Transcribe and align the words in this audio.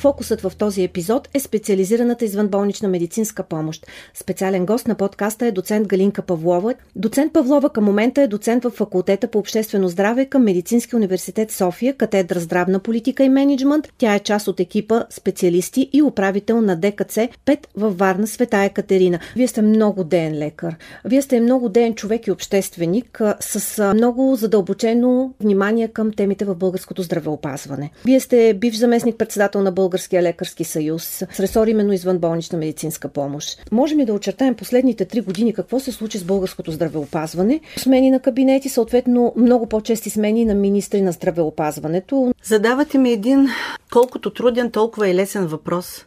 Фокусът 0.00 0.40
в 0.40 0.52
този 0.58 0.82
епизод 0.84 1.28
е 1.34 1.40
специализираната 1.40 2.24
извънболнична 2.24 2.88
медицинска 2.88 3.42
помощ. 3.42 3.86
Специален 4.14 4.66
гост 4.66 4.88
на 4.88 4.94
подкаста 4.94 5.46
е 5.46 5.52
доцент 5.52 5.88
Галинка 5.88 6.22
Павлова. 6.22 6.74
Доцент 6.96 7.32
Павлова 7.32 7.70
към 7.70 7.84
момента 7.84 8.22
е 8.22 8.26
доцент 8.26 8.64
в 8.64 8.70
факултета 8.70 9.28
по 9.28 9.38
обществено 9.38 9.88
здраве 9.88 10.26
към 10.26 10.42
Медицински 10.42 10.96
университет 10.96 11.50
София, 11.50 11.94
катедра 11.94 12.40
здравна 12.40 12.78
политика 12.78 13.24
и 13.24 13.28
менеджмент. 13.28 13.88
Тя 13.98 14.14
е 14.14 14.18
част 14.18 14.48
от 14.48 14.60
екипа 14.60 15.04
специалисти 15.10 15.90
и 15.92 16.02
управител 16.02 16.60
на 16.60 16.76
ДКЦ 16.76 17.18
5 17.46 17.58
във 17.76 17.98
Варна 17.98 18.26
Света 18.26 18.58
Екатерина. 18.58 19.18
Вие 19.36 19.48
сте 19.48 19.62
много 19.62 20.04
ден 20.04 20.38
лекар. 20.38 20.76
Вие 21.04 21.22
сте 21.22 21.40
много 21.40 21.68
ден 21.68 21.94
човек 21.94 22.26
и 22.26 22.30
общественик 22.30 23.20
с 23.40 23.92
много 23.94 24.36
задълбочено 24.36 25.34
внимание 25.40 25.88
към 25.88 26.12
темите 26.12 26.44
в 26.44 26.54
българското 26.54 27.02
здравеопазване. 27.02 27.90
Вие 28.04 28.20
сте 28.20 28.54
бивш 28.54 28.76
заместник 28.76 29.16
председател 29.16 29.62
на 29.62 29.72
Българ 29.72 29.89
Българския 29.90 30.22
лекарски 30.22 30.64
съюз 30.64 31.02
с 31.04 31.40
ресор 31.40 31.66
именно 31.66 31.92
извънболнична 31.92 32.58
медицинска 32.58 33.08
помощ. 33.08 33.62
Можем 33.72 33.98
ли 33.98 34.04
да 34.04 34.12
очертаем 34.12 34.54
последните 34.54 35.04
три 35.04 35.20
години 35.20 35.52
какво 35.52 35.80
се 35.80 35.92
случи 35.92 36.18
с 36.18 36.24
българското 36.24 36.72
здравеопазване? 36.72 37.60
Смени 37.76 38.10
на 38.10 38.20
кабинети, 38.20 38.68
съответно 38.68 39.32
много 39.36 39.66
по-чести 39.66 40.10
смени 40.10 40.44
на 40.44 40.54
министри 40.54 41.02
на 41.02 41.12
здравеопазването. 41.12 42.34
Задавате 42.42 42.98
ми 42.98 43.10
един 43.10 43.48
колкото 43.92 44.30
труден, 44.30 44.70
толкова 44.70 45.08
и 45.08 45.14
лесен 45.14 45.46
въпрос. 45.46 46.06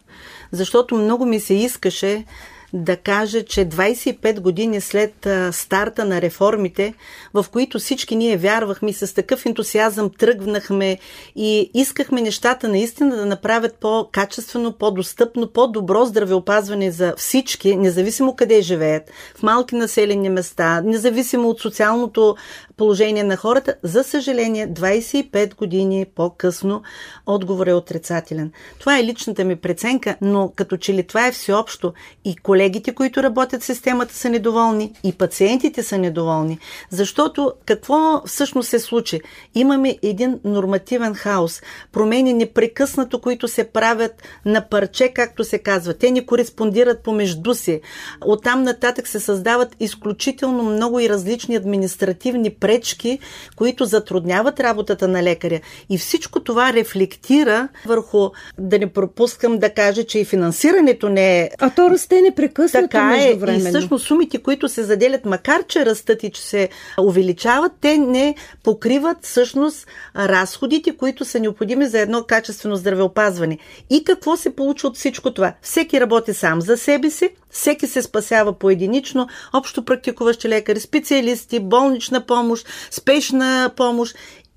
Защото 0.51 0.95
много 0.95 1.25
ми 1.25 1.39
се 1.39 1.53
искаше 1.53 2.25
да 2.73 2.97
кажа, 2.97 3.45
че 3.45 3.69
25 3.69 4.39
години 4.39 4.81
след 4.81 5.27
старта 5.51 6.05
на 6.05 6.21
реформите, 6.21 6.93
в 7.33 7.45
които 7.51 7.79
всички 7.79 8.15
ние 8.15 8.37
вярвахме 8.37 8.89
и 8.89 8.93
с 8.93 9.13
такъв 9.13 9.45
ентусиазъм 9.45 10.09
тръгнахме 10.17 10.97
и 11.35 11.71
искахме 11.73 12.21
нещата 12.21 12.67
наистина 12.67 13.15
да 13.15 13.25
направят 13.25 13.75
по-качествено, 13.75 14.71
по-достъпно, 14.71 15.47
по-добро 15.47 16.05
здравеопазване 16.05 16.91
за 16.91 17.13
всички, 17.17 17.75
независимо 17.75 18.35
къде 18.35 18.61
живеят, 18.61 19.03
в 19.35 19.43
малки 19.43 19.75
населени 19.75 20.29
места, 20.29 20.81
независимо 20.81 21.49
от 21.49 21.59
социалното 21.59 22.35
положение 22.77 23.23
на 23.23 23.37
хората. 23.37 23.75
За 23.83 24.03
съжаление, 24.03 24.67
25 24.67 25.55
години 25.55 26.05
по-късно 26.15 26.81
отговор 27.25 27.67
е 27.67 27.73
отрицателен. 27.73 28.51
Това 28.79 28.99
е 28.99 29.03
личната 29.03 29.43
ми 29.43 29.55
преценка, 29.55 30.15
но 30.21 30.51
като 30.55 30.77
че 30.77 30.93
ли 30.93 31.03
това 31.03 31.27
е 31.27 31.31
всеобщо 31.31 31.93
и 32.25 32.35
колегите, 32.35 32.93
които 32.93 33.23
работят 33.23 33.61
в 33.61 33.65
системата 33.65 34.15
са 34.15 34.29
недоволни 34.29 34.93
и 35.03 35.13
пациентите 35.13 35.83
са 35.83 35.97
недоволни. 35.97 36.59
Защото 36.89 37.53
какво 37.65 38.21
всъщност 38.25 38.69
се 38.69 38.79
случи? 38.79 39.21
Имаме 39.55 39.97
един 40.01 40.39
нормативен 40.43 41.13
хаос, 41.13 41.61
промени 41.91 42.33
непрекъснато, 42.33 43.21
които 43.21 43.47
се 43.47 43.63
правят 43.63 44.23
на 44.45 44.69
парче, 44.69 45.09
както 45.09 45.43
се 45.43 45.59
казва. 45.59 45.93
Те 45.93 46.11
не 46.11 46.25
кореспондират 46.25 47.03
помежду 47.03 47.53
си. 47.53 47.81
Оттам 48.25 48.63
нататък 48.63 49.07
се 49.07 49.19
създават 49.19 49.75
изключително 49.79 50.63
много 50.63 50.99
и 50.99 51.09
различни 51.09 51.55
административни 51.55 52.49
пречки, 52.63 53.19
които 53.55 53.85
затрудняват 53.85 54.59
работата 54.59 55.07
на 55.07 55.23
лекаря. 55.23 55.59
И 55.89 55.97
всичко 55.97 56.39
това 56.39 56.73
рефлектира 56.73 57.67
върху, 57.85 58.29
да 58.57 58.79
не 58.79 58.87
пропускам 58.87 59.57
да 59.59 59.69
кажа, 59.69 60.03
че 60.03 60.19
и 60.19 60.25
финансирането 60.25 61.09
не 61.09 61.41
е. 61.41 61.49
А 61.59 61.69
то 61.69 61.89
расте 61.89 62.21
непрекъснато 62.21 62.87
така 62.87 63.15
е. 63.17 63.31
И 63.55 63.59
всъщност 63.59 64.05
сумите, 64.05 64.37
които 64.37 64.69
се 64.69 64.83
заделят, 64.83 65.25
макар 65.25 65.63
че 65.67 65.85
растат 65.85 66.23
и 66.23 66.31
че 66.31 66.41
се 66.41 66.69
увеличават, 66.99 67.71
те 67.81 67.97
не 67.97 68.35
покриват 68.63 69.17
всъщност 69.21 69.87
разходите, 70.15 70.97
които 70.97 71.25
са 71.25 71.39
необходими 71.39 71.85
за 71.85 71.99
едно 71.99 72.23
качествено 72.23 72.75
здравеопазване. 72.75 73.57
И 73.89 74.03
какво 74.03 74.37
се 74.37 74.55
получи 74.55 74.87
от 74.87 74.97
всичко 74.97 75.33
това? 75.33 75.53
Всеки 75.61 76.01
работи 76.01 76.33
сам 76.33 76.61
за 76.61 76.77
себе 76.77 77.09
си, 77.09 77.29
всеки 77.53 77.87
се 77.87 78.01
спасява 78.01 78.53
поединично, 78.53 79.27
общо 79.53 79.85
практикуващи 79.85 80.49
лекари, 80.49 80.79
специалисти, 80.79 81.59
болнична 81.59 82.25
помощ, 82.25 82.67
спешна 82.91 83.71
помощ 83.75 84.15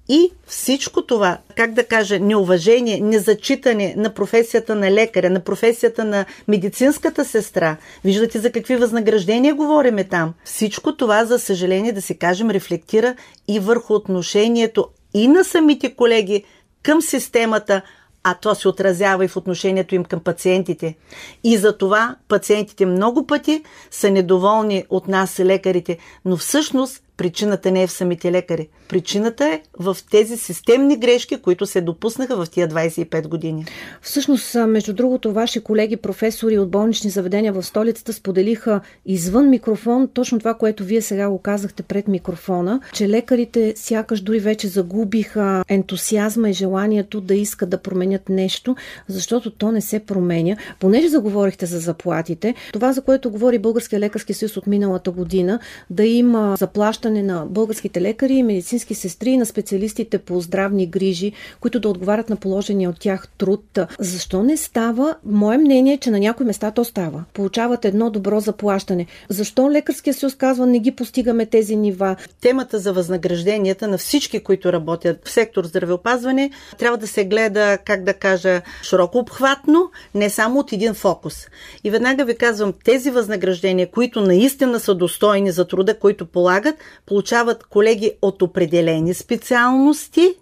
и 0.08 0.30
всичко 0.46 1.02
това, 1.02 1.38
как 1.56 1.72
да 1.72 1.84
кажа, 1.84 2.20
неуважение, 2.20 3.00
незачитане 3.00 3.94
на 3.96 4.14
професията 4.14 4.74
на 4.74 4.90
лекаря, 4.90 5.30
на 5.30 5.40
професията 5.40 6.04
на 6.04 6.24
медицинската 6.48 7.24
сестра. 7.24 7.76
Виждате 8.04 8.38
за 8.38 8.52
какви 8.52 8.76
възнаграждения 8.76 9.54
говориме 9.54 10.04
там. 10.04 10.34
Всичко 10.44 10.96
това, 10.96 11.24
за 11.24 11.38
съжаление, 11.38 11.92
да 11.92 12.02
се 12.02 12.14
кажем, 12.14 12.50
рефлектира 12.50 13.14
и 13.48 13.60
върху 13.60 13.94
отношението 13.94 14.88
и 15.14 15.28
на 15.28 15.44
самите 15.44 15.94
колеги 15.94 16.44
към 16.82 17.02
системата, 17.02 17.82
а 18.28 18.34
то 18.34 18.54
се 18.54 18.68
отразява 18.68 19.24
и 19.24 19.28
в 19.28 19.36
отношението 19.36 19.94
им 19.94 20.04
към 20.04 20.20
пациентите. 20.20 20.96
И 21.44 21.56
за 21.56 21.78
това 21.78 22.16
пациентите 22.28 22.86
много 22.86 23.26
пъти 23.26 23.62
са 23.90 24.10
недоволни 24.10 24.84
от 24.90 25.08
нас, 25.08 25.40
лекарите, 25.40 25.98
но 26.24 26.36
всъщност 26.36 27.02
Причината 27.16 27.70
не 27.70 27.82
е 27.82 27.86
в 27.86 27.92
самите 27.92 28.32
лекари. 28.32 28.68
Причината 28.88 29.44
е 29.44 29.60
в 29.78 29.96
тези 30.10 30.36
системни 30.36 30.96
грешки, 30.96 31.36
които 31.36 31.66
се 31.66 31.80
допуснаха 31.80 32.44
в 32.44 32.50
тия 32.50 32.68
25 32.68 33.28
години. 33.28 33.64
Всъщност, 34.02 34.54
между 34.54 34.92
другото, 34.92 35.32
ваши 35.32 35.60
колеги, 35.60 35.96
професори 35.96 36.58
от 36.58 36.70
болнични 36.70 37.10
заведения 37.10 37.52
в 37.52 37.62
столицата 37.62 38.12
споделиха 38.12 38.80
извън 39.06 39.48
микрофон 39.48 40.08
точно 40.14 40.38
това, 40.38 40.54
което 40.54 40.84
вие 40.84 41.02
сега 41.02 41.28
го 41.28 41.38
казахте 41.38 41.82
пред 41.82 42.08
микрофона, 42.08 42.80
че 42.92 43.08
лекарите 43.08 43.72
сякаш 43.76 44.20
дори 44.20 44.38
вече 44.38 44.68
загубиха 44.68 45.64
ентусиазма 45.68 46.50
и 46.50 46.52
желанието 46.52 47.20
да 47.20 47.34
искат 47.34 47.70
да 47.70 47.78
променят 47.78 48.28
нещо, 48.28 48.76
защото 49.08 49.50
то 49.50 49.72
не 49.72 49.80
се 49.80 49.98
променя. 49.98 50.56
Понеже 50.80 51.08
заговорихте 51.08 51.66
за 51.66 51.78
заплатите, 51.78 52.54
това, 52.72 52.92
за 52.92 53.02
което 53.02 53.30
говори 53.30 53.58
Българския 53.58 54.00
лекарски 54.00 54.34
съюз 54.34 54.56
от 54.56 54.66
миналата 54.66 55.10
година, 55.10 55.58
да 55.90 56.04
има 56.04 56.56
заплащане 56.58 57.05
заплащане 57.06 57.22
на 57.22 57.46
българските 57.46 58.00
лекари, 58.00 58.42
медицински 58.42 58.94
сестри 58.94 59.30
и 59.30 59.36
на 59.36 59.46
специалистите 59.46 60.18
по 60.18 60.40
здравни 60.40 60.86
грижи, 60.86 61.32
които 61.60 61.80
да 61.80 61.88
отговарят 61.88 62.30
на 62.30 62.36
положения 62.36 62.90
от 62.90 63.00
тях 63.00 63.28
труд. 63.38 63.78
Защо 63.98 64.42
не 64.42 64.56
става? 64.56 65.16
Мое 65.24 65.58
мнение 65.58 65.94
е, 65.94 65.98
че 65.98 66.10
на 66.10 66.18
някои 66.18 66.46
места 66.46 66.70
то 66.70 66.84
става. 66.84 67.24
Получават 67.34 67.84
едно 67.84 68.10
добро 68.10 68.40
заплащане. 68.40 69.06
Защо 69.28 69.70
лекарския 69.70 70.14
съюз 70.14 70.34
казва 70.34 70.66
не 70.66 70.78
ги 70.78 70.90
постигаме 70.90 71.46
тези 71.46 71.76
нива? 71.76 72.16
Темата 72.40 72.78
за 72.78 72.92
възнагражденията 72.92 73.88
на 73.88 73.98
всички, 73.98 74.40
които 74.40 74.72
работят 74.72 75.18
в 75.24 75.30
сектор 75.30 75.64
здравеопазване, 75.64 76.50
трябва 76.78 76.98
да 76.98 77.06
се 77.06 77.24
гледа, 77.24 77.78
как 77.84 78.04
да 78.04 78.14
кажа, 78.14 78.62
широко 78.82 79.18
обхватно, 79.18 79.90
не 80.14 80.30
само 80.30 80.60
от 80.60 80.72
един 80.72 80.94
фокус. 80.94 81.46
И 81.84 81.90
веднага 81.90 82.24
ви 82.24 82.36
казвам, 82.36 82.72
тези 82.84 83.10
възнаграждения, 83.10 83.90
които 83.90 84.20
наистина 84.20 84.80
са 84.80 84.94
достойни 84.94 85.50
за 85.50 85.64
труда, 85.64 85.98
който 85.98 86.26
полагат, 86.26 86.74
получават 87.06 87.64
колеги 87.64 88.12
от 88.22 88.42
определени 88.42 89.14
специалности 89.14 90.34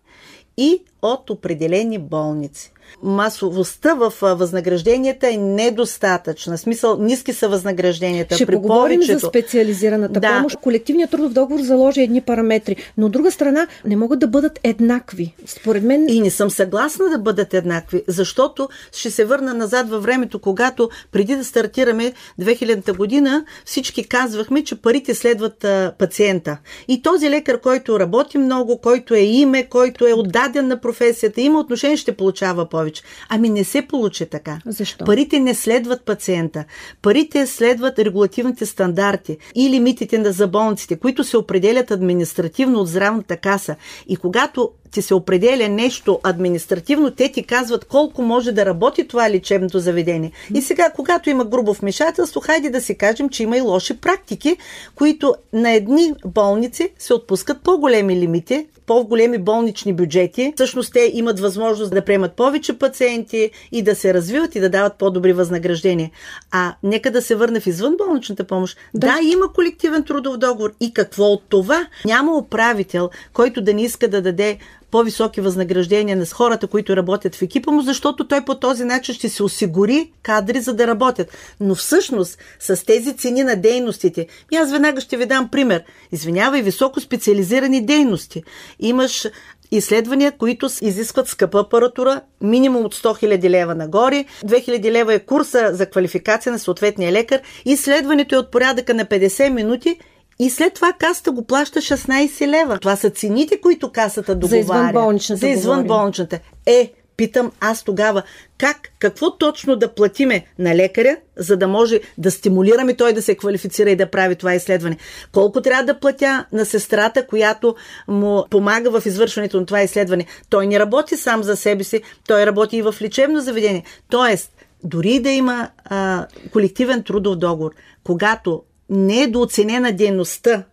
и 0.56 0.84
от 1.02 1.30
определени 1.30 1.98
болници 1.98 2.73
масовостта 3.02 3.94
в 3.94 4.12
възнагражденията 4.20 5.28
е 5.28 5.36
недостатъчна. 5.36 6.56
В 6.56 6.60
смисъл, 6.60 6.96
ниски 7.00 7.32
са 7.32 7.48
възнагражденията. 7.48 8.34
Ще 8.34 8.46
при 8.46 8.54
поговорим 8.54 9.00
повечето... 9.00 9.18
за 9.18 9.26
специализираната 9.26 10.20
да. 10.20 10.36
помощ. 10.36 10.56
Колективният 10.56 11.10
трудов 11.10 11.32
договор 11.32 11.60
заложи 11.60 12.00
едни 12.00 12.20
параметри, 12.20 12.76
но 12.96 13.06
от 13.06 13.12
друга 13.12 13.30
страна 13.30 13.66
не 13.84 13.96
могат 13.96 14.18
да 14.18 14.26
бъдат 14.26 14.60
еднакви. 14.62 15.34
Според 15.46 15.82
мен... 15.82 16.06
И 16.08 16.20
не 16.20 16.30
съм 16.30 16.50
съгласна 16.50 17.10
да 17.10 17.18
бъдат 17.18 17.54
еднакви, 17.54 18.02
защото 18.08 18.68
ще 18.92 19.10
се 19.10 19.24
върна 19.24 19.54
назад 19.54 19.88
във 19.88 20.02
времето, 20.02 20.38
когато 20.38 20.90
преди 21.12 21.36
да 21.36 21.44
стартираме 21.44 22.12
2000-та 22.40 22.92
година, 22.92 23.44
всички 23.64 24.08
казвахме, 24.08 24.64
че 24.64 24.74
парите 24.74 25.14
следват 25.14 25.64
а, 25.64 25.92
пациента. 25.98 26.58
И 26.88 27.02
този 27.02 27.30
лекар, 27.30 27.60
който 27.60 28.00
работи 28.00 28.38
много, 28.38 28.78
който 28.78 29.14
е 29.14 29.20
име, 29.20 29.64
който 29.68 30.06
е 30.06 30.12
отдаден 30.12 30.68
на 30.68 30.80
професията, 30.80 31.40
има 31.40 31.60
отношение, 31.60 31.96
ще 31.96 32.16
получава 32.16 32.68
повече. 32.74 33.02
Ами 33.28 33.48
не 33.48 33.64
се 33.64 33.82
получи 33.82 34.26
така. 34.26 34.58
Защо? 34.66 35.04
Парите 35.04 35.40
не 35.40 35.54
следват 35.54 36.04
пациента. 36.04 36.64
Парите 37.02 37.46
следват 37.46 37.98
регулативните 37.98 38.66
стандарти 38.66 39.38
и 39.54 39.70
лимитите 39.70 40.32
за 40.32 40.48
болниците, 40.48 40.96
които 40.96 41.24
се 41.24 41.36
определят 41.36 41.90
административно 41.90 42.80
от 42.80 42.88
здравната 42.88 43.36
каса. 43.36 43.76
И 44.08 44.16
когато 44.16 44.70
ти 44.90 45.02
се 45.02 45.14
определя 45.14 45.68
нещо 45.68 46.20
административно, 46.22 47.10
те 47.10 47.32
ти 47.32 47.42
казват 47.42 47.84
колко 47.84 48.22
може 48.22 48.52
да 48.52 48.66
работи 48.66 49.08
това 49.08 49.30
лечебното 49.30 49.78
заведение. 49.78 50.32
И 50.54 50.62
сега, 50.62 50.90
когато 50.90 51.30
има 51.30 51.44
грубо 51.44 51.72
вмешателство, 51.72 52.40
хайде 52.40 52.70
да 52.70 52.80
си 52.80 52.98
кажем, 52.98 53.28
че 53.28 53.42
има 53.42 53.56
и 53.56 53.60
лоши 53.60 53.96
практики, 53.96 54.56
които 54.94 55.34
на 55.52 55.72
едни 55.72 56.12
болници 56.26 56.88
се 56.98 57.14
отпускат 57.14 57.62
по-големи 57.62 58.16
лимити, 58.16 58.66
по-големи 58.86 59.38
болнични 59.38 59.92
бюджети. 59.92 60.52
Всъщност 60.54 60.92
те 60.92 61.10
имат 61.14 61.40
възможност 61.40 61.94
да 61.94 62.04
приемат 62.04 62.32
повече 62.36 62.78
пациенти 62.78 63.50
и 63.72 63.82
да 63.82 63.94
се 63.94 64.14
развиват 64.14 64.54
и 64.54 64.60
да 64.60 64.70
дават 64.70 64.94
по-добри 64.98 65.32
възнаграждения. 65.32 66.10
А 66.50 66.74
нека 66.82 67.10
да 67.10 67.22
се 67.22 67.34
върне 67.34 67.60
в 67.60 67.66
извънболничната 67.66 68.44
помощ. 68.44 68.78
Да. 68.94 69.06
да, 69.06 69.14
има 69.22 69.52
колективен 69.52 70.04
трудов 70.04 70.36
договор. 70.36 70.72
И 70.80 70.94
какво 70.94 71.24
от 71.24 71.42
това? 71.48 71.86
Няма 72.04 72.36
управител, 72.36 73.10
който 73.32 73.60
да 73.60 73.74
не 73.74 73.82
иска 73.82 74.08
да 74.08 74.22
даде 74.22 74.58
по-високи 74.94 75.40
възнаграждения 75.40 76.16
на 76.16 76.26
хората, 76.26 76.66
които 76.66 76.96
работят 76.96 77.34
в 77.34 77.42
екипа 77.42 77.70
му, 77.70 77.82
защото 77.82 78.28
той 78.28 78.44
по 78.44 78.54
този 78.54 78.84
начин 78.84 79.14
ще 79.14 79.28
се 79.28 79.42
осигури 79.42 80.12
кадри, 80.22 80.60
за 80.60 80.74
да 80.74 80.86
работят. 80.86 81.28
Но 81.60 81.74
всъщност 81.74 82.38
с 82.60 82.84
тези 82.84 83.16
цени 83.16 83.42
на 83.42 83.56
дейностите, 83.56 84.26
и 84.52 84.56
аз 84.56 84.72
веднага 84.72 85.00
ще 85.00 85.16
ви 85.16 85.26
дам 85.26 85.48
пример. 85.48 85.84
Извинявай, 86.12 86.62
високо 86.62 87.00
специализирани 87.00 87.86
дейности. 87.86 88.42
Имаш 88.80 89.26
изследвания, 89.70 90.32
които 90.32 90.68
изискват 90.82 91.28
скъпа 91.28 91.60
апаратура, 91.60 92.20
минимум 92.40 92.84
от 92.84 92.94
100 92.94 93.24
000 93.24 93.50
лева 93.50 93.74
нагоре. 93.74 94.24
2000 94.44 94.90
лева 94.90 95.14
е 95.14 95.18
курса 95.18 95.70
за 95.72 95.86
квалификация 95.86 96.52
на 96.52 96.58
съответния 96.58 97.12
лекар. 97.12 97.40
Изследването 97.64 98.34
е 98.34 98.38
от 98.38 98.50
порядъка 98.50 98.94
на 98.94 99.04
50 99.04 99.48
минути 99.48 99.98
и 100.38 100.50
след 100.50 100.74
това 100.74 100.92
касата 100.92 101.32
го 101.32 101.44
плаща 101.44 101.80
16 101.80 102.48
лева. 102.48 102.78
Това 102.78 102.96
са 102.96 103.10
цените, 103.10 103.60
които 103.60 103.92
касата 103.92 104.34
договаря. 104.34 104.48
За 104.48 104.58
извънболничната. 104.58 105.40
За 105.40 105.48
извънболничната. 105.48 106.38
Е, 106.66 106.92
питам 107.16 107.52
аз 107.60 107.82
тогава, 107.84 108.22
как, 108.58 108.76
какво 108.98 109.36
точно 109.36 109.76
да 109.76 109.94
платиме 109.94 110.46
на 110.58 110.74
лекаря, 110.74 111.16
за 111.36 111.56
да 111.56 111.68
може 111.68 112.00
да 112.18 112.30
стимулираме 112.30 112.94
той 112.94 113.12
да 113.12 113.22
се 113.22 113.36
квалифицира 113.36 113.90
и 113.90 113.96
да 113.96 114.10
прави 114.10 114.36
това 114.36 114.54
изследване. 114.54 114.96
Колко 115.32 115.62
трябва 115.62 115.84
да 115.84 116.00
платя 116.00 116.44
на 116.52 116.64
сестрата, 116.64 117.26
която 117.26 117.74
му 118.08 118.44
помага 118.50 119.00
в 119.00 119.06
извършването 119.06 119.60
на 119.60 119.66
това 119.66 119.82
изследване. 119.82 120.26
Той 120.50 120.66
не 120.66 120.78
работи 120.78 121.16
сам 121.16 121.42
за 121.42 121.56
себе 121.56 121.84
си, 121.84 122.02
той 122.28 122.46
работи 122.46 122.76
и 122.76 122.82
в 122.82 122.94
лечебно 123.02 123.40
заведение. 123.40 123.84
Тоест, 124.10 124.50
дори 124.84 125.20
да 125.20 125.30
има 125.30 125.68
а, 125.84 126.26
колективен 126.52 127.02
трудов 127.02 127.36
договор, 127.36 127.70
когато 128.04 128.62
не 128.94 129.22
е 129.22 129.26
дооценена 129.26 129.92
дейността, 129.92 130.64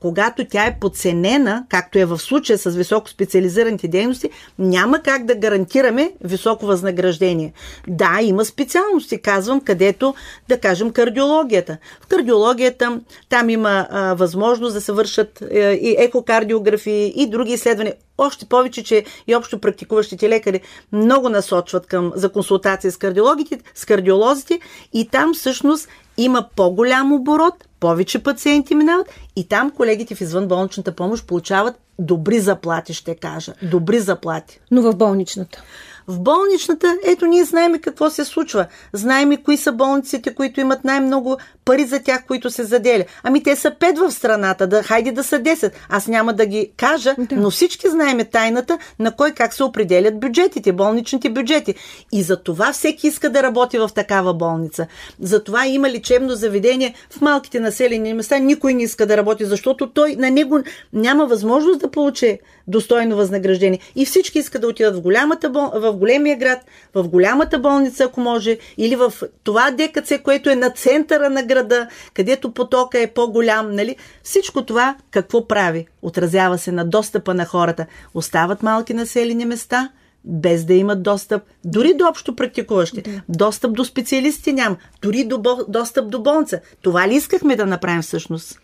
когато 0.00 0.44
тя 0.44 0.66
е 0.66 0.78
подценена, 0.80 1.64
както 1.68 1.98
е 1.98 2.04
в 2.04 2.18
случая 2.18 2.58
с 2.58 2.70
високо 2.70 3.08
специализираните 3.08 3.88
дейности, 3.88 4.30
няма 4.58 4.98
как 5.02 5.24
да 5.24 5.34
гарантираме 5.34 6.12
високо 6.24 6.66
възнаграждение. 6.66 7.52
Да, 7.88 8.18
има 8.22 8.44
специалности, 8.44 9.22
казвам, 9.22 9.60
където, 9.60 10.14
да 10.48 10.60
кажем, 10.60 10.90
кардиологията. 10.90 11.76
В 12.00 12.06
кардиологията 12.06 13.00
там 13.28 13.50
има 13.50 13.86
а, 13.90 14.14
възможност 14.14 14.74
да 14.74 14.80
се 14.80 14.92
вършат 14.92 15.42
а, 15.42 15.46
е, 15.50 15.72
и 15.72 15.96
екокардиографии 15.98 17.12
и 17.16 17.26
други 17.26 17.52
изследвания. 17.52 17.94
Още 18.18 18.46
повече, 18.46 18.84
че 18.84 19.04
и 19.26 19.34
общо 19.34 19.58
практикуващите 19.58 20.28
лекари 20.28 20.60
много 20.92 21.28
насочват 21.28 21.86
към, 21.86 22.12
за 22.14 22.28
консултация 22.28 22.92
с 22.92 22.96
кардиологите, 22.96 23.60
с 23.74 23.84
кардиолозите 23.84 24.60
и 24.92 25.08
там 25.08 25.34
всъщност 25.34 25.88
има 26.16 26.48
по-голям 26.56 27.12
оборот, 27.12 27.54
повече 27.80 28.22
пациенти 28.22 28.74
минават 28.74 29.10
и 29.36 29.48
там 29.48 29.70
колегите 29.70 30.14
в 30.14 30.20
извънболничната 30.20 30.92
помощ 30.92 31.26
получават 31.26 31.74
добри 31.98 32.40
заплати, 32.40 32.94
ще 32.94 33.14
кажа. 33.14 33.52
Добри 33.62 34.00
заплати. 34.00 34.60
Но 34.70 34.82
в 34.82 34.96
болничната? 34.96 35.62
В 36.08 36.20
болничната, 36.20 36.96
ето 37.04 37.26
ние 37.26 37.44
знаеме 37.44 37.78
какво 37.78 38.10
се 38.10 38.24
случва. 38.24 38.66
Знаем 38.92 39.32
и 39.32 39.42
кои 39.42 39.56
са 39.56 39.72
болниците, 39.72 40.34
които 40.34 40.60
имат 40.60 40.84
най-много 40.84 41.36
пари 41.64 41.84
за 41.84 42.02
тях, 42.02 42.26
които 42.26 42.50
се 42.50 42.64
заделя. 42.64 43.04
Ами 43.22 43.42
те 43.42 43.56
са 43.56 43.72
пет 43.80 43.98
в 43.98 44.10
страната, 44.10 44.66
да, 44.66 44.82
хайде 44.82 45.12
да 45.12 45.24
са 45.24 45.38
10. 45.40 45.72
Аз 45.88 46.06
няма 46.06 46.32
да 46.32 46.46
ги 46.46 46.70
кажа, 46.76 47.14
да. 47.18 47.36
но 47.36 47.50
всички 47.50 47.88
знаеме 47.88 48.24
тайната 48.24 48.78
на 48.98 49.16
кой 49.16 49.32
как 49.32 49.54
се 49.54 49.64
определят 49.64 50.20
бюджетите, 50.20 50.72
болничните 50.72 51.30
бюджети. 51.30 51.74
И 52.12 52.22
за 52.22 52.42
това 52.42 52.72
всеки 52.72 53.06
иска 53.06 53.30
да 53.30 53.42
работи 53.42 53.78
в 53.78 53.90
такава 53.94 54.34
болница. 54.34 54.86
За 55.20 55.44
това 55.44 55.66
има 55.66 55.90
лечебно 55.90 56.34
заведение 56.34 56.94
в 57.10 57.20
малките 57.20 57.60
населени 57.60 58.14
места. 58.14 58.38
Никой 58.38 58.74
не 58.74 58.82
иска 58.82 59.06
да 59.06 59.16
работи, 59.16 59.44
защото 59.44 59.90
той 59.90 60.16
на 60.16 60.30
него 60.30 60.58
няма 60.92 61.26
възможност 61.26 61.80
да 61.80 61.90
получи 61.90 62.38
достойно 62.66 63.16
възнаграждение. 63.16 63.78
И 63.96 64.06
всички 64.06 64.38
искат 64.38 64.62
да 64.62 64.68
отидат 64.68 64.96
в, 64.96 65.00
голямата 65.00 65.50
бол... 65.50 65.70
в 65.74 65.92
големия 65.94 66.36
град, 66.36 66.58
в 66.94 67.08
голямата 67.08 67.58
болница, 67.58 68.04
ако 68.04 68.20
може, 68.20 68.58
или 68.78 68.96
в 68.96 69.12
това 69.44 69.70
ДКЦ, 69.70 70.12
което 70.24 70.50
е 70.50 70.56
на 70.56 70.70
центъра 70.70 71.30
на 71.30 71.42
града, 71.42 71.88
където 72.14 72.54
потока 72.54 73.00
е 73.00 73.06
по-голям. 73.06 73.72
Нали? 73.72 73.96
Всичко 74.22 74.64
това 74.64 74.96
какво 75.10 75.48
прави? 75.48 75.86
Отразява 76.02 76.58
се 76.58 76.72
на 76.72 76.84
достъпа 76.84 77.34
на 77.34 77.44
хората. 77.44 77.86
Остават 78.14 78.62
малки 78.62 78.94
населени 78.94 79.44
места, 79.44 79.90
без 80.24 80.64
да 80.64 80.74
имат 80.74 81.02
достъп, 81.02 81.42
дори 81.64 81.94
до 81.94 82.06
общо 82.08 82.36
практикуващи. 82.36 83.02
Да. 83.02 83.22
Достъп 83.28 83.72
до 83.72 83.84
специалисти 83.84 84.52
няма, 84.52 84.76
дори 85.02 85.24
до, 85.24 85.64
достъп 85.68 86.10
до 86.10 86.22
болница. 86.22 86.60
Това 86.82 87.08
ли 87.08 87.14
искахме 87.14 87.56
да 87.56 87.66
направим 87.66 88.02
всъщност? 88.02 88.60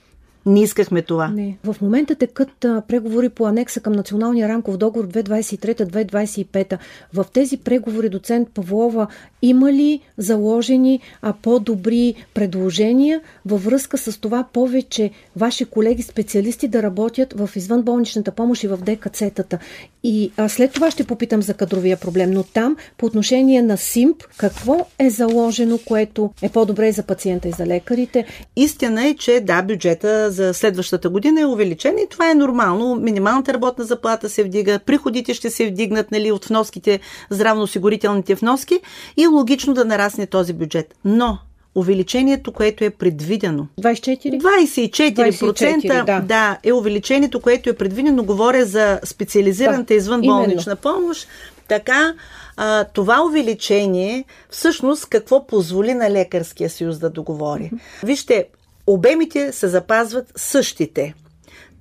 Не 0.46 0.62
искахме 0.62 1.02
това. 1.02 1.28
Не. 1.28 1.58
В 1.64 1.76
момента 1.82 2.14
текат 2.14 2.64
а, 2.64 2.82
преговори 2.88 3.28
по 3.28 3.46
анекса 3.46 3.80
към 3.80 3.92
Националния 3.92 4.48
рамков 4.48 4.76
договор 4.76 5.08
2023-2025. 5.08 6.78
В 7.14 7.26
тези 7.32 7.56
преговори 7.56 8.08
доцент 8.08 8.48
Павлова 8.48 9.06
има 9.42 9.72
ли 9.72 10.00
заложени 10.18 11.00
а, 11.22 11.32
по-добри 11.42 12.14
предложения 12.34 13.20
във 13.46 13.64
връзка 13.64 13.98
с 13.98 14.20
това 14.20 14.46
повече 14.52 15.10
ваши 15.36 15.64
колеги 15.64 16.02
специалисти 16.02 16.68
да 16.68 16.82
работят 16.82 17.32
в 17.32 17.50
извънболничната 17.56 18.32
помощ 18.32 18.64
и 18.64 18.68
в 18.68 18.78
ДКЦ-тата? 18.78 19.58
И 20.02 20.32
а, 20.36 20.48
след 20.48 20.72
това 20.72 20.90
ще 20.90 21.04
попитам 21.04 21.42
за 21.42 21.54
кадровия 21.54 21.96
проблем, 21.96 22.30
но 22.30 22.42
там 22.42 22.76
по 22.98 23.06
отношение 23.06 23.62
на 23.62 23.76
СИМП, 23.76 24.22
какво 24.36 24.86
е 24.98 25.10
заложено, 25.10 25.78
което 25.86 26.30
е 26.42 26.48
по-добре 26.48 26.92
за 26.92 27.02
пациента 27.02 27.48
и 27.48 27.52
за 27.52 27.66
лекарите? 27.66 28.26
Истина 28.56 29.06
е, 29.06 29.14
че 29.14 29.40
да, 29.40 29.62
бюджета 29.62 30.29
за 30.30 30.54
следващата 30.54 31.08
година 31.08 31.40
е 31.40 31.46
увеличен 31.46 31.98
и 31.98 32.08
това 32.10 32.30
е 32.30 32.34
нормално. 32.34 32.94
Минималната 32.94 33.54
работна 33.54 33.84
заплата 33.84 34.28
се 34.28 34.44
вдига, 34.44 34.78
приходите 34.78 35.34
ще 35.34 35.50
се 35.50 35.66
вдигнат 35.66 36.10
нали, 36.10 36.32
от 36.32 36.44
вноските, 36.44 37.00
здравноосигурителните 37.30 38.34
вноски 38.34 38.80
и 39.16 39.24
е 39.24 39.26
логично 39.26 39.74
да 39.74 39.84
нарасне 39.84 40.26
този 40.26 40.52
бюджет. 40.52 40.94
Но 41.04 41.38
увеличението, 41.74 42.52
което 42.52 42.84
е 42.84 42.90
предвидено. 42.90 43.66
24? 43.80 44.40
24%, 44.40 45.52
24, 45.52 46.04
да. 46.04 46.20
да, 46.20 46.58
е 46.64 46.72
увеличението, 46.72 47.40
което 47.40 47.70
е 47.70 47.72
предвидено. 47.72 48.24
Говоря 48.24 48.64
за 48.64 49.00
специализираната 49.04 49.94
да, 49.94 49.94
извънболнична 49.94 50.76
именно. 50.84 51.00
помощ. 51.00 51.28
Така, 51.68 52.14
а, 52.56 52.84
това 52.84 53.24
увеличение 53.24 54.24
всъщност 54.50 55.06
какво 55.06 55.46
позволи 55.46 55.94
на 55.94 56.10
Лекарския 56.10 56.70
съюз 56.70 56.98
да 56.98 57.10
договори? 57.10 57.70
Вижте, 58.02 58.46
обемите 58.86 59.52
се 59.52 59.68
запазват 59.68 60.32
същите. 60.36 61.14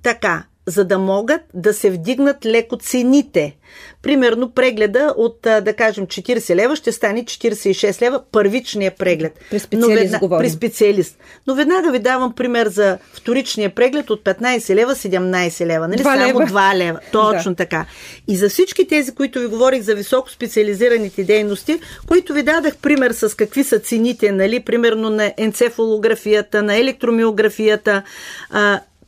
Така, 0.02 0.44
за 0.70 0.84
да 0.84 0.98
могат 0.98 1.40
да 1.54 1.74
се 1.74 1.90
вдигнат 1.90 2.46
леко 2.46 2.76
цените. 2.76 3.56
Примерно 4.02 4.50
прегледа 4.50 5.14
от, 5.16 5.38
да 5.42 5.72
кажем, 5.72 6.06
40 6.06 6.54
лева 6.54 6.76
ще 6.76 6.92
стане 6.92 7.24
46 7.24 8.02
лева 8.02 8.22
първичния 8.32 8.90
преглед. 8.98 9.38
При 9.50 9.58
специалист 9.58 10.12
Но 10.20 10.28
ведна... 10.28 10.38
При 10.38 10.50
специалист. 10.50 11.18
Но 11.46 11.54
веднага 11.54 11.92
ви 11.92 11.98
давам 11.98 12.32
пример 12.32 12.68
за 12.68 12.98
вторичния 13.12 13.74
преглед 13.74 14.10
от 14.10 14.24
15 14.24 14.74
лева 14.74 14.94
17 14.94 15.66
лева. 15.66 15.88
Нали? 15.88 15.98
2 15.98 16.02
Само 16.02 16.26
лева. 16.26 16.40
2 16.40 16.76
лева. 16.76 16.98
Точно 17.12 17.52
да. 17.52 17.56
така. 17.56 17.86
И 18.28 18.36
за 18.36 18.48
всички 18.48 18.88
тези, 18.88 19.14
които 19.14 19.38
ви 19.38 19.46
говорих 19.46 19.82
за 19.82 19.94
високо 19.94 20.30
специализираните 20.30 21.24
дейности, 21.24 21.80
които 22.06 22.32
ви 22.32 22.42
дадах 22.42 22.76
пример 22.76 23.10
с 23.10 23.36
какви 23.36 23.64
са 23.64 23.78
цените, 23.78 24.32
нали? 24.32 24.60
примерно 24.60 25.10
на 25.10 25.32
енцефалографията, 25.36 26.62
на 26.62 26.76
електромиографията, 26.76 28.02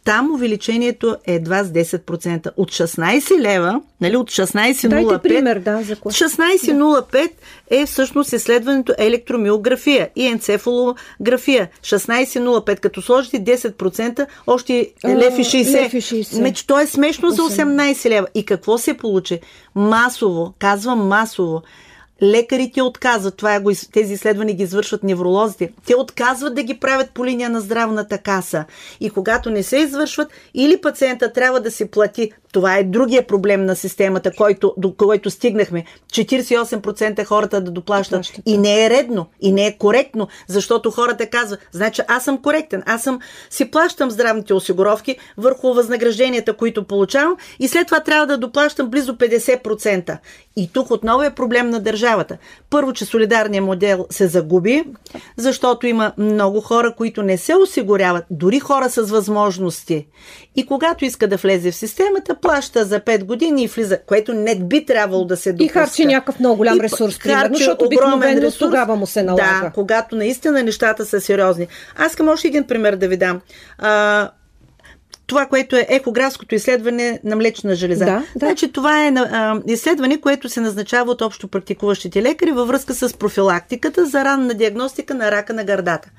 там 0.05 0.31
увеличението 0.35 1.17
е 1.27 1.35
едва 1.35 1.65
с 1.65 1.69
10%. 1.69 2.51
От 2.57 2.71
16 2.71 3.41
лева, 3.41 3.81
нали, 4.01 4.17
от 4.17 4.31
16,05... 4.31 4.89
Дайте 4.89 5.29
пример, 5.29 5.59
да, 5.59 5.83
за 5.83 5.97
16,05 5.97 7.31
е 7.71 7.87
всъщност 7.87 8.33
изследването 8.33 8.95
електромиография 8.99 10.09
и 10.17 10.27
енцефалография. 10.27 11.69
16,05. 11.83 12.81
Като 12.81 13.03
сложите 13.03 13.45
10%, 13.45 14.27
още 14.47 14.93
лев 15.07 15.39
и 15.39 15.45
60. 15.45 15.85
Лев 15.85 15.95
и 15.95 16.03
60. 16.03 16.41
Меч, 16.41 16.63
то 16.63 16.81
е 16.81 16.87
смешно 16.87 17.31
8. 17.31 17.35
за 17.35 17.43
18 17.43 18.11
лева. 18.11 18.27
И 18.35 18.45
какво 18.45 18.79
се 18.79 18.95
получи? 18.95 19.41
Масово, 19.75 20.55
казвам 20.59 21.07
масово, 21.07 21.63
лекарите 22.23 22.83
отказват, 22.83 23.37
това 23.37 23.61
го, 23.61 23.73
тези 23.93 24.15
изследвания 24.15 24.57
ги 24.57 24.63
извършват 24.63 25.03
невролозите, 25.03 25.73
те 25.87 25.97
отказват 25.97 26.55
да 26.55 26.63
ги 26.63 26.81
правят 26.81 27.11
по 27.11 27.27
линия 27.27 27.51
на 27.51 27.61
здравната 27.61 28.19
каса. 28.19 28.65
И 29.01 29.11
когато 29.11 29.51
не 29.51 29.63
се 29.63 29.77
извършват, 29.77 30.29
или 30.55 30.81
пациента 30.81 31.33
трябва 31.33 31.61
да 31.61 31.71
се 31.71 31.91
плати 31.91 32.33
това 32.53 32.77
е 32.77 32.85
другия 32.85 33.27
проблем 33.27 33.65
на 33.65 33.77
системата, 33.77 34.33
който, 34.37 34.75
до 34.77 34.95
който 34.95 35.31
стигнахме. 35.31 35.85
48% 36.13 37.25
хората 37.25 37.61
да 37.61 37.71
доплащат. 37.71 38.19
Доплащат. 38.19 38.43
И 38.47 38.59
не 38.59 38.85
е 38.85 38.91
редно, 38.91 39.27
и 39.41 39.53
не 39.53 39.67
е 39.67 39.79
коректно, 39.79 40.29
защото 40.47 40.91
хората 40.91 41.27
казват, 41.27 41.61
значи 41.73 42.03
аз 42.09 42.25
съм 42.25 42.43
коректен, 42.43 42.83
аз 42.87 43.03
съм 43.03 43.19
си 43.51 43.71
плащам 43.71 44.11
здравните 44.11 44.55
осигуровки 44.55 45.17
върху 45.37 45.75
възнагражденията, 45.75 46.53
които 46.53 46.85
получавам 46.85 47.37
и 47.59 47.69
след 47.69 47.87
това 47.87 48.01
трябва 48.01 48.27
да 48.27 48.39
доплащам 48.39 48.91
близо 48.91 49.13
50%. 49.13 50.19
И 50.57 50.73
тук 50.73 50.91
отново 50.91 51.23
е 51.23 51.35
проблем 51.35 51.71
на 51.71 51.81
държавата. 51.81 52.37
Първо, 52.71 52.93
че 52.93 53.05
солидарният 53.05 53.67
модел 53.67 54.07
се 54.11 54.27
загуби, 54.27 54.85
защото 55.37 55.87
има 55.87 56.13
много 56.19 56.61
хора, 56.61 56.95
които 56.97 57.23
не 57.23 57.39
се 57.39 57.57
осигуряват, 57.57 58.25
дори 58.31 58.61
хора 58.61 58.91
с 58.91 59.03
възможности. 59.03 60.07
И 60.57 60.67
когато 60.67 61.05
иска 61.05 61.29
да 61.29 61.37
влезе 61.37 61.71
в 61.71 61.77
системата, 61.77 62.37
плаща 62.43 62.85
за 62.85 63.01
5 63.01 63.25
години 63.25 63.65
и 63.65 63.67
влиза, 63.67 63.99
което 64.07 64.35
не 64.35 64.59
би 64.59 64.87
трябвало 64.87 65.25
да 65.25 65.37
се 65.37 65.53
допуска. 65.53 65.65
И 65.65 65.69
харчи 65.69 66.05
някакъв 66.05 66.39
много 66.39 66.57
голям 66.57 66.81
ресурс, 66.81 67.19
примерно, 67.19 67.57
защото 67.57 67.85
обикновено 67.85 68.41
ресурс, 68.41 68.59
тогава 68.59 68.97
му 68.97 69.07
се 69.07 69.23
налага. 69.23 69.61
Да, 69.63 69.71
когато 69.75 70.17
наистина 70.17 70.63
нещата 70.63 71.05
са 71.05 71.21
сериозни. 71.21 71.69
Аз 71.97 72.13
искам 72.13 72.29
още 72.29 72.49
един 72.49 72.65
пример 72.65 72.97
да 72.97 73.09
ви 73.09 73.17
дам. 73.17 73.41
А, 73.79 74.31
това, 75.27 75.47
което 75.47 75.77
е 75.77 75.87
ехографското 75.89 76.55
изследване 76.55 77.21
на 77.25 77.37
млечна 77.37 77.75
железа. 77.75 78.05
Да, 78.05 78.11
да. 78.13 78.47
Значи, 78.47 78.73
това 78.73 79.07
е 79.07 79.09
а, 79.09 79.61
изследване, 79.67 80.21
което 80.21 80.49
се 80.49 80.61
назначава 80.61 81.11
от 81.11 81.23
общо 81.23 81.49
практикуващите 81.49 82.23
лекари 82.23 82.51
във 82.51 82.69
връзка 82.69 82.95
с 82.95 83.17
профилактиката 83.17 84.07
за 84.07 84.25
ранна 84.25 84.55
диагностика 84.55 85.15
на 85.15 85.31
рака 85.31 85.53
на 85.53 85.65
гърдата. 85.65 86.11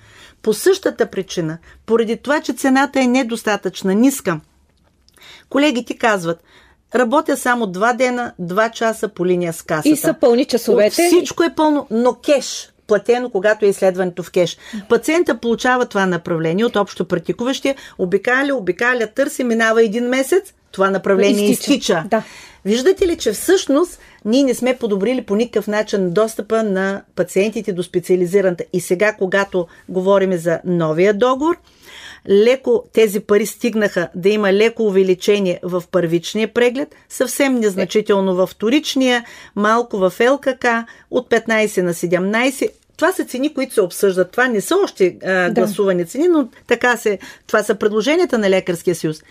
По 0.41 0.53
същата 0.53 1.05
причина, 1.05 1.57
поради 1.85 2.17
това, 2.17 2.41
че 2.41 2.53
цената 2.53 2.99
е 2.99 3.07
недостатъчна, 3.07 3.93
ниска, 3.93 4.39
колегите 5.53 5.97
казват, 5.97 6.43
работя 6.95 7.37
само 7.37 7.67
два 7.67 7.93
дена, 7.93 8.33
два 8.39 8.69
часа 8.69 9.07
по 9.07 9.25
линия 9.25 9.53
с 9.53 9.61
касата. 9.61 9.89
И 9.89 9.95
са 9.95 10.15
пълни 10.21 10.45
часовете. 10.45 11.01
От 11.01 11.07
всичко 11.07 11.43
е 11.43 11.55
пълно, 11.55 11.87
но 11.91 12.13
кеш 12.13 12.73
платено, 12.87 13.29
когато 13.29 13.65
е 13.65 13.69
изследването 13.69 14.23
в 14.23 14.31
кеш. 14.31 14.57
Пациента 14.89 15.37
получава 15.37 15.85
това 15.85 16.05
направление 16.05 16.65
от 16.65 16.75
общо 16.75 17.07
практикуващия, 17.07 17.75
обикаля, 17.97 18.55
обикаля, 18.55 19.07
търси, 19.07 19.43
минава 19.43 19.83
един 19.83 20.07
месец, 20.07 20.53
това 20.71 20.89
направление 20.89 21.49
изтича. 21.49 21.71
изтича. 21.71 22.03
Да. 22.09 22.23
Виждате 22.65 23.07
ли, 23.07 23.17
че 23.17 23.31
всъщност 23.31 23.99
ние 24.25 24.43
не 24.43 24.53
сме 24.53 24.77
подобрили 24.77 25.21
по 25.21 25.35
никакъв 25.35 25.67
начин 25.67 26.11
достъпа 26.11 26.63
на 26.63 27.01
пациентите 27.15 27.73
до 27.73 27.83
специализираната. 27.83 28.63
И 28.73 28.81
сега, 28.81 29.13
когато 29.13 29.67
говорим 29.89 30.33
за 30.33 30.59
новия 30.65 31.13
договор, 31.13 31.57
леко 32.29 32.83
тези 32.93 33.19
пари 33.19 33.45
стигнаха 33.45 34.09
да 34.15 34.29
има 34.29 34.53
леко 34.53 34.83
увеличение 34.83 35.59
в 35.63 35.83
първичния 35.91 36.53
преглед, 36.53 36.95
съвсем 37.09 37.55
незначително 37.55 38.35
в 38.35 38.47
вторичния, 38.47 39.25
малко 39.55 39.97
в 39.97 40.13
ЛКК, 40.31 40.65
от 41.11 41.29
15 41.29 41.81
на 41.81 41.93
17. 41.93 42.69
Това 42.97 43.11
са 43.11 43.25
цени, 43.25 43.53
които 43.53 43.73
се 43.73 43.81
обсъждат. 43.81 44.31
Това 44.31 44.47
не 44.47 44.61
са 44.61 44.75
още 44.83 45.17
а, 45.25 45.51
гласувани 45.51 46.03
да. 46.03 46.09
цени, 46.09 46.27
но 46.27 46.47
така 46.67 46.97
се. 46.97 47.19
Това 47.47 47.63
са 47.63 47.75
предложенията 47.75 48.37
на 48.37 48.49
Лекарския 48.49 48.95
съюз. 48.95 49.23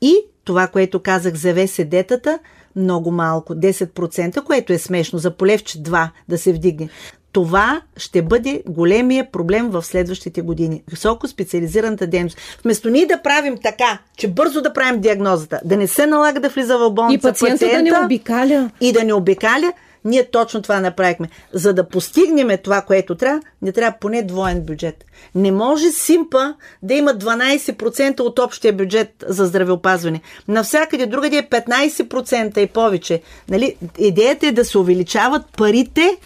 И 0.00 0.16
това, 0.44 0.66
което 0.66 1.02
казах 1.02 1.34
за 1.34 1.54
ВСД-тата, 1.54 2.38
много 2.76 3.10
малко, 3.10 3.54
10%, 3.54 4.44
което 4.44 4.72
е 4.72 4.78
смешно, 4.78 5.18
за 5.18 5.30
полевче 5.30 5.78
2 5.78 6.10
да 6.28 6.38
се 6.38 6.52
вдигне. 6.52 6.88
Това 7.32 7.80
ще 7.96 8.22
бъде 8.22 8.62
големия 8.68 9.30
проблем 9.32 9.70
в 9.70 9.82
следващите 9.82 10.40
години. 10.40 10.82
Високо 10.90 11.28
специализираната 11.28 12.06
дейност. 12.06 12.38
Вместо 12.64 12.90
ние 12.90 13.06
да 13.06 13.22
правим 13.22 13.58
така, 13.62 13.98
че 14.16 14.28
бързо 14.28 14.62
да 14.62 14.72
правим 14.72 15.00
диагнозата, 15.00 15.60
да 15.64 15.76
не 15.76 15.86
се 15.86 16.06
налага 16.06 16.40
да 16.40 16.48
влиза 16.48 16.78
в 16.78 16.90
болница 16.90 17.28
и 17.28 17.30
пациента, 17.30 17.54
пациента 17.54 17.76
да 17.76 17.98
не 17.98 18.04
обикаля. 18.04 18.70
И 18.80 18.92
да 18.92 19.04
не 19.04 19.14
обикаля, 19.14 19.72
ние 20.04 20.24
точно 20.24 20.62
това 20.62 20.80
направихме. 20.80 21.28
За 21.52 21.74
да 21.74 21.88
постигнем 21.88 22.58
това, 22.64 22.82
което 22.82 23.14
трябва, 23.14 23.40
не 23.62 23.72
трябва 23.72 23.98
поне 24.00 24.22
двоен 24.22 24.60
бюджет. 24.60 25.04
Не 25.34 25.52
може 25.52 25.90
Симпа 25.90 26.54
да 26.82 26.94
има 26.94 27.10
12% 27.10 28.20
от 28.20 28.38
общия 28.38 28.72
бюджет 28.72 29.24
за 29.26 29.46
здравеопазване. 29.46 30.20
Навсякъде 30.48 31.06
другаде 31.06 31.36
е 31.36 31.48
15% 31.48 32.58
и 32.58 32.66
повече. 32.66 33.22
Нали? 33.48 33.76
Идеята 33.98 34.46
е 34.46 34.52
да 34.52 34.64
се 34.64 34.78
увеличават 34.78 35.42
парите, 35.56 36.16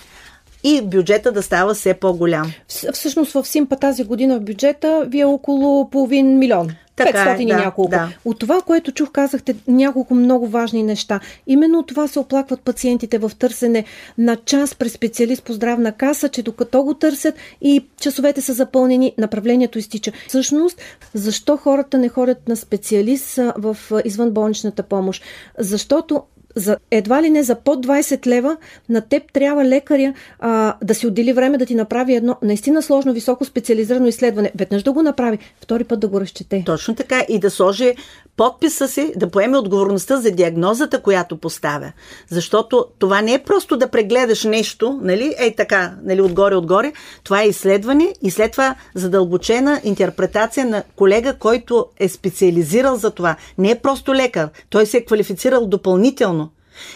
и 0.65 0.83
бюджета 0.83 1.33
да 1.33 1.43
става 1.43 1.75
все 1.75 1.95
по-голям. 1.95 2.53
Всъщност 2.93 3.33
в 3.33 3.47
Симпа 3.47 3.77
тази 3.77 4.05
година 4.05 4.39
в 4.39 4.45
бюджета 4.45 5.05
ви 5.07 5.21
е 5.21 5.25
около 5.25 5.91
половин 5.91 6.39
милион. 6.39 6.71
Така 6.97 7.19
500 7.19 7.39
е, 7.39 7.43
и 7.43 7.47
да, 7.47 7.57
няколко. 7.57 7.91
Да. 7.91 8.09
От 8.25 8.39
това, 8.39 8.61
което 8.63 8.93
чух, 8.93 9.11
казахте 9.13 9.57
няколко 9.69 10.15
много 10.15 10.49
важни 10.49 10.83
неща. 10.83 11.21
Именно 11.47 11.79
от 11.79 11.87
това 11.87 12.09
се 12.09 12.19
оплакват 12.19 12.61
пациентите 12.61 13.19
в 13.19 13.31
търсене 13.39 13.85
на 14.19 14.37
час 14.37 14.75
през 14.75 14.93
специалист 14.93 15.45
по 15.45 15.53
здравна 15.53 15.93
каса, 15.93 16.29
че 16.29 16.43
докато 16.43 16.83
го 16.83 16.95
търсят 16.95 17.35
и 17.61 17.87
часовете 18.01 18.41
са 18.41 18.53
запълнени, 18.53 19.13
направлението 19.19 19.79
изтича. 19.79 20.13
Всъщност, 20.29 20.81
защо 21.15 21.57
хората 21.57 21.99
не 21.99 22.09
ходят 22.09 22.49
на 22.49 22.57
специалист 22.57 23.41
в 23.57 23.77
извънболничната 24.05 24.83
помощ? 24.83 25.23
Защото 25.59 26.23
за, 26.57 26.77
едва 26.91 27.23
ли 27.23 27.31
не 27.31 27.43
за 27.43 27.55
под 27.55 27.87
20 27.87 28.27
лева 28.27 28.57
на 28.89 29.01
теб 29.01 29.33
трябва 29.33 29.65
лекаря 29.65 30.15
а, 30.39 30.77
да 30.83 30.95
си 30.95 31.07
отдели 31.07 31.33
време 31.33 31.59
да 31.59 31.67
ти 31.67 31.75
направи 31.75 32.15
едно 32.15 32.37
наистина 32.43 32.83
сложно, 32.83 33.13
високо 33.13 33.45
специализирано 33.45 34.07
изследване. 34.07 34.53
Веднъж 34.59 34.83
да 34.83 34.93
го 34.93 35.03
направи, 35.03 35.39
втори 35.61 35.85
път 35.85 36.01
да 36.01 36.09
го 36.09 36.21
разчете. 36.21 36.63
Точно 36.67 36.95
така 36.95 37.25
и 37.29 37.39
да 37.39 37.51
сложи 37.51 37.95
подписа 38.37 38.89
си, 38.89 39.13
да 39.17 39.31
поеме 39.31 39.59
отговорността 39.59 40.17
за 40.17 40.31
диагнозата, 40.31 41.03
която 41.03 41.37
поставя. 41.37 41.93
Защото 42.29 42.87
това 42.99 43.23
не 43.23 43.35
е 43.35 43.39
просто 43.39 43.77
да 43.77 43.89
прегледаш 43.89 44.45
нещо, 44.45 45.01
нали, 45.03 45.35
ей 45.39 45.55
така, 45.55 45.95
нали, 46.03 46.21
отгоре-отгоре. 46.21 46.93
Това 47.25 47.43
е 47.43 47.49
изследване 47.49 48.15
и 48.23 48.31
след 48.31 48.53
това 48.53 48.75
задълбочена 48.95 49.81
интерпретация 49.85 50.67
на 50.67 50.83
колега, 50.97 51.35
който 51.39 51.87
е 51.99 52.09
специализирал 52.09 52.97
за 52.97 53.11
това. 53.11 53.37
Не 53.59 53.71
е 53.71 53.79
просто 53.79 54.15
лекар. 54.15 54.49
Той 54.71 54.87
се 54.87 54.97
е 54.97 55.05
квалифицирал 55.05 55.67
допълнително. 55.67 56.44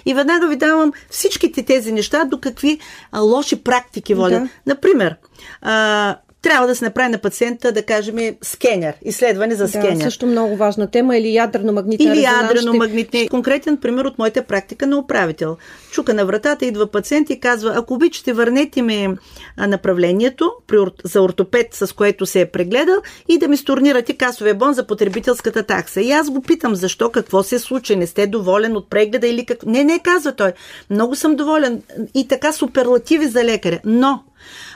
И 0.07 0.15
веднага 0.15 0.49
ви 0.49 0.57
давам 0.57 0.93
всичките 1.11 1.63
тези 1.63 1.93
неща 1.93 2.25
до 2.25 2.41
какви 2.41 2.79
а, 3.13 3.21
лоши 3.21 3.63
практики 3.63 4.15
водят. 4.15 4.43
Да. 4.43 4.49
Например, 4.67 5.17
а, 5.63 6.17
трябва 6.43 6.67
да 6.67 6.77
се 6.77 6.85
направи 6.85 7.09
на 7.09 7.19
пациента, 7.19 7.73
да 7.73 7.83
кажем, 7.83 8.17
скенер, 8.43 8.95
изследване 9.03 9.55
за 9.55 9.65
да, 9.65 9.69
скенер. 9.69 10.03
също 10.03 10.27
много 10.27 10.57
важна 10.57 10.91
тема 10.91 11.17
или 11.17 11.29
ядрено-магнитна 11.29 12.13
Или 12.13 12.23
ядрено-магнитна. 12.23 13.19
Ще... 13.19 13.29
Конкретен 13.29 13.77
пример 13.77 14.05
от 14.05 14.19
моята 14.19 14.43
практика 14.43 14.87
на 14.87 14.99
управител. 14.99 15.57
Чука 15.91 16.15
на 16.15 16.27
вратата, 16.27 16.67
идва 16.67 16.87
пациент 16.87 17.31
и 17.31 17.41
казва, 17.41 17.73
ако 17.77 17.95
обичате, 17.95 18.33
върнете 18.33 18.83
ми 18.83 19.09
направлението 19.69 20.53
за 21.05 21.23
ортопед, 21.23 21.75
с 21.75 21.95
което 21.95 22.27
се 22.27 22.41
е 22.41 22.47
прегледал 22.47 22.97
и 23.29 23.39
да 23.39 23.49
ми 23.49 23.57
стурнирате 23.57 24.17
касовия 24.17 24.55
бон 24.55 24.75
за 24.75 24.87
потребителската 24.87 25.63
такса. 25.63 26.01
И 26.01 26.13
аз 26.13 26.31
го 26.31 26.43
питам, 26.43 26.75
защо, 26.75 27.11
какво 27.11 27.43
се 27.43 27.59
случи, 27.59 27.97
не 27.97 28.07
сте 28.07 28.27
доволен 28.27 28.77
от 28.77 28.91
прегледа 28.91 29.27
или 29.27 29.47
как... 29.47 29.67
Не, 29.67 29.85
не, 29.85 29.99
казва 29.99 30.33
той. 30.33 30.53
Много 30.91 31.15
съм 31.15 31.37
доволен 31.37 31.83
и 32.15 32.29
така 32.29 32.53
суперлативи 32.53 33.27
за 33.27 33.45
лекаря. 33.45 33.79
Но 33.85 34.23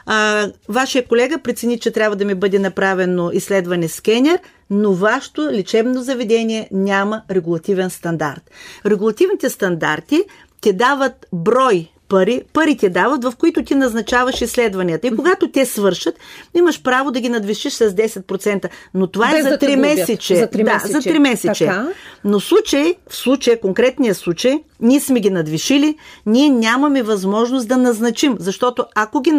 а, 0.06 0.48
вашия 0.68 1.06
колега 1.06 1.38
прецени, 1.38 1.80
че 1.80 1.90
трябва 1.90 2.16
да 2.16 2.24
ми 2.24 2.34
бъде 2.34 2.58
направено 2.58 3.30
изследване 3.32 3.88
скенер, 3.88 4.38
но 4.70 4.92
вашето 4.92 5.42
лечебно 5.42 6.02
заведение 6.02 6.68
няма 6.72 7.22
регулативен 7.30 7.90
стандарт. 7.90 8.50
Регулативните 8.86 9.50
стандарти 9.50 10.22
те 10.60 10.72
дават 10.72 11.26
брой 11.32 11.91
пари, 12.12 12.42
парите 12.52 12.88
дават, 12.88 13.24
в 13.24 13.32
които 13.38 13.64
ти 13.64 13.74
назначаваш 13.74 14.40
изследванията. 14.40 15.06
И 15.06 15.16
когато 15.16 15.50
те 15.50 15.66
свършат, 15.66 16.14
имаш 16.54 16.82
право 16.82 17.10
да 17.10 17.20
ги 17.20 17.28
надвишиш 17.28 17.72
с 17.72 17.90
10%. 17.90 18.68
Но 18.94 19.06
това 19.06 19.30
Без 19.30 19.46
е 19.46 19.48
за 19.48 19.58
3 19.58 19.76
месече. 19.76 20.36
За 20.36 20.46
3 20.46 20.62
месече. 20.62 20.92
Да, 20.92 21.00
за 21.00 21.08
3 21.08 21.18
месече. 21.18 21.66
Така? 21.66 21.88
Но 22.24 22.40
случай, 22.40 22.94
в 23.08 23.16
случай, 23.16 23.56
конкретния 23.56 24.14
случай, 24.14 24.62
ние 24.80 25.00
сме 25.00 25.20
ги 25.20 25.30
надвишили, 25.30 25.96
ние 26.26 26.50
нямаме 26.50 27.02
възможност 27.02 27.68
да 27.68 27.76
назначим, 27.76 28.36
защото 28.38 28.84
ако 28.94 29.20
ги 29.20 29.32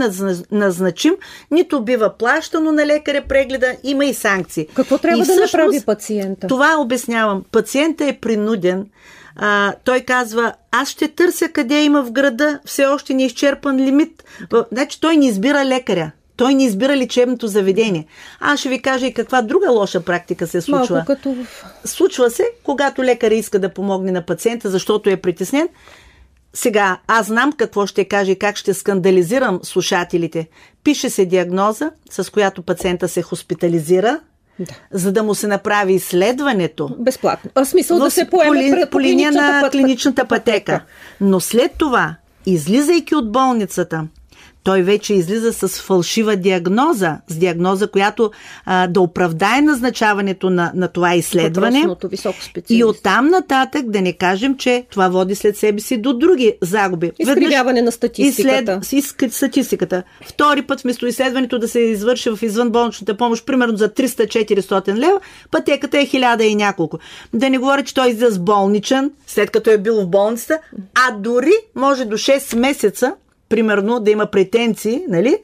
назначим, 0.51 1.13
нито 1.51 1.81
бива 1.81 2.09
плащано 2.19 2.71
на 2.71 2.85
лекаря 2.85 3.23
прегледа, 3.29 3.75
има 3.83 4.05
и 4.05 4.13
санкции. 4.13 4.67
Какво 4.73 4.97
трябва 4.97 5.23
и 5.23 5.25
да 5.25 5.35
направи 5.35 5.81
пациента? 5.85 6.47
Това 6.47 6.75
обяснявам. 6.79 7.43
Пациента 7.51 8.05
е 8.05 8.17
принуден 8.21 8.85
а, 9.35 9.73
той 9.83 9.99
казва, 10.01 10.53
аз 10.71 10.89
ще 10.89 11.07
търся 11.07 11.49
къде 11.49 11.83
има 11.83 12.03
в 12.03 12.11
града 12.11 12.59
все 12.65 12.85
още 12.85 13.13
не 13.13 13.25
изчерпан 13.25 13.77
лимит. 13.77 14.23
Значи 14.71 15.01
той 15.01 15.17
не 15.17 15.27
избира 15.27 15.65
лекаря. 15.65 16.11
Той 16.35 16.53
не 16.53 16.65
избира 16.65 16.97
лечебното 16.97 17.47
заведение. 17.47 18.05
Аз 18.39 18.59
ще 18.59 18.69
ви 18.69 18.81
кажа 18.81 19.05
и 19.07 19.13
каква 19.13 19.41
друга 19.41 19.71
лоша 19.71 20.01
практика 20.05 20.47
се 20.47 20.61
случва. 20.61 20.95
Малко 20.95 21.07
като... 21.07 21.35
Случва 21.85 22.29
се, 22.29 22.43
когато 22.63 23.03
лекаря 23.03 23.35
иска 23.35 23.59
да 23.59 23.73
помогне 23.73 24.11
на 24.11 24.25
пациента, 24.25 24.69
защото 24.69 25.09
е 25.09 25.17
притеснен, 25.17 25.69
Сега, 26.53 26.99
аз 27.07 27.27
знам 27.27 27.53
какво 27.53 27.85
ще 27.85 28.05
кажа 28.05 28.31
и 28.31 28.39
как 28.39 28.57
ще 28.57 28.73
скандализирам 28.73 29.59
слушателите. 29.63 30.47
Пише 30.83 31.09
се 31.09 31.25
диагноза, 31.25 31.91
с 32.09 32.31
която 32.31 32.61
пациента 32.61 33.07
се 33.07 33.21
хоспитализира, 33.21 34.19
да. 34.59 34.73
за 34.91 35.11
да 35.11 35.23
му 35.23 35.35
се 35.35 35.47
направи 35.47 35.93
изследването. 35.93 36.95
Безплатно. 36.99 37.51
А 37.55 37.65
смисъл 37.65 37.99
да 37.99 38.11
се 38.11 38.29
поеме 38.29 38.49
по, 38.49 38.55
ли, 38.55 38.85
по 38.91 39.01
линия 39.01 39.31
на 39.31 39.61
път, 39.61 39.71
клиничната 39.71 40.25
пътека. 40.25 40.83
Но 41.21 41.39
след 41.39 41.71
това, 41.77 42.15
излизайки 42.45 43.15
от 43.15 43.31
болницата, 43.31 44.07
той 44.63 44.81
вече 44.81 45.13
излиза 45.13 45.53
с 45.53 45.81
фалшива 45.81 46.35
диагноза, 46.35 47.17
с 47.27 47.35
диагноза, 47.35 47.87
която 47.87 48.31
а, 48.65 48.87
да 48.87 49.01
оправдае 49.01 49.61
назначаването 49.61 50.49
на, 50.49 50.71
на 50.75 50.87
това 50.87 51.15
изследване. 51.15 51.85
И 52.69 52.83
оттам 52.83 53.27
нататък 53.27 53.89
да 53.89 54.01
не 54.01 54.13
кажем, 54.13 54.57
че 54.57 54.85
това 54.91 55.09
води 55.09 55.35
след 55.35 55.57
себе 55.57 55.79
си 55.79 55.97
до 55.97 56.13
други 56.13 56.53
загуби. 56.61 57.11
Изкривяване 57.19 57.81
на 57.81 57.91
статистиката. 57.91 58.79
Изслед, 58.91 59.33
статистиката. 59.33 60.03
Втори 60.25 60.61
път, 60.61 60.81
вместо 60.81 61.07
изследването 61.07 61.59
да 61.59 61.67
се 61.67 61.79
извърши 61.79 62.29
в 62.29 62.39
извънболничната 62.41 63.17
помощ, 63.17 63.45
примерно 63.45 63.77
за 63.77 63.89
300-400 63.89 64.95
лева, 64.95 65.19
пътеката 65.51 65.99
е 65.99 66.05
1000 66.05 66.41
и 66.41 66.55
няколко. 66.55 66.99
Да 67.33 67.49
не 67.49 67.57
говоря, 67.57 67.83
че 67.83 67.93
той 67.93 68.09
излиза 68.09 68.31
с 68.31 68.39
болничен, 68.39 69.11
след 69.27 69.51
като 69.51 69.69
е 69.69 69.77
бил 69.77 70.01
в 70.01 70.07
болницата, 70.07 70.59
а 71.07 71.11
дори 71.11 71.53
може 71.75 72.05
до 72.05 72.17
6 72.17 72.55
месеца 72.55 73.13
примерно, 73.53 73.99
да 73.99 74.11
има 74.11 74.25
претенции, 74.25 75.03
нали? 75.07 75.37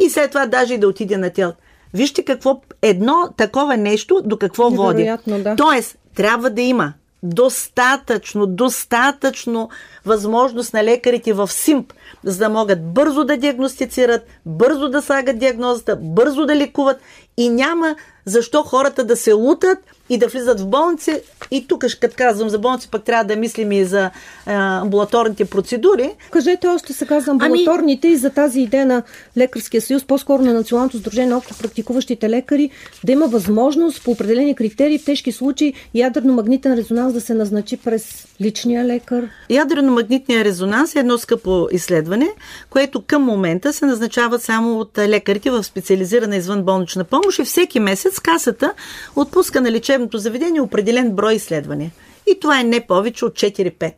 И 0.00 0.10
след 0.10 0.30
това 0.30 0.46
даже 0.46 0.74
и 0.74 0.78
да 0.78 0.88
отиде 0.88 1.16
на 1.16 1.30
тел. 1.30 1.52
Вижте 1.94 2.22
какво 2.22 2.60
едно 2.82 3.28
такова 3.36 3.76
нещо 3.76 4.22
до 4.24 4.36
какво 4.36 4.70
води. 4.70 5.12
Да. 5.26 5.56
Тоест, 5.56 5.98
трябва 6.14 6.50
да 6.50 6.62
има 6.62 6.92
достатъчно, 7.22 8.46
достатъчно 8.46 9.68
възможност 10.04 10.74
на 10.74 10.84
лекарите 10.84 11.32
в 11.32 11.48
СИМП, 11.48 11.92
за 12.24 12.38
да 12.38 12.48
могат 12.48 12.92
бързо 12.92 13.24
да 13.24 13.36
диагностицират, 13.36 14.26
бързо 14.46 14.88
да 14.88 15.02
слагат 15.02 15.38
диагнозата, 15.38 15.96
бързо 15.96 16.46
да 16.46 16.56
лекуват 16.56 17.00
и 17.36 17.48
няма 17.48 17.96
защо 18.24 18.62
хората 18.62 19.04
да 19.04 19.16
се 19.16 19.32
лутат 19.32 19.78
и 20.08 20.18
да 20.18 20.28
влизат 20.28 20.60
в 20.60 20.66
болници. 20.66 21.20
И 21.50 21.66
тук, 21.66 21.84
като 22.00 22.14
казвам 22.18 22.48
за 22.48 22.58
болници, 22.58 22.88
пък 22.90 23.04
трябва 23.04 23.24
да 23.24 23.36
мислим 23.36 23.72
и 23.72 23.84
за 23.84 24.10
а, 24.46 24.80
амбулаторните 24.80 25.44
процедури. 25.44 26.10
Кажете 26.30 26.66
още 26.66 26.92
сега 26.92 27.20
за 27.20 27.30
ами- 27.30 27.44
амбулаторните 27.44 28.06
ами... 28.06 28.14
и 28.14 28.18
за 28.18 28.30
тази 28.30 28.60
идея 28.60 28.86
на 28.86 29.02
Лекарския 29.36 29.80
съюз, 29.80 30.04
по-скоро 30.04 30.42
на 30.42 30.54
Националното 30.54 30.98
сдружение 30.98 31.30
на 31.30 31.36
общо 31.36 31.54
практикуващите 31.58 32.30
лекари, 32.30 32.70
да 33.04 33.12
има 33.12 33.26
възможност 33.26 34.04
по 34.04 34.10
определени 34.10 34.54
критерии 34.54 34.98
в 34.98 35.04
тежки 35.04 35.32
случаи 35.32 35.74
ядрено-магнитен 35.94 36.76
резонанс 36.76 37.12
да 37.12 37.20
се 37.20 37.34
назначи 37.34 37.76
през 37.76 38.26
личния 38.40 38.84
лекар. 38.84 39.28
Ядрено-магнитният 39.50 40.44
резонанс 40.44 40.94
е 40.94 40.98
едно 40.98 41.18
скъпо 41.18 41.68
изследване, 41.72 42.28
което 42.70 43.02
към 43.06 43.22
момента 43.22 43.72
се 43.72 43.86
назначава 43.86 44.38
само 44.38 44.80
от 44.80 44.98
лекарите 44.98 45.50
в 45.50 45.64
специализирана 45.64 46.36
извънболнична 46.36 47.04
помощ 47.04 47.38
и 47.38 47.44
всеки 47.44 47.80
месец 47.80 48.20
касата 48.20 48.72
отпуска 49.16 49.60
на 49.60 49.70
лечеб 49.70 49.95
лечебното 49.96 50.18
заведение 50.18 50.60
определен 50.60 51.12
брой 51.12 51.34
изследвания. 51.34 51.90
И 52.26 52.40
това 52.40 52.60
е 52.60 52.64
не 52.64 52.86
повече 52.86 53.24
от 53.24 53.32
4-5. 53.32 53.92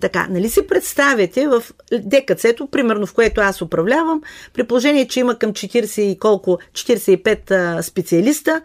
Така, 0.00 0.26
нали 0.30 0.48
си 0.50 0.66
представяте 0.66 1.48
в 1.48 1.62
ДКЦ-то, 1.92 2.66
примерно 2.66 3.06
в 3.06 3.14
което 3.14 3.40
аз 3.40 3.62
управлявам, 3.62 4.22
при 4.52 4.64
положение, 4.64 5.08
че 5.08 5.20
има 5.20 5.38
към 5.38 5.52
40 5.52 6.00
и 6.00 6.18
колко, 6.18 6.58
45 6.72 7.50
а, 7.50 7.82
специалиста, 7.82 8.60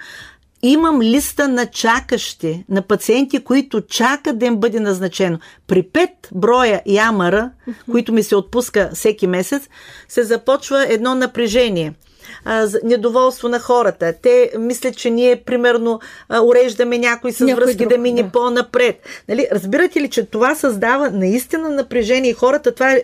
имам 0.62 1.02
листа 1.02 1.48
на 1.48 1.66
чакащи, 1.66 2.66
на 2.70 2.82
пациенти, 2.82 3.44
които 3.44 3.82
чакат 3.82 4.40
да 4.40 4.46
им 4.46 4.58
бъде 4.58 4.80
назначено. 4.80 5.40
При 5.68 5.84
5 5.84 6.10
броя 6.32 6.82
ямара, 6.86 7.52
които 7.92 8.14
ми 8.14 8.24
се 8.24 8.36
отпуска 8.36 8.90
всеки 8.94 9.28
месец, 9.28 9.70
се 10.10 10.24
започва 10.24 10.94
едно 10.94 11.16
напрежение– 11.16 11.94
а, 12.46 12.68
недоволство 12.84 13.50
на 13.50 13.60
хората. 13.60 14.14
Те 14.22 14.52
мислят, 14.60 14.98
че 14.98 15.10
ние, 15.10 15.36
примерно, 15.36 16.00
а, 16.30 16.42
уреждаме 16.42 16.98
някой 16.98 17.32
с 17.32 17.40
някой 17.40 17.64
връзки 17.64 17.78
друг, 17.78 17.90
да 17.90 17.98
мине 17.98 18.24
да. 18.24 18.30
по-напред. 18.30 19.00
Нали? 19.30 19.48
Разбирате 19.52 20.02
ли, 20.02 20.10
че 20.10 20.26
това 20.26 20.56
създава 20.56 21.10
наистина 21.10 21.70
напрежение 21.70 22.32
и 22.32 22.34
хората 22.34 22.72
това 22.72 22.88
а, 22.88 22.98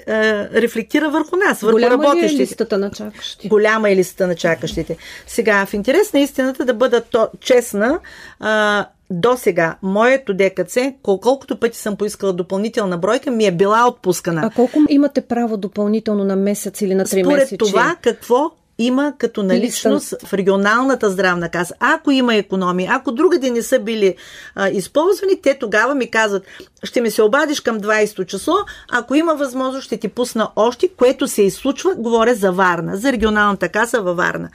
рефлектира 0.54 1.10
върху 1.10 1.36
нас, 1.36 1.62
върху 1.62 1.76
Голяма 1.76 2.04
работещите. 2.04 2.34
Ли 2.34 2.38
е 2.38 2.42
листата 2.42 2.78
на 2.78 2.92
чакащите? 2.92 3.48
Голяма 3.48 3.90
е 3.90 3.96
листата 3.96 4.28
на 4.28 4.36
чакащите. 4.36 4.98
Сега, 5.28 5.66
в 5.66 5.74
интерес 5.74 6.14
на 6.14 6.20
истината 6.20 6.66
да 6.66 6.74
бъда 6.74 7.02
то, 7.02 7.28
честна, 7.40 8.00
а, 8.40 8.86
до 9.10 9.38
сега 9.38 9.76
моето 9.82 10.34
ДКЦ, 10.34 10.78
колкото 11.02 11.60
пъти 11.60 11.78
съм 11.78 11.96
поискала 11.96 12.34
допълнителна 12.34 12.98
бройка, 12.98 13.32
ми 13.32 13.46
е 13.46 13.52
била 13.52 13.88
отпускана. 13.88 14.42
А 14.44 14.50
колко 14.50 14.80
имате 14.90 15.22
право 15.22 15.58
допълнително 15.58 16.24
на 16.24 16.36
месец 16.36 16.82
или 16.82 16.96
на 16.96 17.06
три 17.06 17.24
месеца? 17.24 17.48
Според 17.48 17.60
това 17.60 17.96
какво 18.02 18.52
има 18.78 19.14
като 19.18 19.44
наличност 19.44 20.14
в 20.26 20.34
регионалната 20.34 21.10
здравна 21.10 21.50
каса. 21.50 21.74
Ако 21.80 22.12
има 22.12 22.36
економии, 22.36 22.88
ако 22.90 23.12
другаде 23.12 23.50
не 23.50 23.62
са 23.62 23.80
били 23.80 24.16
а, 24.56 24.70
използвани, 24.70 25.42
те 25.42 25.60
тогава 25.60 25.96
ми 25.96 26.12
казват, 26.12 26.44
ще 26.84 27.02
ми 27.02 27.12
се 27.12 27.22
обадиш 27.22 27.60
към 27.60 27.80
20 27.80 28.26
число, 28.26 28.56
ако 28.92 29.16
има 29.16 29.36
възможност, 29.36 29.86
ще 29.86 29.98
ти 29.98 30.08
пусна 30.08 30.50
още, 30.56 30.88
което 30.88 31.28
се 31.28 31.42
изслучва, 31.42 31.96
говоря 31.96 32.36
за 32.36 32.52
Варна, 32.52 32.98
за 32.98 33.12
регионалната 33.12 33.70
каса 33.70 34.02
във 34.02 34.18
Варна. 34.18 34.50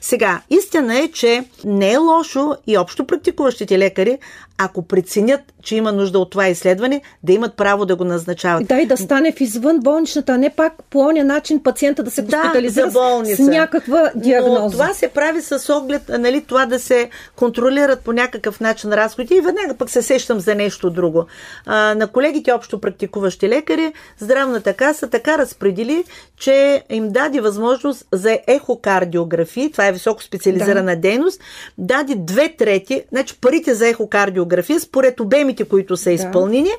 Сега, 0.00 0.40
истина 0.50 0.98
е, 0.98 1.08
че 1.08 1.44
не 1.64 1.92
е 1.92 1.96
лошо 1.96 2.56
и 2.66 2.78
общо 2.78 3.06
практикуващите 3.06 3.78
лекари, 3.78 4.18
ако 4.58 4.82
преценят, 4.82 5.40
че 5.64 5.76
има 5.76 5.92
нужда 5.92 6.18
от 6.18 6.30
това 6.30 6.48
изследване, 6.48 7.00
да 7.22 7.32
имат 7.32 7.56
право 7.56 7.86
да 7.86 7.96
го 7.96 8.04
назначават. 8.04 8.66
Да, 8.66 8.80
и 8.80 8.86
да 8.86 8.96
стане 8.96 9.32
в 9.32 9.40
извън 9.40 9.80
болничната, 9.80 10.32
а 10.32 10.38
не 10.38 10.50
пак 10.50 10.72
по 10.90 10.98
оня 10.98 11.24
начин 11.24 11.62
пациента 11.62 12.02
да 12.02 12.10
се 12.10 12.22
госпитализира 12.22 12.90
да, 12.90 13.36
с 13.36 13.38
някаква 13.38 14.10
диагноза. 14.14 14.60
Но 14.60 14.70
това 14.70 14.94
се 14.94 15.08
прави 15.08 15.42
с 15.42 15.74
оглед 15.74 16.02
нали, 16.08 16.44
това 16.44 16.66
да 16.66 16.78
се 16.78 17.10
контролират 17.36 18.00
по 18.00 18.12
някакъв 18.12 18.60
начин 18.60 18.92
разходите 18.92 19.34
и 19.34 19.40
веднага 19.40 19.74
пък 19.74 19.90
се 19.90 20.02
сещам 20.02 20.40
за 20.40 20.54
нещо 20.54 20.90
друго. 20.90 21.26
А, 21.66 21.94
на 21.94 22.06
колегите 22.06 22.52
общо 22.52 22.80
практикуващи 22.80 23.48
лекари, 23.48 23.92
здравната 24.18 24.74
каса 24.74 25.10
така 25.10 25.38
разпредели, 25.38 26.04
че 26.36 26.84
им 26.90 27.08
даде 27.08 27.40
възможност 27.40 28.06
за 28.12 28.38
ехокардиография, 28.46 29.70
това 29.70 29.86
е 29.86 29.92
високо 29.92 30.22
специализирана 30.22 30.94
да. 30.94 31.00
дейност, 31.00 31.40
даде 31.78 32.14
две 32.14 32.54
трети, 32.58 33.02
значи 33.10 33.38
парите 33.40 33.74
за 33.74 33.88
ехокардиография, 33.88 34.80
според 34.80 35.20
обемите, 35.54 35.64
които 35.64 35.96
са 35.96 36.10
да. 36.10 36.14
изпълнени, 36.14 36.70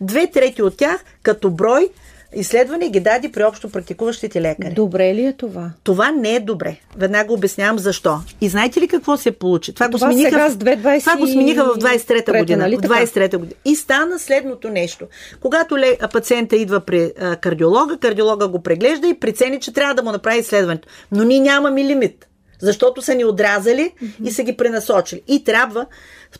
две 0.00 0.26
трети 0.26 0.62
от 0.62 0.76
тях 0.76 1.04
като 1.22 1.50
брой 1.50 1.88
изследване 2.36 2.88
ги 2.88 3.00
даде 3.00 3.32
при 3.32 3.44
общо 3.44 3.70
практикуващите 3.70 4.40
лекари. 4.40 4.74
Добре 4.74 5.14
ли 5.14 5.26
е 5.26 5.32
това? 5.32 5.70
Това 5.84 6.12
не 6.12 6.34
е 6.34 6.40
добре. 6.40 6.76
Веднага 6.96 7.32
обяснявам 7.32 7.78
защо. 7.78 8.20
И 8.40 8.48
знаете 8.48 8.80
ли 8.80 8.88
какво 8.88 9.16
се 9.16 9.30
получи? 9.30 9.74
Това, 9.74 9.90
това, 9.90 10.08
го, 10.08 10.12
смениха, 10.12 10.50
в... 10.50 10.56
20... 10.56 11.00
това 11.00 11.16
го 11.16 11.26
смениха 11.26 11.64
в 11.64 11.78
23-та 11.78 12.38
година. 12.38 12.62
Нали, 12.62 12.76
в 12.76 12.80
23-та 12.80 13.38
година. 13.38 13.54
И 13.64 13.76
стана 13.76 14.18
следното 14.18 14.68
нещо. 14.68 15.06
Когато 15.40 15.78
ле... 15.78 15.96
пациента 16.12 16.56
идва 16.56 16.80
при 16.80 17.12
а, 17.20 17.36
кардиолога, 17.36 17.96
кардиолога 17.96 18.48
го 18.48 18.62
преглежда 18.62 19.08
и 19.08 19.14
прецени, 19.14 19.60
че 19.60 19.72
трябва 19.72 19.94
да 19.94 20.02
му 20.02 20.12
направи 20.12 20.38
изследването. 20.38 20.88
Но 21.12 21.24
ние 21.24 21.40
нямаме 21.40 21.84
лимит. 21.84 22.26
Защото 22.60 23.02
са 23.02 23.14
ни 23.14 23.24
отрязали 23.24 23.92
mm-hmm. 24.02 24.28
и 24.28 24.30
са 24.30 24.42
ги 24.42 24.56
пренасочили. 24.56 25.22
И 25.28 25.44
трябва 25.44 25.86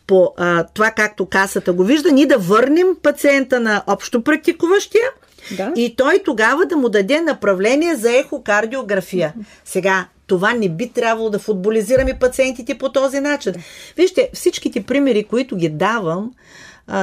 по 0.07 0.33
а, 0.37 0.63
това, 0.63 0.91
както 0.91 1.25
касата 1.25 1.73
го 1.73 1.83
вижда, 1.83 2.11
ние 2.11 2.25
да 2.25 2.37
върнем 2.37 2.87
пациента 3.03 3.59
на 3.59 3.83
общо 3.87 4.23
практикуващия 4.23 5.09
да. 5.51 5.73
И 5.75 5.95
той 5.95 6.21
тогава 6.25 6.65
да 6.65 6.77
му 6.77 6.89
даде 6.89 7.21
направление 7.21 7.95
за 7.95 8.17
ехокардиография. 8.17 9.33
Сега, 9.65 10.07
това 10.27 10.53
не 10.53 10.69
би 10.69 10.89
трябвало 10.89 11.29
да 11.29 11.39
футболизираме 11.39 12.19
пациентите 12.19 12.77
по 12.77 12.91
този 12.91 13.19
начин. 13.19 13.53
Вижте, 13.97 14.29
всичките 14.33 14.83
примери, 14.83 15.23
които 15.23 15.55
ги 15.55 15.69
давам, 15.69 16.31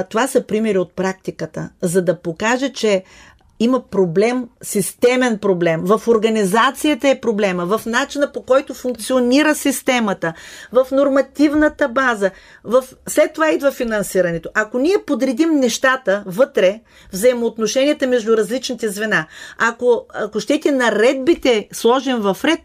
това 0.09 0.27
са 0.27 0.46
примери 0.46 0.79
от 0.79 0.92
практиката, 0.92 1.70
за 1.83 2.03
да 2.03 2.20
покажа, 2.20 2.72
че 2.72 3.03
има 3.62 3.81
проблем, 3.81 4.48
системен 4.62 5.38
проблем. 5.38 5.81
В 5.85 6.03
организацията 6.09 7.09
е 7.09 7.20
проблема, 7.20 7.66
в 7.66 7.87
начина 7.87 8.33
по 8.33 8.42
който 8.42 8.75
функционира 8.75 9.55
системата, 9.55 10.33
в 10.72 10.87
нормативната 10.92 11.88
база. 11.88 12.31
В... 12.64 12.85
След 13.09 13.33
това 13.33 13.51
идва 13.51 13.72
финансирането. 13.72 14.51
Ако 14.55 14.79
ние 14.79 14.96
подредим 15.07 15.51
нещата 15.51 16.22
вътре, 16.27 16.81
взаимоотношенията 17.12 18.07
между 18.07 18.37
различните 18.37 18.88
звена, 18.88 19.27
ако, 19.59 20.07
ако 20.14 20.40
щете 20.40 20.70
наредбите 20.70 21.68
сложим 21.72 22.16
в 22.16 22.37
ред, 22.44 22.61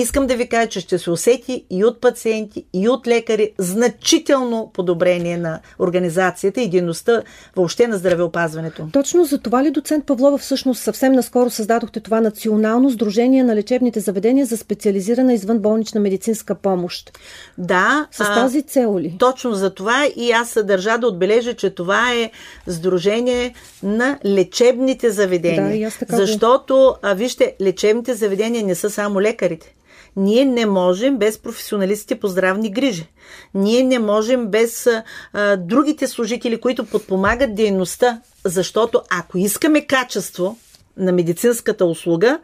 искам 0.00 0.26
да 0.26 0.36
ви 0.36 0.48
кажа, 0.48 0.68
че 0.68 0.80
ще 0.80 0.98
се 0.98 1.10
усети 1.10 1.64
и 1.70 1.84
от 1.84 2.00
пациенти, 2.00 2.64
и 2.72 2.88
от 2.88 3.06
лекари 3.06 3.52
значително 3.58 4.70
подобрение 4.74 5.36
на 5.36 5.60
организацията 5.78 6.60
и 6.60 6.68
дейността 6.68 7.22
въобще 7.56 7.86
на 7.86 7.96
здравеопазването. 7.96 8.88
Точно 8.92 9.24
за 9.24 9.38
това 9.38 9.64
ли, 9.64 9.70
доцент 9.70 10.06
Павлова, 10.06 10.38
всъщност 10.38 10.82
съвсем 10.82 11.12
наскоро 11.12 11.50
създадохте 11.50 12.00
това 12.00 12.20
Национално 12.20 12.90
сдружение 12.90 13.44
на 13.44 13.56
лечебните 13.56 14.00
заведения 14.00 14.46
за 14.46 14.56
специализирана 14.56 15.32
извънболнична 15.32 16.00
медицинска 16.00 16.54
помощ? 16.54 17.18
Да. 17.58 18.06
С 18.10 18.20
а, 18.20 18.34
тази 18.34 18.62
цел 18.62 18.98
ли? 18.98 19.16
Точно 19.18 19.54
за 19.54 19.74
това 19.74 20.06
и 20.16 20.30
аз 20.30 20.50
се 20.50 20.62
държа 20.62 20.98
да 20.98 21.06
отбележа, 21.06 21.54
че 21.54 21.70
това 21.70 22.12
е 22.12 22.30
сдружение 22.66 23.54
на 23.82 24.18
лечебните 24.24 25.10
заведения. 25.10 25.68
Да, 25.68 25.74
и 25.74 25.84
аз 25.84 25.98
така 25.98 26.16
Защото, 26.16 26.94
а, 27.02 27.14
вижте, 27.14 27.54
лечебните 27.60 28.14
заведения 28.14 28.64
не 28.64 28.74
са 28.74 28.90
само 28.90 29.20
лекарите. 29.20 29.74
Ние 30.16 30.44
не 30.44 30.66
можем 30.66 31.18
без 31.18 31.38
професионалистите 31.38 32.20
по 32.20 32.28
здравни 32.28 32.70
грижи. 32.70 33.08
Ние 33.54 33.82
не 33.82 33.98
можем 33.98 34.46
без 34.46 34.88
а, 35.32 35.56
другите 35.56 36.06
служители, 36.06 36.60
които 36.60 36.86
подпомагат 36.86 37.54
дейността, 37.54 38.20
защото 38.44 39.02
ако 39.10 39.38
искаме 39.38 39.86
качество 39.86 40.56
на 40.96 41.12
медицинската 41.12 41.84
услуга, 41.84 42.38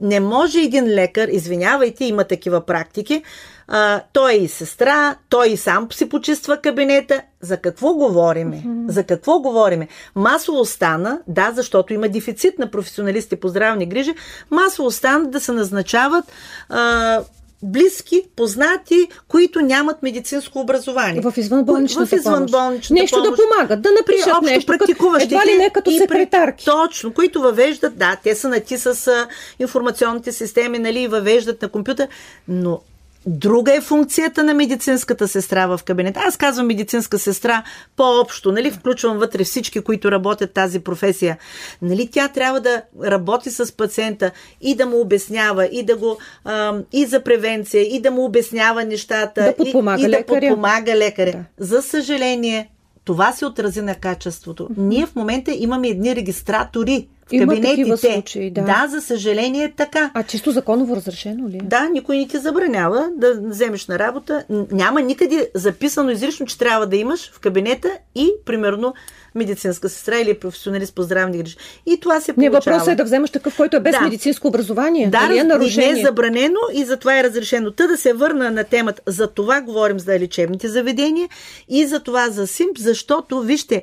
не 0.00 0.20
може 0.20 0.60
един 0.60 0.84
лекар, 0.84 1.28
извинявайте, 1.28 2.04
има 2.04 2.24
такива 2.24 2.60
практики, 2.60 3.22
а, 3.68 4.00
той 4.12 4.32
е 4.32 4.36
и 4.36 4.48
сестра, 4.48 5.16
той 5.28 5.48
и 5.48 5.56
сам 5.56 5.92
си 5.92 6.08
почиства 6.08 6.56
кабинета. 6.56 7.22
За 7.40 7.56
какво 7.56 7.94
говориме? 7.94 8.56
Mm-hmm. 8.56 8.88
За 8.90 9.04
какво 9.04 9.40
говориме? 9.40 9.88
Масово 10.14 10.64
стана, 10.64 11.20
да, 11.26 11.52
защото 11.54 11.94
има 11.94 12.08
дефицит 12.08 12.58
на 12.58 12.70
професионалисти 12.70 13.36
по 13.36 13.48
здравни 13.48 13.86
грижи, 13.86 14.14
масово 14.50 14.90
стана 14.90 15.30
да 15.30 15.40
се 15.40 15.52
назначават 15.52 16.24
а, 16.68 17.20
близки, 17.62 18.22
познати, 18.36 19.08
които 19.28 19.60
нямат 19.60 20.02
медицинско 20.02 20.60
образование. 20.60 21.20
В 21.20 21.34
извънболничната 21.36 22.06
В 22.06 22.12
извънболничната 22.12 22.94
Нещо 22.94 23.16
помощ. 23.16 23.36
да 23.36 23.42
помагат, 23.42 23.82
да 23.82 23.90
напишат 23.90 24.42
нещо. 24.42 24.66
практикуващите. 24.66 25.34
Едва 25.34 25.46
ли 25.46 25.58
не 25.58 25.70
като 25.70 25.90
секретарки. 25.90 26.64
Точно, 26.64 27.14
които 27.14 27.40
въвеждат, 27.40 27.98
да, 27.98 28.16
те 28.22 28.34
са 28.34 28.48
нати 28.48 28.78
с 28.78 29.06
а, 29.06 29.26
информационните 29.58 30.32
системи, 30.32 30.78
нали, 30.78 31.00
и 31.00 31.08
въвеждат 31.08 31.62
на 31.62 31.68
компютър, 31.68 32.08
но 32.48 32.80
Друга 33.28 33.74
е 33.74 33.80
функцията 33.80 34.44
на 34.44 34.54
медицинската 34.54 35.28
сестра 35.28 35.66
в 35.66 35.80
кабинета. 35.84 36.20
Аз 36.26 36.36
казвам 36.36 36.66
медицинска 36.66 37.18
сестра 37.18 37.62
по-общо, 37.96 38.52
нали? 38.52 38.70
Включвам 38.70 39.18
вътре 39.18 39.44
всички, 39.44 39.80
които 39.80 40.12
работят 40.12 40.52
тази 40.52 40.80
професия. 40.80 41.38
Нали? 41.82 42.08
Тя 42.12 42.28
трябва 42.28 42.60
да 42.60 42.82
работи 43.04 43.50
с 43.50 43.76
пациента 43.76 44.30
и 44.60 44.74
да 44.74 44.86
му 44.86 45.00
обяснява, 45.00 45.66
и 45.66 45.82
да 45.82 45.96
го 45.96 46.18
а, 46.44 46.74
и 46.92 47.06
за 47.06 47.22
превенция, 47.22 47.82
и 47.82 48.00
да 48.00 48.10
му 48.10 48.24
обяснява 48.24 48.84
нещата, 48.84 49.42
да 49.44 49.56
подпомага 49.56 50.02
и, 50.02 50.04
и 50.04 50.06
да 50.06 50.10
лекаря. 50.10 50.40
подпомага 50.40 50.96
лекаря. 50.96 51.32
Да. 51.32 51.64
За 51.66 51.82
съжаление, 51.82 52.70
това 53.04 53.32
се 53.32 53.46
отрази 53.46 53.82
на 53.82 53.94
качеството. 53.94 54.68
Ние 54.76 55.06
в 55.06 55.16
момента 55.16 55.52
имаме 55.52 55.88
едни 55.88 56.16
регистратори 56.16 57.08
в 57.28 57.32
Има 57.32 57.46
кабинетите. 57.46 57.70
такива 57.72 57.96
случаи, 57.98 58.50
да. 58.50 58.62
да, 58.62 58.86
за 58.88 59.00
съжаление 59.00 59.64
е 59.64 59.72
така. 59.72 60.10
А 60.14 60.22
чисто 60.22 60.50
законово 60.50 60.96
разрешено 60.96 61.48
ли? 61.48 61.56
е? 61.56 61.60
Да, 61.62 61.88
никой 61.88 62.18
не 62.18 62.28
ти 62.28 62.38
забранява 62.38 63.08
да 63.16 63.40
вземеш 63.42 63.86
на 63.86 63.98
работа. 63.98 64.44
Няма 64.70 65.00
никъде 65.02 65.50
записано 65.54 66.10
изрично, 66.10 66.46
че 66.46 66.58
трябва 66.58 66.86
да 66.86 66.96
имаш 66.96 67.30
в 67.32 67.40
кабинета 67.40 67.88
и, 68.14 68.30
примерно, 68.44 68.94
медицинска 69.34 69.88
сестра 69.88 70.16
или 70.16 70.34
професионалист 70.34 70.94
по 70.94 71.02
здравни 71.02 71.38
грижи. 71.38 71.56
И 71.86 72.00
това 72.00 72.20
се 72.20 72.30
Не, 72.30 72.46
получава. 72.46 72.74
въпросът 72.74 72.88
е 72.88 72.96
да 72.96 73.04
вземеш 73.04 73.30
такъв, 73.30 73.56
който 73.56 73.76
е 73.76 73.80
без 73.80 73.92
Да. 73.92 74.00
медицинско 74.00 74.48
образование. 74.48 75.06
Да, 75.06 75.20
Дали 75.20 75.32
е 75.32 75.40
раз- 75.40 75.46
нарушение? 75.48 75.92
не 75.92 76.00
е 76.00 76.02
забранено 76.02 76.58
и 76.72 76.84
затова 76.84 77.18
е 77.18 77.24
разрешено. 77.24 77.70
Та 77.70 77.86
да 77.86 77.96
се 77.96 78.12
върна 78.12 78.50
на 78.50 78.64
темата. 78.64 79.02
За 79.06 79.26
това 79.26 79.60
говорим 79.60 79.98
за 80.00 80.12
лечебните 80.12 80.68
заведения 80.68 81.28
и 81.68 81.86
за 81.86 82.00
това 82.00 82.28
за 82.28 82.46
СИМП, 82.46 82.78
защото, 82.78 83.40
вижте, 83.40 83.82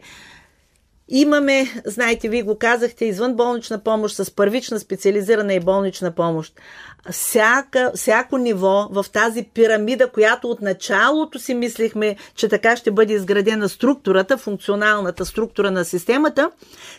Имаме, 1.10 1.82
знаете, 1.86 2.30
вие 2.30 2.44
го 2.44 2.58
казахте, 2.58 3.06
извънболнична 3.06 3.84
помощ 3.84 4.16
с 4.16 4.32
първична 4.32 4.80
специализирана 4.80 5.54
и 5.54 5.60
болнична 5.60 6.12
помощ. 6.12 6.54
Всяка, 7.12 7.92
всяко 7.96 8.38
ниво 8.38 8.88
в 8.92 9.06
тази 9.14 9.44
пирамида, 9.44 10.10
която 10.10 10.48
от 10.48 10.62
началото 10.62 11.40
си 11.40 11.54
мислихме, 11.54 12.16
че 12.36 12.50
така 12.50 12.76
ще 12.76 12.92
бъде 12.92 13.14
изградена 13.14 13.70
структурата, 13.70 14.38
функционалната 14.38 15.26
структура 15.26 15.72
на 15.72 15.86
системата, 15.86 16.52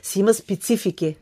си 0.03 0.21
има 0.21 0.35
специфики. 0.35 1.17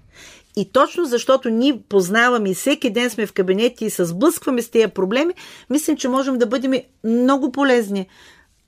И 0.56 0.72
точно 0.72 1.04
защото 1.04 1.48
ние 1.48 1.80
познаваме 1.88 2.50
и 2.50 2.54
всеки 2.54 2.90
ден 2.90 3.10
сме 3.10 3.26
в 3.26 3.32
кабинети 3.32 3.84
и 3.84 3.90
се 3.90 4.04
сблъскваме 4.04 4.62
с 4.62 4.70
тези 4.70 4.88
проблеми, 4.88 5.34
мислим, 5.70 5.96
че 5.96 6.08
можем 6.08 6.38
да 6.38 6.46
бъдем 6.46 6.72
много 7.04 7.52
полезни 7.52 8.08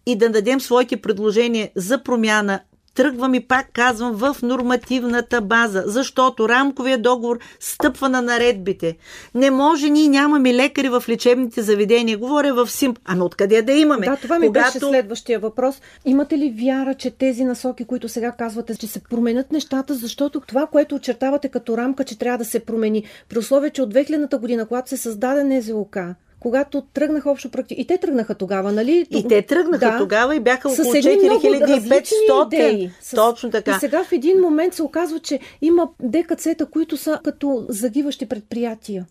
и 0.06 0.16
да 0.16 0.28
дадем 0.28 0.60
своите 0.60 0.96
предложения 0.96 1.70
за 1.74 2.02
промяна. 2.02 2.60
Тръгвам 2.96 3.34
и 3.34 3.40
пак 3.40 3.66
казвам 3.72 4.12
в 4.14 4.36
нормативната 4.42 5.40
база, 5.40 5.82
защото 5.86 6.48
рамковия 6.48 6.98
договор 6.98 7.38
стъпва 7.60 8.08
на 8.08 8.22
наредбите. 8.22 8.96
Не 9.34 9.50
може, 9.50 9.90
ние 9.90 10.08
нямаме 10.08 10.54
лекари 10.54 10.88
в 10.88 11.04
лечебните 11.08 11.62
заведения. 11.62 12.18
Говоря 12.18 12.54
в 12.54 12.70
СИМП. 12.70 12.98
Ами 13.04 13.20
откъде 13.20 13.62
да 13.62 13.72
имаме? 13.72 14.06
Да, 14.06 14.16
това 14.16 14.38
ми 14.38 14.50
беше 14.50 14.78
следващия 14.78 15.38
въпрос. 15.38 15.80
Имате 16.04 16.38
ли 16.38 16.54
вяра, 16.64 16.94
че 16.94 17.10
тези 17.10 17.44
насоки, 17.44 17.84
които 17.84 18.08
сега 18.08 18.32
казвате, 18.32 18.74
ще 18.74 18.86
се 18.86 19.00
променят 19.00 19.52
нещата, 19.52 19.94
защото 19.94 20.40
това, 20.40 20.66
което 20.66 20.94
очертавате 20.94 21.48
като 21.48 21.76
рамка, 21.76 22.04
че 22.04 22.18
трябва 22.18 22.38
да 22.38 22.44
се 22.44 22.60
промени, 22.60 23.04
при 23.28 23.38
условие, 23.38 23.70
че 23.70 23.82
от 23.82 23.94
2000-та 23.94 24.38
година, 24.38 24.66
когато 24.66 24.88
се 24.88 24.96
създаде 24.96 25.44
НЗОК, 25.44 25.96
когато 26.46 26.80
тръгнаха 26.80 27.30
общо 27.30 27.50
практики. 27.50 27.80
И 27.80 27.86
те 27.86 27.98
тръгнаха 27.98 28.34
тогава, 28.34 28.72
нали? 28.72 29.06
И 29.10 29.28
те 29.28 29.42
тръгнаха 29.42 29.90
да, 29.90 29.98
тогава 29.98 30.36
и 30.36 30.40
бяха 30.40 30.68
около 30.68 30.92
с 30.92 30.94
едни 30.94 31.28
много 31.28 31.46
4500. 31.46 32.46
Идеи. 32.46 32.90
С... 33.00 33.14
Точно 33.14 33.50
така. 33.50 33.70
И 33.70 33.80
сега 33.80 34.04
в 34.04 34.12
един 34.12 34.40
момент 34.40 34.74
се 34.74 34.82
оказва, 34.82 35.18
че 35.18 35.40
има 35.62 35.88
ДКЦ-та, 36.02 36.66
които 36.66 36.96
са 36.96 37.20
като 37.24 37.66
загиващи 37.68 38.26
предприятия. 38.26 39.06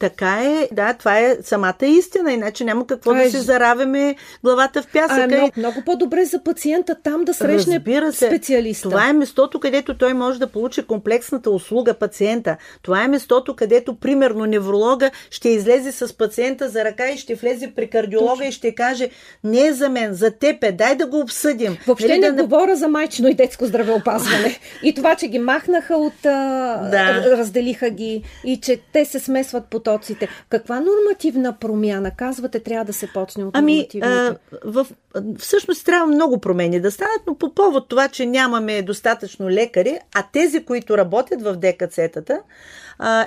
Така 0.00 0.42
е, 0.44 0.68
да, 0.72 0.94
това 0.94 1.18
е 1.18 1.36
самата 1.42 1.86
истина, 1.86 2.32
иначе 2.32 2.64
няма 2.64 2.86
какво 2.86 3.10
това 3.10 3.22
да 3.22 3.28
е... 3.28 3.30
се 3.30 3.40
заравяме 3.40 4.14
главата 4.44 4.82
в 4.82 4.86
пясъка. 4.92 5.22
А, 5.22 5.26
много, 5.26 5.52
много 5.56 5.82
по-добре 5.86 6.24
за 6.24 6.42
пациента 6.44 6.96
там 7.02 7.24
да 7.24 7.34
срещне 7.34 7.76
Разбира 7.76 8.12
се, 8.12 8.26
специалиста. 8.26 8.88
Това 8.88 9.08
е 9.08 9.12
местото, 9.12 9.60
където 9.60 9.98
той 9.98 10.14
може 10.14 10.38
да 10.38 10.46
получи 10.46 10.82
комплексната 10.82 11.50
услуга 11.50 11.94
пациента. 11.94 12.56
Това 12.82 13.04
е 13.04 13.08
местото, 13.08 13.56
където, 13.56 13.94
примерно, 13.94 14.46
невролога 14.46 15.10
ще 15.30 15.48
излезе 15.48 15.92
с 15.92 16.16
пациента 16.16 16.68
за 16.68 16.84
ръка 16.84 17.10
и 17.10 17.16
ще 17.16 17.34
влезе 17.34 17.72
при 17.76 17.90
кардиолога 17.90 18.30
Точно. 18.30 18.48
и 18.48 18.52
ще 18.52 18.74
каже, 18.74 19.08
не 19.44 19.66
е 19.66 19.72
за 19.72 19.88
мен, 19.88 20.14
за 20.14 20.30
теб 20.30 20.64
е, 20.64 20.72
дай 20.72 20.96
да 20.96 21.06
го 21.06 21.20
обсъдим. 21.20 21.76
Въобще 21.86 22.08
нали, 22.08 22.20
не 22.20 22.32
да... 22.32 22.42
говоря 22.42 22.76
за 22.76 22.88
майчино 22.88 23.28
и 23.28 23.34
детско 23.34 23.66
здравеопазване. 23.66 24.58
и 24.82 24.94
това, 24.94 25.16
че 25.16 25.28
ги 25.28 25.38
махнаха 25.38 25.96
от... 25.96 26.14
Да. 26.22 27.36
разделиха 27.36 27.90
ги 27.90 28.22
и 28.44 28.60
че 28.60 28.80
те 28.92 29.04
се 29.04 29.20
смесват 29.20 29.64
по 29.70 29.80
потоците. 29.90 30.28
Каква 30.48 30.80
нормативна 30.80 31.58
промяна, 31.58 32.10
казвате, 32.16 32.60
трябва 32.60 32.84
да 32.84 32.92
се 32.92 33.06
почне 33.06 33.44
от 33.44 33.56
ами? 33.56 33.88
А, 34.02 34.34
в, 34.64 34.86
всъщност 35.38 35.86
трябва 35.86 36.06
много 36.06 36.38
промени 36.38 36.80
да 36.80 36.90
станат, 36.90 37.22
но 37.26 37.34
по 37.34 37.54
повод 37.54 37.88
това, 37.88 38.08
че 38.08 38.26
нямаме 38.26 38.82
достатъчно 38.82 39.50
лекари, 39.50 39.98
а 40.14 40.24
тези, 40.32 40.64
които 40.64 40.98
работят 40.98 41.42
в 41.42 41.56
ДКЦ-тата, 41.56 42.40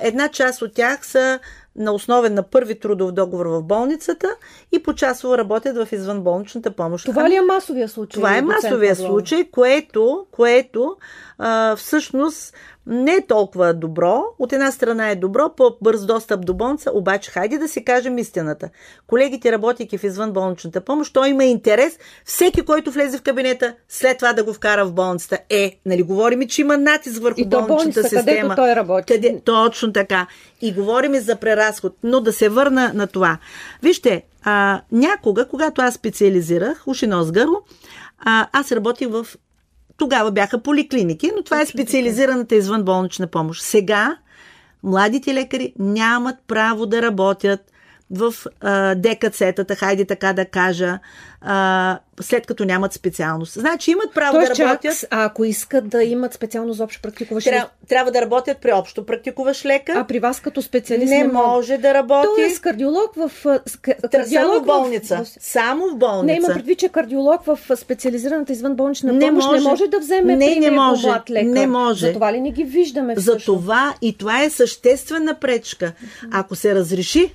една 0.01 0.27
част 0.27 0.61
от 0.61 0.73
тях 0.73 1.05
са 1.05 1.39
на 1.75 1.91
основен 1.91 2.33
на 2.33 2.43
първи 2.43 2.79
трудов 2.79 3.11
договор 3.11 3.45
в 3.45 3.61
болницата 3.61 4.35
и 4.71 4.83
почасово 4.83 5.37
работят 5.37 5.77
в 5.77 5.87
извънболничната 5.91 6.71
помощ. 6.71 7.05
Това 7.05 7.29
ли 7.29 7.35
е 7.35 7.41
масовия 7.41 7.89
случай? 7.89 8.21
Това 8.21 8.37
е 8.37 8.41
масовия 8.41 8.95
случай, 8.95 9.43
което, 9.51 10.25
което 10.31 10.97
а, 11.37 11.75
всъщност 11.75 12.53
не 12.87 13.11
е 13.11 13.25
толкова 13.27 13.73
добро. 13.73 14.23
От 14.39 14.53
една 14.53 14.71
страна 14.71 15.09
е 15.09 15.15
добро, 15.15 15.49
по-бърз 15.57 16.05
достъп 16.05 16.45
до 16.45 16.53
болница, 16.53 16.91
обаче 16.93 17.31
хайде 17.31 17.57
да 17.57 17.67
си 17.67 17.85
кажем 17.85 18.17
истината. 18.17 18.69
Колегите, 19.07 19.51
работейки 19.51 19.97
в 19.97 20.03
извънболничната 20.03 20.81
помощ, 20.81 21.13
той 21.13 21.29
има 21.29 21.43
интерес 21.43 21.99
всеки, 22.25 22.61
който 22.61 22.91
влезе 22.91 23.17
в 23.17 23.21
кабинета, 23.21 23.75
след 23.89 24.17
това 24.17 24.33
да 24.33 24.43
го 24.43 24.53
вкара 24.53 24.85
в 24.85 24.93
болницата. 24.93 25.39
Е, 25.49 25.79
нали 25.85 26.03
говорим, 26.03 26.47
че 26.47 26.61
има 26.61 26.77
натиск 26.77 27.21
върху 27.21 27.41
и 27.41 27.45
болничната 27.45 27.73
болница, 27.73 28.03
система. 28.03 28.55
Той 28.55 28.75
работи. 28.75 29.13
Къде, 29.13 29.41
точно 29.45 29.93
така. 29.93 30.27
И 30.61 30.73
говорим 30.73 31.15
за 31.15 31.35
преразход. 31.35 31.95
Но 32.03 32.21
да 32.21 32.33
се 32.33 32.49
върна 32.49 32.91
на 32.93 33.07
това. 33.07 33.37
Вижте, 33.83 34.23
а, 34.43 34.81
някога, 34.91 35.47
когато 35.47 35.81
аз 35.81 35.93
специализирах 35.93 36.83
уши 36.87 37.07
нос 37.07 37.31
гърло, 37.31 37.61
а, 38.19 38.47
аз 38.51 38.71
работих 38.71 39.09
в 39.09 39.27
тогава 39.97 40.31
бяха 40.31 40.63
поликлиники, 40.63 41.31
но 41.35 41.43
това 41.43 41.61
е 41.61 41.65
специализираната 41.65 42.55
извънболнична 42.55 43.27
помощ. 43.27 43.61
Сега 43.63 44.17
младите 44.83 45.33
лекари 45.33 45.73
нямат 45.79 46.35
право 46.47 46.85
да 46.85 47.01
работят 47.01 47.72
в 48.13 48.33
а, 48.61 48.95
ДКЦ-тата, 48.95 49.75
хайде 49.75 50.05
така 50.05 50.33
да 50.33 50.45
кажа, 50.45 50.99
а, 51.41 51.99
след 52.21 52.45
като 52.45 52.65
нямат 52.65 52.93
специалност. 52.93 53.53
Значи 53.53 53.91
имат 53.91 54.13
право 54.13 54.33
Тоест, 54.33 54.57
да 54.57 54.63
работят. 54.63 54.99
Чак, 54.99 55.09
а 55.11 55.25
ако 55.25 55.45
искат 55.45 55.89
да 55.89 56.03
имат 56.03 56.33
специалност 56.33 56.77
за 56.77 56.83
общо 56.83 57.01
практикуващ 57.01 57.45
Тря, 57.45 57.67
трябва 57.89 58.11
да 58.11 58.21
работят 58.21 58.57
при 58.57 58.71
общо 58.71 59.05
практикуващ 59.05 59.65
лекар. 59.65 59.95
А 59.95 60.03
при 60.03 60.19
вас 60.19 60.39
като 60.39 60.61
специалист 60.61 61.09
не, 61.09 61.23
не 61.23 61.27
може 61.27 61.77
да 61.77 61.93
работи. 61.93 62.27
Тоест 62.35 62.61
кардиолог 62.61 63.15
в... 63.15 63.31
Кардиолог 64.11 64.29
само 64.29 64.59
в 64.59 64.65
болница. 64.65 65.23
В... 65.23 65.43
Само 65.43 65.89
в 65.89 65.95
болница. 65.95 66.25
Не, 66.25 66.33
има 66.33 66.47
предвид, 66.47 66.79
че 66.79 66.89
кардиолог 66.89 67.43
в 67.45 67.59
специализираната 67.75 68.53
извънболнична 68.53 69.13
не 69.13 69.27
помощ 69.27 69.47
може. 69.47 69.63
не 69.63 69.69
може 69.69 69.87
да 69.87 69.99
вземе 69.99 70.35
не, 70.35 70.55
не 70.55 70.71
може. 70.71 71.07
млад 71.07 71.29
лекар. 71.29 71.47
Не 71.47 71.67
може. 71.67 72.07
Затова 72.07 72.33
ли 72.33 72.41
не 72.41 72.51
ги 72.51 72.63
виждаме 72.63 73.15
За 73.17 73.37
това 73.37 73.93
и 74.01 74.17
това 74.17 74.43
е 74.43 74.49
съществена 74.49 75.35
пречка. 75.35 75.93
Ако 76.31 76.55
се 76.55 76.75
разреши 76.75 77.33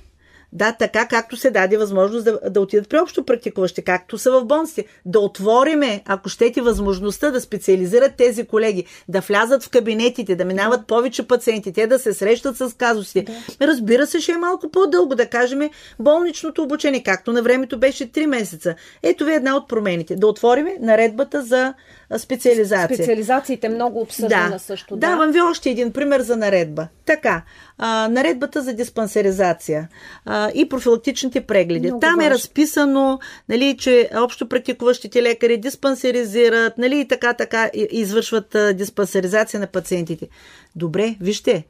да, 0.53 0.75
така 0.79 1.07
както 1.07 1.37
се 1.37 1.51
даде 1.51 1.77
възможност 1.77 2.25
да, 2.25 2.39
да 2.49 2.61
отидат 2.61 2.89
при 2.89 2.97
общо 2.97 3.25
практикуващи, 3.25 3.81
както 3.81 4.17
са 4.17 4.31
в 4.31 4.45
болниците. 4.45 4.85
Да 5.05 5.19
отвориме, 5.19 6.01
ако 6.05 6.29
щете, 6.29 6.61
възможността 6.61 7.31
да 7.31 7.41
специализират 7.41 8.15
тези 8.17 8.45
колеги, 8.45 8.85
да 9.07 9.19
влязат 9.19 9.63
в 9.63 9.69
кабинетите, 9.69 10.35
да 10.35 10.45
минават 10.45 10.87
повече 10.87 11.27
пациенти, 11.27 11.73
те 11.73 11.87
да 11.87 11.99
се 11.99 12.13
срещат 12.13 12.57
с 12.57 12.73
казусите. 12.77 13.31
Да. 13.59 13.67
Разбира 13.67 14.07
се, 14.07 14.19
ще 14.19 14.31
е 14.31 14.37
малко 14.37 14.69
по-дълго, 14.71 15.15
да 15.15 15.25
кажем, 15.25 15.69
болничното 15.99 16.63
обучение, 16.63 17.03
както 17.03 17.31
на 17.31 17.41
времето 17.41 17.79
беше 17.79 18.11
3 18.11 18.25
месеца. 18.25 18.75
Ето 19.03 19.25
ви 19.25 19.33
една 19.33 19.55
от 19.55 19.69
промените. 19.69 20.15
Да 20.15 20.27
отвориме 20.27 20.75
наредбата 20.79 21.41
за 21.41 21.73
специализация. 22.17 22.97
Специализациите 22.97 23.69
много 23.69 24.01
обсъждана 24.01 24.49
да. 24.49 24.59
също. 24.59 24.95
Да. 24.95 25.07
Давам 25.07 25.31
ви 25.31 25.41
още 25.41 25.69
един 25.69 25.91
пример 25.91 26.21
за 26.21 26.37
наредба. 26.37 26.87
Така, 27.05 27.41
а, 27.77 28.07
наредбата 28.07 28.61
за 28.61 28.73
диспансеризация 28.73 29.89
а, 30.25 30.51
и 30.55 30.69
профилактичните 30.69 31.41
прегледи. 31.41 31.87
Много 31.87 31.99
Там 31.99 32.09
е 32.09 32.23
важно. 32.23 32.27
е 32.27 32.29
разписано, 32.29 33.19
нали, 33.49 33.77
че 33.77 34.09
общо 34.15 34.49
практикуващите 34.49 35.23
лекари 35.23 35.57
диспансеризират, 35.57 36.77
нали, 36.77 36.99
и 36.99 37.07
така, 37.07 37.33
така 37.33 37.69
извършват 37.73 38.55
а, 38.55 38.73
диспансеризация 38.73 39.59
на 39.59 39.67
пациентите. 39.67 40.27
Добре, 40.75 41.15
вижте, 41.21 41.63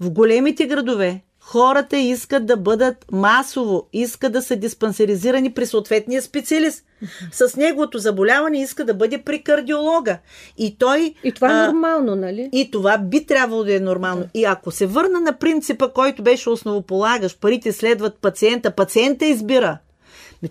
в 0.00 0.10
големите 0.10 0.66
градове 0.66 1.20
хората 1.44 1.96
искат 1.96 2.46
да 2.46 2.56
бъдат 2.56 3.04
масово, 3.12 3.88
искат 3.92 4.32
да 4.32 4.42
са 4.42 4.56
диспансеризирани 4.56 5.52
при 5.52 5.66
съответния 5.66 6.22
специалист. 6.22 6.84
С 7.32 7.56
неговото 7.56 7.98
заболяване 7.98 8.62
иска 8.62 8.84
да 8.84 8.94
бъде 8.94 9.22
при 9.22 9.42
кардиолога. 9.42 10.18
И 10.58 10.76
той. 10.78 11.14
И 11.24 11.32
това 11.32 11.48
е 11.48 11.64
а, 11.64 11.66
нормално, 11.66 12.14
нали? 12.16 12.48
И 12.52 12.70
това 12.70 12.98
би 12.98 13.26
трябвало 13.26 13.64
да 13.64 13.76
е 13.76 13.80
нормално. 13.80 14.20
Да. 14.20 14.28
И 14.34 14.44
ако 14.44 14.70
се 14.70 14.86
върна 14.86 15.20
на 15.20 15.38
принципа, 15.38 15.88
който 15.88 16.22
беше 16.22 16.50
основополагащ, 16.50 17.40
парите 17.40 17.72
следват 17.72 18.18
пациента, 18.20 18.70
пациента 18.70 19.26
избира. 19.26 19.78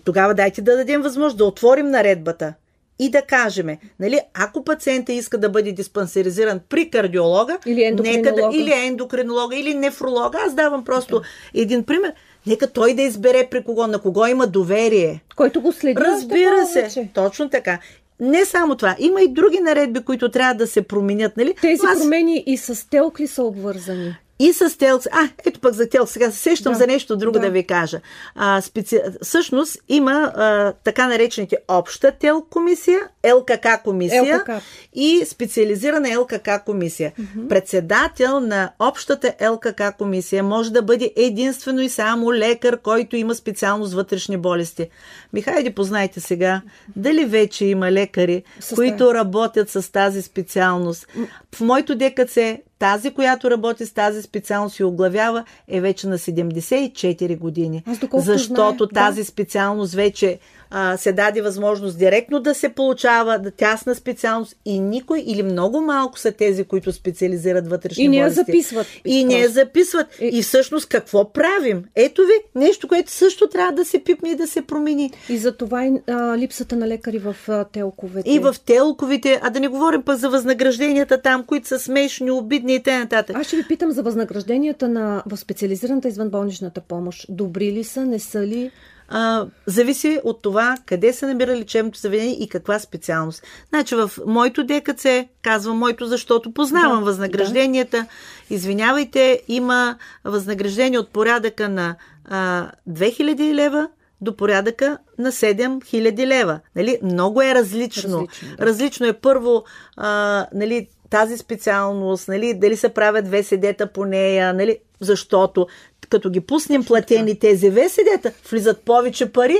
Тогава 0.04 0.34
дайте 0.34 0.62
да 0.62 0.76
дадем 0.76 1.02
възможност 1.02 1.36
да 1.36 1.44
отворим 1.44 1.90
наредбата 1.90 2.54
и 2.98 3.10
да 3.10 3.22
кажем, 3.22 3.66
нали, 4.00 4.20
ако 4.34 4.64
пациента 4.64 5.12
иска 5.12 5.38
да 5.38 5.48
бъде 5.48 5.72
диспансеризиран 5.72 6.60
при 6.68 6.90
кардиолога, 6.90 7.58
или 7.66 7.90
нека 7.90 8.34
да, 8.34 8.50
или 8.52 8.72
ендокринолога, 8.72 9.56
или 9.56 9.74
нефролога, 9.74 10.38
аз 10.46 10.54
давам 10.54 10.84
просто 10.84 11.20
да. 11.20 11.60
един 11.60 11.84
пример, 11.84 12.12
нека 12.46 12.66
той 12.66 12.94
да 12.94 13.02
избере 13.02 13.48
при 13.50 13.64
кого, 13.64 13.86
на 13.86 13.98
кого 13.98 14.26
има 14.26 14.46
доверие. 14.46 15.22
Който 15.36 15.60
го 15.60 15.72
следи. 15.72 16.00
Разбира 16.00 16.66
се, 16.66 16.80
повече. 16.80 17.08
точно 17.14 17.50
така. 17.50 17.78
Не 18.20 18.44
само 18.44 18.76
това, 18.76 18.96
има 18.98 19.22
и 19.22 19.28
други 19.28 19.60
наредби, 19.60 20.00
които 20.00 20.30
трябва 20.30 20.54
да 20.54 20.66
се 20.66 20.82
променят. 20.82 21.36
Нали? 21.36 21.54
Тези 21.60 21.82
аз... 21.86 21.98
промени 21.98 22.44
и 22.46 22.56
с 22.56 22.88
телк 22.90 23.20
ли 23.20 23.26
са 23.26 23.42
обвързани? 23.42 24.16
И 24.42 24.52
с 24.52 24.78
телк. 24.78 25.02
А, 25.10 25.28
ето 25.46 25.60
пък 25.60 25.74
за 25.74 25.88
телк. 25.88 26.08
Сега 26.08 26.30
се 26.30 26.38
сещам 26.38 26.72
да. 26.72 26.78
за 26.78 26.86
нещо 26.86 27.16
друго 27.16 27.32
да, 27.32 27.40
да 27.40 27.50
ви 27.50 27.64
кажа. 27.64 28.00
А, 28.34 28.60
специ... 28.60 29.00
Всъщност 29.22 29.78
има 29.88 30.32
а, 30.36 30.72
така 30.84 31.08
наречените 31.08 31.56
обща 31.68 32.12
телк 32.12 32.46
комисия, 32.50 33.00
ЛКК 33.34 33.82
комисия 33.84 34.36
ЛКК. 34.36 34.50
и 34.94 35.24
специализирана 35.26 36.20
ЛКК 36.20 36.64
комисия. 36.66 37.12
Mm-hmm. 37.20 37.48
Председател 37.48 38.40
на 38.40 38.70
общата 38.78 39.34
ЛКК 39.50 39.82
комисия 39.98 40.42
може 40.42 40.72
да 40.72 40.82
бъде 40.82 41.12
единствено 41.16 41.80
и 41.80 41.88
само 41.88 42.34
лекар, 42.34 42.78
който 42.78 43.16
има 43.16 43.34
специалност 43.34 43.94
вътрешни 43.94 44.36
болести. 44.36 44.88
Михайде, 45.32 45.74
познайте 45.74 46.20
сега, 46.20 46.62
дали 46.96 47.24
вече 47.24 47.64
има 47.64 47.92
лекари, 47.92 48.42
Състав. 48.60 48.76
които 48.76 49.14
работят 49.14 49.70
с 49.70 49.92
тази 49.92 50.22
специалност. 50.22 51.06
В 51.54 51.60
моето 51.60 51.94
ДКЦ 51.94 52.38
тази, 52.82 53.10
която 53.10 53.50
работи 53.50 53.86
с 53.86 53.92
тази 53.92 54.22
специалност 54.22 54.78
и 54.78 54.84
оглавява, 54.84 55.44
е 55.68 55.80
вече 55.80 56.08
на 56.08 56.18
74 56.18 57.38
години. 57.38 57.82
защото 58.14 58.84
знае, 58.84 59.04
тази 59.04 59.20
да. 59.20 59.24
специалност 59.24 59.94
вече 59.94 60.38
а, 60.72 60.96
се 60.96 61.12
даде 61.12 61.42
възможност 61.42 61.98
директно 61.98 62.40
да 62.40 62.54
се 62.54 62.68
получава 62.68 63.38
да 63.38 63.50
тясна 63.50 63.94
специалност 63.94 64.56
и 64.64 64.80
никой 64.80 65.20
или 65.26 65.42
много 65.42 65.80
малко 65.80 66.18
са 66.18 66.32
тези, 66.32 66.64
които 66.64 66.92
специализират 66.92 67.68
вътрешни 67.68 68.04
И 68.04 68.08
не 68.08 68.30
записват. 68.30 68.86
И 69.04 69.24
не 69.24 69.38
я 69.38 69.48
записват. 69.48 70.06
И... 70.20 70.38
и 70.38 70.42
всъщност 70.42 70.88
какво 70.88 71.32
правим? 71.32 71.84
Ето 71.96 72.22
ви 72.22 72.60
нещо, 72.60 72.88
което 72.88 73.10
също 73.10 73.48
трябва 73.48 73.72
да 73.72 73.84
се 73.84 74.04
пипне 74.04 74.30
и 74.30 74.36
да 74.36 74.46
се 74.46 74.62
промени. 74.62 75.10
И 75.28 75.38
за 75.38 75.56
това 75.56 75.86
и 75.86 75.92
а, 76.06 76.38
липсата 76.38 76.76
на 76.76 76.88
лекари 76.88 77.18
в 77.18 77.36
а, 77.48 77.64
телковете. 77.64 78.30
И 78.30 78.38
в 78.38 78.56
телковите, 78.66 79.40
а 79.42 79.50
да 79.50 79.60
не 79.60 79.68
говорим 79.68 80.02
пък 80.02 80.16
за 80.16 80.28
възнагражденията 80.28 81.22
там, 81.22 81.44
които 81.44 81.68
са 81.68 81.78
смешни, 81.78 82.30
обидни 82.30 82.74
и 82.74 82.82
т.н. 82.82 83.24
Аз 83.34 83.46
ще 83.46 83.56
ви 83.56 83.64
питам 83.68 83.92
за 83.92 84.02
възнагражденията 84.02 84.88
на, 84.88 85.22
в 85.26 85.36
специализираната 85.36 86.08
извънболничната 86.08 86.80
помощ. 86.80 87.26
Добри 87.28 87.72
ли 87.72 87.84
са, 87.84 88.06
не 88.06 88.18
са 88.18 88.46
ли? 88.46 88.70
А, 89.14 89.46
зависи 89.66 90.20
от 90.24 90.42
това 90.42 90.76
къде 90.86 91.12
се 91.12 91.26
намира 91.26 91.56
лечебното 91.56 91.98
заведение 91.98 92.36
и 92.40 92.48
каква 92.48 92.78
специалност. 92.78 93.42
Значи 93.68 93.94
в 93.94 94.10
моето 94.26 94.64
ДКЦ, 94.64 95.06
казвам 95.42 95.78
моето, 95.78 96.06
защото 96.06 96.54
познавам 96.54 96.98
да, 96.98 97.04
възнагражденията. 97.04 97.96
Да. 97.96 98.06
Извинявайте, 98.54 99.42
има 99.48 99.96
възнаграждение 100.24 100.98
от 100.98 101.08
порядъка 101.08 101.68
на 101.68 101.96
а, 102.24 102.70
2000 102.90 103.54
лева 103.54 103.88
до 104.20 104.36
порядъка 104.36 104.98
на 105.18 105.32
7000 105.32 106.26
лева. 106.26 106.60
Нали? 106.76 106.98
Много 107.02 107.42
е 107.42 107.54
различно. 107.54 108.18
Различно, 108.18 108.56
да. 108.56 108.66
различно 108.66 109.06
е 109.06 109.12
първо 109.12 109.64
а, 109.96 110.46
нали, 110.54 110.88
тази 111.10 111.38
специалност, 111.38 112.28
нали, 112.28 112.54
дали 112.54 112.76
се 112.76 112.88
правят 112.88 113.24
две 113.24 113.42
седета 113.42 113.86
по 113.86 114.04
нея, 114.04 114.54
нали, 114.54 114.78
защото 115.00 115.66
като 116.12 116.30
ги 116.30 116.40
пуснем 116.40 116.84
платени 116.84 117.38
тези 117.38 117.70
ВСД-та, 117.70 118.30
влизат 118.50 118.80
повече 118.84 119.32
пари. 119.32 119.56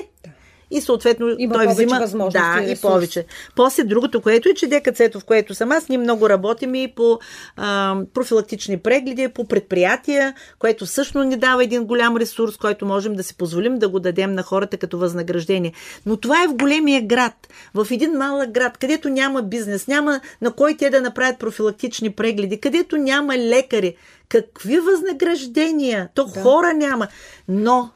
И 0.73 0.81
съответно 0.81 1.35
Има 1.39 1.55
той 1.55 1.67
взима 1.67 2.01
да, 2.33 2.63
и, 2.67 2.73
и 2.73 2.77
повече. 2.77 3.27
После 3.57 3.85
другото, 3.85 4.21
което 4.21 4.49
е, 4.49 4.55
че 4.55 4.67
ДКЦ-то, 4.67 5.21
в 5.21 5.25
което 5.25 5.55
съм 5.55 5.73
аз, 5.73 5.89
ние 5.89 5.99
много 5.99 6.29
работим 6.29 6.75
и 6.75 6.93
по 6.95 7.19
а, 7.57 7.97
профилактични 8.15 8.79
прегледи, 8.79 9.29
по 9.29 9.45
предприятия, 9.45 10.35
което 10.59 10.87
всъщност 10.87 11.29
ни 11.29 11.37
дава 11.37 11.65
един 11.65 11.85
голям 11.85 12.17
ресурс, 12.17 12.57
който 12.57 12.87
можем 12.87 13.15
да 13.15 13.23
си 13.23 13.37
позволим 13.37 13.79
да 13.79 13.89
го 13.89 14.01
дадем 14.01 14.35
на 14.35 14.43
хората 14.43 14.77
като 14.77 14.99
възнаграждение. 14.99 15.73
Но 16.07 16.17
това 16.17 16.45
е 16.45 16.49
в 16.49 16.55
големия 16.55 17.03
град, 17.03 17.49
в 17.75 17.87
един 17.91 18.13
малък 18.13 18.51
град, 18.51 18.79
където 18.79 19.09
няма 19.09 19.43
бизнес, 19.43 19.87
няма 19.87 20.21
на 20.41 20.53
кой 20.53 20.77
те 20.77 20.91
да 20.91 21.01
направят 21.01 21.39
профилактични 21.39 22.11
прегледи, 22.11 22.61
където 22.61 22.97
няма 22.97 23.39
лекари. 23.39 23.97
Какви 24.29 24.79
възнаграждения? 24.79 26.09
То 26.15 26.25
да. 26.25 26.41
хора 26.41 26.75
няма. 26.75 27.09
Но 27.49 27.91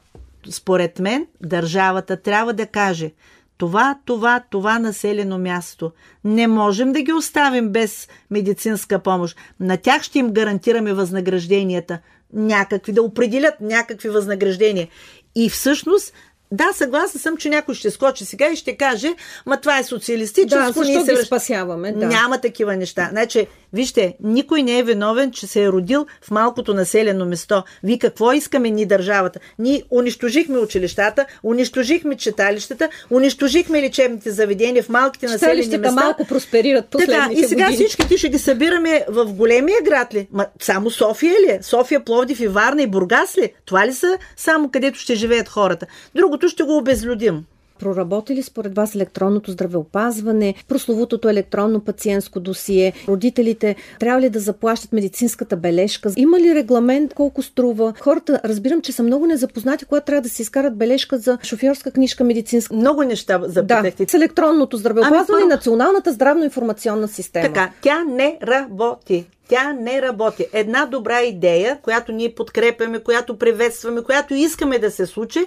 според 0.49 0.99
мен, 0.99 1.27
държавата 1.41 2.17
трябва 2.17 2.53
да 2.53 2.65
каже 2.65 3.11
това, 3.57 3.97
това, 4.05 4.43
това 4.49 4.79
населено 4.79 5.37
място. 5.37 5.91
Не 6.23 6.47
можем 6.47 6.91
да 6.91 7.01
ги 7.01 7.13
оставим 7.13 7.69
без 7.69 8.07
медицинска 8.31 8.99
помощ. 8.99 9.37
На 9.59 9.77
тях 9.77 10.03
ще 10.03 10.19
им 10.19 10.33
гарантираме 10.33 10.93
възнагражденията. 10.93 11.99
Някакви, 12.33 12.91
да 12.91 13.01
определят 13.01 13.53
някакви 13.61 14.09
възнаграждения. 14.09 14.87
И 15.35 15.49
всъщност 15.49 16.13
да, 16.51 16.73
съгласна 16.73 17.19
съм, 17.19 17.37
че 17.37 17.49
някой 17.49 17.75
ще 17.75 17.91
скочи 17.91 18.25
сега 18.25 18.49
и 18.49 18.55
ще 18.55 18.77
каже, 18.77 19.15
ма 19.45 19.57
това 19.57 19.79
е 19.79 19.83
социалистическо. 19.83 20.79
Да, 20.79 20.85
защо 20.85 21.15
ги 21.15 21.25
спасяваме? 21.25 21.91
Да. 21.91 22.07
Няма 22.07 22.41
такива 22.41 22.75
неща. 22.75 23.07
Значи, 23.11 23.47
вижте, 23.73 24.15
никой 24.23 24.63
не 24.63 24.79
е 24.79 24.83
виновен, 24.83 25.31
че 25.31 25.47
се 25.47 25.63
е 25.63 25.69
родил 25.69 26.05
в 26.21 26.31
малкото 26.31 26.73
населено 26.73 27.25
место. 27.25 27.63
Ви 27.83 27.99
какво 27.99 28.33
искаме 28.33 28.69
ни 28.69 28.85
държавата? 28.85 29.39
Ние 29.59 29.83
унищожихме 29.91 30.57
училищата, 30.57 31.25
унищожихме 31.43 32.15
читалищата, 32.15 32.89
унищожихме 33.11 33.81
лечебните 33.81 34.31
заведения 34.31 34.83
в 34.83 34.89
малките 34.89 35.27
населени 35.27 35.77
места. 35.77 35.91
малко 35.91 36.25
просперират 36.25 36.85
Така, 36.89 37.29
и 37.33 37.43
сега 37.43 37.65
години. 37.65 37.75
всички 37.85 38.17
ще 38.17 38.29
ги 38.29 38.39
събираме 38.39 39.05
в 39.07 39.25
големия 39.25 39.77
град 39.83 40.13
ли? 40.13 40.27
Ма, 40.31 40.45
само 40.61 40.91
София 40.91 41.31
ли 41.31 41.51
е? 41.51 41.59
София, 41.61 42.03
Пловдив 42.05 42.39
и 42.39 42.47
Варна 42.47 42.81
и 42.81 42.87
Бургас 42.87 43.37
ли? 43.37 43.53
Това 43.65 43.87
ли 43.87 43.93
са 43.93 44.17
само 44.35 44.69
където 44.69 44.99
ще 44.99 45.15
живеят 45.15 45.49
хората? 45.49 45.85
Друго 46.15 46.37
другото 46.37 46.49
ще 46.49 46.63
го 46.63 46.77
обезлюдим. 46.77 47.45
Проработи 47.79 48.35
ли 48.35 48.43
според 48.43 48.75
вас 48.75 48.95
електронното 48.95 49.51
здравеопазване, 49.51 50.53
прословутото 50.67 51.29
електронно 51.29 51.79
пациентско 51.79 52.39
досие? 52.39 52.93
Родителите 53.07 53.75
трябва 53.99 54.21
ли 54.21 54.29
да 54.29 54.39
заплащат 54.39 54.93
медицинската 54.93 55.57
бележка? 55.57 56.11
Има 56.17 56.39
ли 56.39 56.55
регламент 56.55 57.13
колко 57.13 57.41
струва? 57.41 57.93
Хората 57.99 58.41
разбирам, 58.45 58.81
че 58.81 58.91
са 58.91 59.03
много 59.03 59.25
незапознати, 59.25 59.85
когато 59.85 60.05
трябва 60.05 60.21
да 60.21 60.29
се 60.29 60.41
изкарат 60.41 60.77
бележка 60.77 61.17
за 61.17 61.37
шофьорска 61.43 61.91
книжка 61.91 62.23
медицинска. 62.23 62.75
Много 62.75 63.03
неща 63.03 63.41
запитахте. 63.45 64.05
Да, 64.05 64.11
с 64.11 64.13
електронното 64.13 64.77
здравеопазване 64.77 65.41
ами, 65.41 65.43
и 65.43 65.47
националната 65.47 66.11
здравно-информационна 66.11 67.07
система. 67.07 67.47
Така, 67.47 67.71
тя 67.81 68.03
не 68.03 68.37
работи. 68.43 69.25
Тя 69.49 69.73
не 69.73 70.01
работи. 70.01 70.45
Една 70.53 70.85
добра 70.85 71.21
идея, 71.21 71.79
която 71.81 72.11
ние 72.11 72.35
подкрепяме, 72.35 72.99
която 72.99 73.37
приветстваме, 73.37 74.03
която 74.03 74.33
искаме 74.33 74.79
да 74.79 74.91
се 74.91 75.05
случи, 75.05 75.45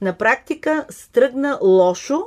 на 0.00 0.12
практика 0.12 0.84
стръгна 0.90 1.58
лошо 1.62 2.22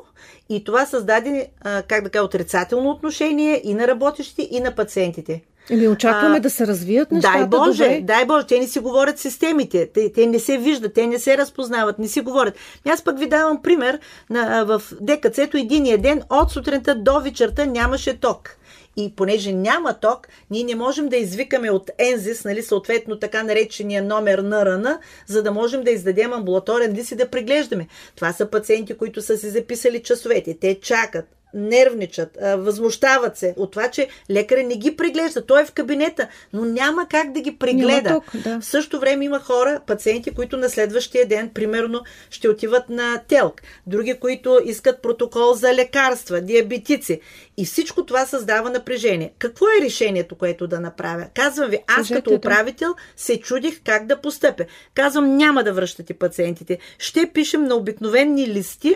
и 0.50 0.64
това 0.64 0.86
създаде, 0.86 1.48
как 1.88 2.04
да 2.04 2.10
кажа, 2.10 2.26
отрицателно 2.26 2.90
отношение 2.90 3.62
и 3.64 3.74
на 3.74 3.88
работещи, 3.88 4.48
и 4.52 4.60
на 4.60 4.76
пациентите. 4.76 5.42
Или 5.70 5.88
очакваме 5.88 6.38
а, 6.38 6.40
да 6.40 6.50
се 6.50 6.68
развият 6.68 7.12
нещата 7.12 7.38
Дай 7.38 7.48
Боже, 7.48 7.84
добре. 7.84 8.02
дай 8.02 8.26
Боже, 8.26 8.48
те 8.48 8.60
не 8.60 8.68
си 8.68 8.80
говорят 8.80 9.20
системите, 9.20 9.90
те, 9.94 10.14
те 10.14 10.26
не 10.26 10.40
се 10.40 10.58
виждат, 10.58 10.94
те 10.94 11.08
не 11.08 11.20
се 11.20 11.38
разпознават, 11.38 12.00
не 12.00 12.08
си 12.08 12.22
говорят. 12.22 12.54
Аз 12.90 13.04
пък 13.04 13.20
ви 13.20 13.30
давам 13.30 13.62
пример, 13.62 14.00
на, 14.30 14.64
в 14.64 14.82
ДКЦ-то 15.02 15.58
единия 15.58 15.98
ден 15.98 16.22
от 16.30 16.52
сутринта 16.52 16.96
до 16.96 17.20
вечерта 17.20 17.66
нямаше 17.66 18.20
ток. 18.20 18.50
И 18.98 19.16
понеже 19.16 19.54
няма 19.54 19.94
ток, 19.94 20.28
ние 20.52 20.64
не 20.64 20.76
можем 20.76 21.10
да 21.10 21.18
извикаме 21.18 21.72
от 21.72 21.90
Ензис, 21.98 22.44
нали, 22.44 22.64
съответно 22.64 23.20
така 23.20 23.44
наречения 23.44 24.04
номер 24.04 24.40
на 24.40 24.66
РН, 24.66 24.98
за 25.28 25.44
да 25.44 25.52
можем 25.52 25.84
да 25.84 25.92
издадем 25.92 26.34
амбулаторен 26.34 26.94
лист 26.94 27.12
и 27.12 27.16
да 27.16 27.30
преглеждаме. 27.30 27.88
Това 28.16 28.34
са 28.34 28.50
пациенти, 28.50 28.98
които 28.98 29.22
са 29.22 29.38
си 29.38 29.50
записали 29.50 30.04
часовете. 30.04 30.58
Те 30.60 30.80
чакат 30.80 31.41
нервничат, 31.54 32.38
възмущават 32.42 33.38
се 33.38 33.54
от 33.58 33.72
това, 33.72 33.90
че 33.90 34.08
лекаря 34.32 34.64
не 34.64 34.76
ги 34.76 34.96
преглежда. 34.96 35.46
Той 35.46 35.62
е 35.62 35.66
в 35.66 35.72
кабинета, 35.72 36.28
но 36.54 36.66
няма 36.66 37.08
как 37.10 37.32
да 37.32 37.42
ги 37.42 37.58
прегледа. 37.58 38.10
Тук, 38.10 38.42
да. 38.44 38.60
В 38.60 38.66
същото 38.66 39.00
време 39.00 39.26
има 39.26 39.40
хора, 39.40 39.82
пациенти, 39.88 40.32
които 40.32 40.58
на 40.58 40.70
следващия 40.70 41.28
ден, 41.28 41.50
примерно, 41.54 42.02
ще 42.30 42.50
отиват 42.50 42.90
на 42.90 43.22
телк. 43.28 43.62
Други, 43.88 44.20
които 44.20 44.60
искат 44.66 45.02
протокол 45.02 45.54
за 45.54 45.74
лекарства, 45.74 46.42
диабетици. 46.42 47.22
И 47.58 47.66
всичко 47.66 48.06
това 48.06 48.26
създава 48.26 48.70
напрежение. 48.70 49.34
Какво 49.40 49.66
е 49.66 49.86
решението, 49.86 50.36
което 50.36 50.68
да 50.68 50.80
направя? 50.80 51.26
Казвам 51.34 51.70
ви, 51.70 51.80
аз 51.88 51.96
Кажете 51.96 52.16
като 52.16 52.34
управител 52.34 52.96
се 53.16 53.40
чудих 53.40 53.82
как 53.86 54.06
да 54.06 54.22
постъпя. 54.22 54.66
Казвам, 54.94 55.38
няма 55.38 55.64
да 55.64 55.74
връщате 55.74 56.14
пациентите. 56.14 56.78
Ще 56.98 57.32
пишем 57.34 57.64
на 57.64 57.76
обикновени 57.76 58.48
листи, 58.48 58.96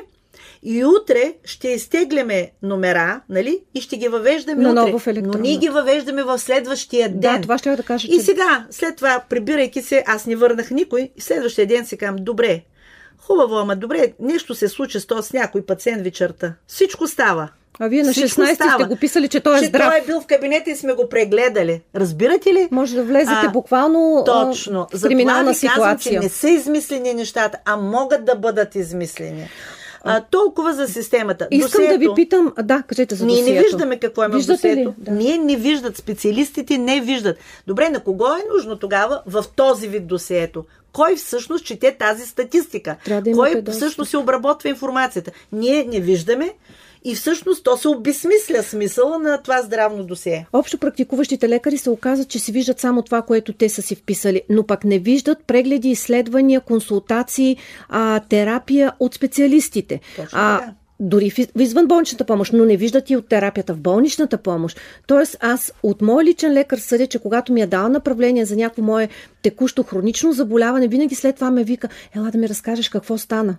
и 0.67 0.86
утре 0.86 1.34
ще 1.43 1.67
изтегляме 1.67 2.51
номера, 2.62 3.21
нали? 3.30 3.60
И 3.73 3.82
ще 3.82 3.97
ги 3.97 4.08
въвеждаме 4.08 4.63
На 4.63 4.84
утре. 4.84 4.99
в 4.99 5.23
Но 5.23 5.39
ние 5.39 5.58
ги 5.58 5.69
въвеждаме 5.69 6.23
в 6.23 6.39
следващия 6.39 7.10
ден. 7.10 7.19
Да, 7.19 7.41
това 7.41 7.58
ще 7.58 7.75
да 7.75 7.84
кажа. 7.84 8.08
И 8.12 8.19
сега, 8.19 8.65
след 8.69 8.95
това, 8.95 9.23
прибирайки 9.30 9.82
се, 9.82 10.04
аз 10.08 10.25
не 10.25 10.36
върнах 10.36 10.71
никой, 10.71 11.12
и 11.15 11.21
следващия 11.21 11.67
ден 11.67 11.86
си 11.86 11.97
казвам, 11.97 12.15
добре, 12.19 12.62
хубаво, 13.17 13.56
ама 13.56 13.75
добре, 13.75 14.13
нещо 14.19 14.56
се 14.56 14.67
случи 14.67 14.99
с 14.99 15.08
този 15.08 15.28
с 15.28 15.34
някой 15.34 15.65
пациент 15.65 16.04
вечерта. 16.04 16.54
Всичко 16.67 17.08
става. 17.08 17.49
А 17.80 17.88
вие 17.88 18.04
на 18.04 18.12
16 18.12 18.75
сте 18.75 18.84
го 18.84 18.95
писали, 18.95 19.28
че 19.28 19.39
той 19.39 19.58
е 19.58 19.60
че 19.60 19.65
здрав. 19.65 19.89
той 19.89 19.99
е 19.99 20.04
бил 20.06 20.21
в 20.21 20.25
кабинета 20.25 20.69
и 20.71 20.75
сме 20.75 20.93
го 20.93 21.10
прегледали. 21.10 21.82
Разбирате 21.95 22.54
ли? 22.54 22.67
Може 22.71 22.95
да 22.95 23.04
влезете 23.04 23.45
а, 23.47 23.49
буквално 23.49 24.23
точно. 24.25 24.88
в 24.93 25.01
криминална 25.01 25.54
За 25.54 25.60
това 25.60 25.69
ви 25.69 25.73
ситуация. 25.73 25.95
Казвам, 25.95 25.99
че 25.99 26.19
не 26.19 26.30
са 26.30 26.49
измислени 26.49 27.13
нещата, 27.13 27.58
а 27.65 27.78
могат 27.78 28.25
да 28.25 28.36
бъдат 28.36 28.75
измислени. 28.75 29.49
А, 30.05 30.21
толкова 30.21 30.73
за 30.73 30.87
системата. 30.87 31.47
Искам 31.51 31.81
досието, 31.81 31.93
да 31.93 31.97
ви 31.97 32.15
питам, 32.15 32.53
да, 32.63 32.83
кажете 32.87 33.15
за 33.15 33.25
Ние 33.25 33.35
досието. 33.35 33.53
не 33.53 33.63
виждаме 33.63 33.99
какво 33.99 34.23
има 34.23 34.35
Виждате 34.35 34.67
в 34.67 34.71
досието. 34.71 34.93
Да. 34.97 35.11
Ние 35.11 35.37
не 35.37 35.55
виждат, 35.55 35.97
специалистите 35.97 36.77
не 36.77 37.01
виждат. 37.01 37.37
Добре, 37.67 37.89
на 37.89 37.99
кого 37.99 38.25
е 38.25 38.53
нужно 38.55 38.75
тогава 38.75 39.21
в 39.25 39.45
този 39.55 39.87
вид 39.87 40.07
досието? 40.07 40.65
Кой 40.93 41.15
всъщност 41.15 41.65
чете 41.65 41.95
тази 41.99 42.25
статистика? 42.25 42.95
Да 43.07 43.31
Кой 43.31 43.63
всъщност 43.71 44.11
се 44.11 44.17
обработва 44.17 44.69
информацията? 44.69 45.31
Ние 45.51 45.83
не 45.83 45.99
виждаме 45.99 46.53
и 47.05 47.15
всъщност 47.15 47.63
то 47.63 47.77
се 47.77 47.87
обесмисля 47.87 48.63
смисъла 48.63 49.19
на 49.19 49.41
това 49.41 49.61
здравно 49.61 50.03
досие. 50.03 50.47
Общо 50.53 50.77
практикуващите 50.77 51.49
лекари 51.49 51.77
се 51.77 51.89
оказат, 51.89 52.29
че 52.29 52.39
си 52.39 52.51
виждат 52.51 52.79
само 52.79 53.01
това, 53.01 53.21
което 53.21 53.53
те 53.53 53.69
са 53.69 53.81
си 53.81 53.95
вписали, 53.95 54.41
но 54.49 54.63
пък 54.63 54.83
не 54.83 54.99
виждат 54.99 55.37
прегледи, 55.47 55.89
изследвания, 55.89 56.61
консултации, 56.61 57.57
а, 57.89 58.19
терапия 58.19 58.93
от 58.99 59.13
специалистите. 59.13 59.99
Точно 60.15 60.39
а, 60.41 60.61
дори 60.99 61.29
в 61.29 61.39
извънболничната 61.59 62.25
помощ, 62.25 62.53
но 62.53 62.65
не 62.65 62.77
виждат 62.77 63.09
и 63.09 63.17
от 63.17 63.27
терапията 63.27 63.73
в 63.73 63.79
болничната 63.79 64.37
помощ. 64.37 64.79
Тоест 65.07 65.37
аз 65.39 65.73
от 65.83 66.01
мой 66.01 66.23
личен 66.23 66.53
лекар 66.53 66.77
съдя, 66.77 67.07
че 67.07 67.19
когато 67.19 67.53
ми 67.53 67.61
е 67.61 67.67
дал 67.67 67.89
направление 67.89 68.45
за 68.45 68.55
някакво 68.55 68.81
мое 68.81 69.09
текущо 69.41 69.83
хронично 69.83 70.33
заболяване, 70.33 70.87
винаги 70.87 71.15
след 71.15 71.35
това 71.35 71.51
ме 71.51 71.63
вика, 71.63 71.89
ела 72.15 72.31
да 72.31 72.37
ми 72.37 72.49
разкажеш 72.49 72.89
какво 72.89 73.17
стана. 73.17 73.55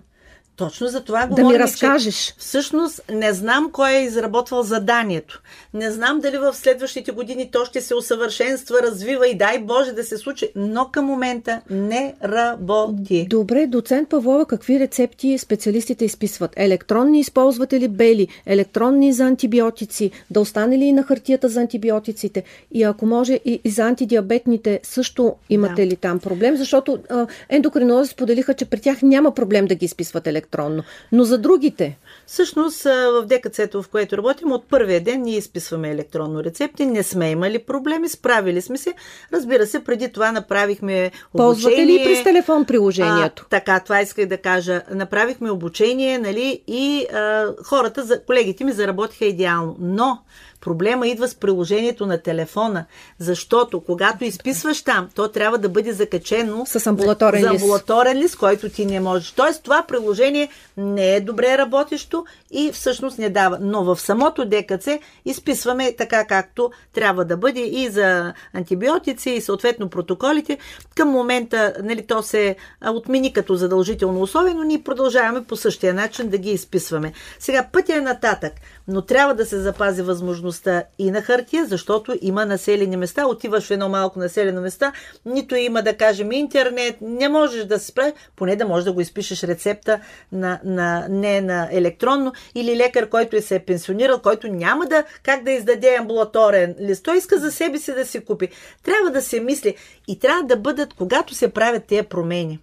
Точно 0.57 0.87
за 0.87 1.01
това 1.01 1.19
Да 1.19 1.27
говорим, 1.27 1.47
ми 1.47 1.59
разкажеш. 1.59 2.25
Че 2.25 2.33
всъщност 2.37 3.01
не 3.11 3.33
знам 3.33 3.69
кой 3.71 3.91
е 3.91 4.03
изработвал 4.03 4.63
заданието. 4.63 5.41
Не 5.73 5.91
знам 5.91 6.19
дали 6.19 6.37
в 6.37 6.53
следващите 6.53 7.11
години 7.11 7.49
то 7.51 7.65
ще 7.65 7.81
се 7.81 7.95
усъвършенства, 7.95 8.77
развива 8.83 9.27
и 9.27 9.37
дай 9.37 9.59
Боже 9.59 9.91
да 9.91 10.03
се 10.03 10.17
случи, 10.17 10.49
но 10.55 10.85
към 10.91 11.05
момента 11.05 11.61
не 11.69 12.13
работи. 12.23 13.27
Добре, 13.29 13.67
доцент 13.67 14.09
Павлова, 14.09 14.45
какви 14.45 14.79
рецепти 14.79 15.37
специалистите 15.37 16.05
изписват? 16.05 16.51
Електронни 16.55 17.19
използвате 17.19 17.79
ли 17.79 17.87
бели? 17.87 18.27
Електронни 18.45 19.13
за 19.13 19.23
антибиотици? 19.23 20.11
Да 20.29 20.39
остане 20.39 20.77
ли 20.77 20.83
и 20.83 20.91
на 20.91 21.03
хартията 21.03 21.49
за 21.49 21.59
антибиотиците? 21.59 22.43
И 22.71 22.83
ако 22.83 23.05
може 23.05 23.39
и, 23.45 23.61
за 23.65 23.83
антидиабетните 23.83 24.79
също 24.83 25.35
имате 25.49 25.85
Да. 25.85 25.87
ли 25.87 25.95
там 25.95 26.19
проблем? 26.19 26.57
Защото 26.57 26.97
а, 27.09 27.27
ендокринолози 27.49 28.09
споделиха, 28.09 28.53
че 28.53 28.65
при 28.65 28.79
тях 28.79 29.01
няма 29.01 29.33
проблем 29.33 29.65
да 29.65 29.75
ги 29.75 29.85
изписват 29.85 30.27
електронно. 30.47 30.83
Но 31.11 31.23
за 31.23 31.37
другите, 31.37 31.97
Всъщност 32.27 32.83
в 32.83 33.25
ДКЦ-то, 33.25 33.83
в 33.83 33.89
което 33.89 34.17
работим, 34.17 34.51
от 34.51 34.69
първия 34.69 35.03
ден 35.03 35.21
ние 35.21 35.37
изписваме 35.37 35.91
електронно 35.91 36.43
рецепти, 36.43 36.85
не 36.85 37.03
сме 37.03 37.31
имали 37.31 37.59
проблеми, 37.59 38.09
справили 38.09 38.61
сме 38.61 38.77
се. 38.77 38.93
Разбира 39.33 39.65
се, 39.65 39.83
преди 39.83 40.11
това 40.11 40.31
направихме 40.31 41.11
ползвате 41.37 41.75
обучение. 41.75 41.99
ли 41.99 42.01
и 42.01 42.03
през 42.03 42.23
телефон 42.23 42.65
приложението? 42.65 43.43
А, 43.45 43.49
така, 43.49 43.79
това 43.79 44.01
исках 44.01 44.25
да 44.25 44.37
кажа. 44.37 44.81
Направихме 44.91 45.51
обучение, 45.51 46.17
нали, 46.17 46.61
и 46.67 47.05
а, 47.13 47.45
хората, 47.63 48.03
за, 48.03 48.23
колегите 48.23 48.63
ми 48.63 48.71
заработиха 48.71 49.25
идеално. 49.25 49.75
Но 49.79 50.19
проблема 50.67 51.07
идва 51.07 51.27
с 51.27 51.35
приложението 51.35 52.05
на 52.05 52.17
телефона, 52.17 52.85
защото 53.19 53.81
когато 53.81 54.23
изписваш 54.23 54.81
там, 54.81 55.09
то 55.15 55.27
трябва 55.27 55.57
да 55.57 55.69
бъде 55.69 55.93
закачено 55.93 56.65
С 56.65 56.87
амбулаторен 56.87 57.41
за 57.41 57.51
лист. 57.51 57.61
амбулаторен 57.61 58.17
лист, 58.17 58.35
който 58.35 58.69
ти 58.69 58.85
не 58.85 58.99
можеш. 58.99 59.31
Тоест 59.31 59.63
това 59.63 59.85
приложение 59.87 60.49
не 60.77 61.15
е 61.15 61.21
добре 61.21 61.57
работещо 61.57 62.25
и 62.51 62.71
всъщност 62.71 63.17
не 63.17 63.29
дава. 63.29 63.57
Но 63.61 63.83
в 63.83 64.01
самото 64.01 64.45
ДКЦ 64.45 64.87
изписваме 65.25 65.95
така 65.97 66.25
както 66.25 66.71
трябва 66.93 67.25
да 67.25 67.37
бъде 67.37 67.61
и 67.61 67.89
за 67.89 68.33
антибиотици 68.53 69.29
и 69.29 69.41
съответно 69.41 69.89
протоколите. 69.89 70.57
Към 70.95 71.09
момента 71.09 71.73
нали, 71.83 72.07
то 72.07 72.21
се 72.21 72.55
отмени 72.91 73.33
като 73.33 73.55
задължително 73.55 74.21
условие, 74.21 74.53
но 74.53 74.63
ние 74.63 74.83
продължаваме 74.83 75.43
по 75.43 75.55
същия 75.55 75.93
начин 75.93 76.29
да 76.29 76.37
ги 76.37 76.51
изписваме. 76.51 77.13
Сега 77.39 77.67
пътя 77.71 77.95
е 77.95 78.01
нататък, 78.01 78.53
но 78.87 79.01
трябва 79.01 79.33
да 79.33 79.45
се 79.45 79.59
запази 79.59 80.01
възможността 80.01 80.83
и 80.99 81.11
на 81.11 81.21
хартия, 81.21 81.65
защото 81.65 82.17
има 82.21 82.45
населени 82.45 82.97
места. 82.97 83.27
Отиваш 83.27 83.67
в 83.67 83.71
едно 83.71 83.89
малко 83.89 84.19
населено 84.19 84.61
места, 84.61 84.93
нито 85.25 85.55
има 85.55 85.81
да 85.81 85.97
кажем 85.97 86.31
интернет, 86.31 86.95
не 87.01 87.29
можеш 87.29 87.65
да 87.65 87.79
се 87.79 87.85
справиш, 87.85 88.13
поне 88.35 88.55
да 88.55 88.65
можеш 88.65 88.85
да 88.85 88.91
го 88.91 89.01
изпишеш 89.01 89.43
рецепта 89.43 89.99
на, 90.31 90.59
на, 90.63 91.07
не 91.09 91.41
на 91.41 91.67
електронно 91.71 92.33
или 92.55 92.77
лекар, 92.77 93.09
който 93.09 93.35
е 93.35 93.41
се 93.41 93.55
е 93.55 93.59
пенсионирал, 93.59 94.19
който 94.19 94.47
няма 94.47 94.85
да 94.85 95.03
как 95.23 95.43
да 95.43 95.51
издаде 95.51 95.95
амбулаторен 95.95 96.75
лист. 96.81 97.03
Той 97.03 97.17
иска 97.17 97.37
за 97.37 97.51
себе 97.51 97.77
си 97.77 97.93
да 97.93 98.05
си 98.05 98.25
купи. 98.25 98.49
Трябва 98.83 99.11
да 99.11 99.21
се 99.21 99.39
мисли 99.39 99.75
и 100.07 100.19
трябва 100.19 100.43
да 100.43 100.55
бъдат, 100.55 100.93
когато 100.93 101.33
се 101.33 101.47
правят 101.47 101.85
тези 101.85 102.03
промени. 102.03 102.59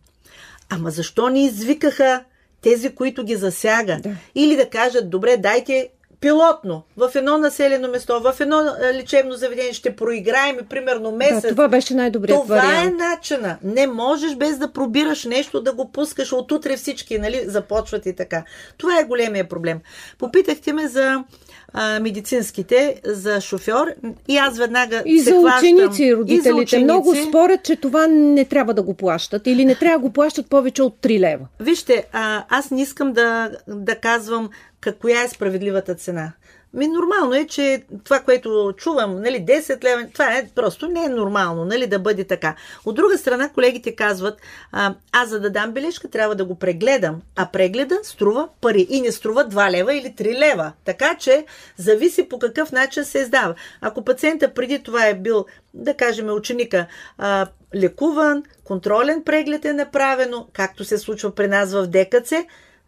Ама 0.71 0.91
защо 0.91 1.29
не 1.29 1.45
извикаха 1.45 2.25
тези, 2.63 2.95
които 2.95 3.25
ги 3.25 3.37
засяга? 3.37 3.99
Да. 4.03 4.11
Или 4.35 4.57
да 4.57 4.71
кажат, 4.71 5.11
добре, 5.11 5.37
дайте 5.37 5.89
пилотно 6.25 6.83
в 6.97 7.11
едно 7.15 7.39
населено 7.39 7.89
место, 7.89 8.21
в 8.23 8.41
едно 8.41 8.63
лечебно 8.95 9.35
заведение 9.35 9.73
ще 9.73 9.97
проиграем 9.97 10.57
примерно 10.71 11.13
месец. 11.13 11.43
Да, 11.43 11.49
това 11.49 11.69
беше 11.69 11.95
най-добрият 11.95 12.43
Това 12.43 12.57
вариант. 12.57 12.91
е 12.91 13.05
начина. 13.05 13.57
Не 13.65 13.87
можеш 13.87 14.35
без 14.35 14.59
да 14.59 14.73
пробираш 14.73 15.25
нещо, 15.25 15.61
да 15.61 15.73
го 15.73 15.93
пускаш 15.93 16.33
от 16.33 16.53
утре 16.53 16.77
всички, 16.77 17.19
нали, 17.19 17.45
започват 17.47 18.07
и 18.07 18.17
така. 18.17 18.45
Това 18.79 19.01
е 19.01 19.05
големия 19.05 19.49
проблем. 19.49 19.79
Попитахте 20.19 20.73
ме 20.73 20.89
за 20.89 21.25
а, 21.73 22.01
медицинските 22.01 23.01
за 23.05 23.41
шофьор 23.41 23.87
и 24.29 24.37
аз 24.37 24.59
веднага 24.59 25.03
И 25.07 25.19
се 25.19 25.25
за 25.25 25.41
хващам. 25.41 25.59
ученици 25.59 26.05
и 26.05 26.15
родителите. 26.17 26.49
И 26.49 26.53
за 26.53 26.57
ученици. 26.57 26.85
Много 26.85 27.15
спорят, 27.29 27.63
че 27.63 27.77
това 27.77 28.07
не 28.07 28.45
трябва 28.45 28.75
да 28.75 28.83
го 28.83 28.95
плащат 28.95 29.47
или 29.47 29.65
не 29.65 29.75
трябва 29.75 29.99
да 29.99 30.03
го 30.03 30.13
плащат 30.13 30.47
повече 30.47 30.83
от 30.83 30.97
3 31.03 31.21
лева. 31.21 31.47
Вижте, 31.61 32.05
а, 32.13 32.45
аз 32.49 32.71
не 32.71 32.83
искам 32.83 33.13
да, 33.13 33.51
да 33.69 33.95
казвам 33.97 34.51
коя 34.93 35.23
е 35.23 35.29
справедливата 35.29 35.95
цена. 35.95 36.33
Ми 36.75 36.87
нормално 36.87 37.35
е, 37.35 37.47
че 37.47 37.83
това, 38.05 38.21
което 38.21 38.73
чувам, 38.77 39.23
нали, 39.23 39.37
10 39.37 39.85
лева, 39.85 40.09
това 40.13 40.37
е 40.37 40.49
просто 40.55 40.89
не 40.89 41.05
е 41.05 41.09
нормално, 41.09 41.65
нали, 41.65 41.87
да 41.87 41.99
бъде 41.99 42.25
така. 42.25 42.57
От 42.85 42.95
друга 42.95 43.19
страна, 43.19 43.49
колегите 43.49 43.97
казват, 43.97 44.41
а, 44.73 44.95
аз 45.13 45.29
за 45.29 45.41
да 45.41 45.51
дам 45.51 45.73
бележка, 45.73 46.09
трябва 46.09 46.35
да 46.35 46.45
го 46.45 46.59
прегледам, 46.59 47.23
а 47.37 47.47
прегледа 47.47 47.99
струва 48.03 48.49
пари 48.61 48.87
и 48.91 49.01
не 49.01 49.13
струва 49.13 49.49
2 49.49 49.71
лева 49.71 49.95
или 49.95 50.15
3 50.19 50.39
лева. 50.39 50.73
Така 50.85 51.17
че 51.19 51.47
зависи 51.77 52.29
по 52.29 52.39
какъв 52.39 52.73
начин 52.73 53.05
се 53.05 53.19
издава. 53.19 53.55
Ако 53.81 54.05
пациента 54.05 54.55
преди 54.55 54.83
това 54.83 55.07
е 55.07 55.15
бил, 55.15 55.45
да 55.75 55.95
кажем, 55.95 56.31
ученика, 56.31 56.87
а, 57.19 57.47
лекуван, 57.75 58.43
контролен 58.65 59.23
преглед 59.25 59.65
е 59.65 59.73
направено, 59.73 60.47
както 60.53 60.85
се 60.85 60.99
случва 60.99 61.35
при 61.35 61.49
нас 61.49 61.73
в 61.73 61.87
ДКЦ, 61.87 62.33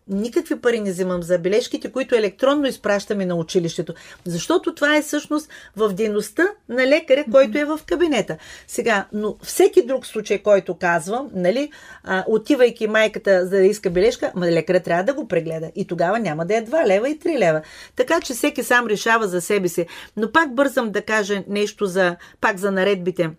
никакви 0.08 0.60
пари 0.60 0.80
не 0.80 0.90
взимам 0.90 1.22
за 1.22 1.38
бележките, 1.38 1.92
които 1.92 2.14
електронно 2.14 2.66
изпращаме 2.66 3.26
на 3.26 3.34
училището. 3.34 3.94
Защото 4.24 4.74
това 4.74 4.96
е 4.96 5.02
всъщност 5.02 5.48
в 5.76 5.92
дейността 5.92 6.48
на 6.68 6.86
лекаря, 6.86 7.24
който 7.30 7.58
е 7.58 7.64
в 7.64 7.80
кабинета. 7.86 8.36
Сега, 8.66 9.06
но 9.12 9.36
всеки 9.42 9.86
друг 9.86 10.06
случай, 10.06 10.38
който 10.38 10.74
казвам, 10.74 11.30
нали, 11.34 11.70
а, 12.04 12.24
отивайки 12.28 12.86
майката 12.86 13.42
за 13.42 13.56
да 13.56 13.62
иска 13.62 13.90
бележка, 13.90 14.32
ма 14.34 14.46
лекаря 14.46 14.80
трябва 14.80 15.04
да 15.04 15.14
го 15.14 15.28
прегледа. 15.28 15.70
И 15.76 15.86
тогава 15.86 16.18
няма 16.18 16.46
да 16.46 16.56
е 16.56 16.64
2 16.64 16.86
лева 16.86 17.08
и 17.08 17.18
3 17.18 17.38
лева. 17.38 17.62
Така 17.96 18.20
че 18.20 18.34
всеки 18.34 18.62
сам 18.62 18.86
решава 18.86 19.28
за 19.28 19.40
себе 19.40 19.68
си. 19.68 19.86
Но 20.16 20.32
пак 20.32 20.54
бързам 20.54 20.90
да 20.90 21.02
кажа 21.02 21.42
нещо 21.48 21.86
за, 21.86 22.16
пак 22.40 22.56
за 22.58 22.70
наредбите. 22.70 23.30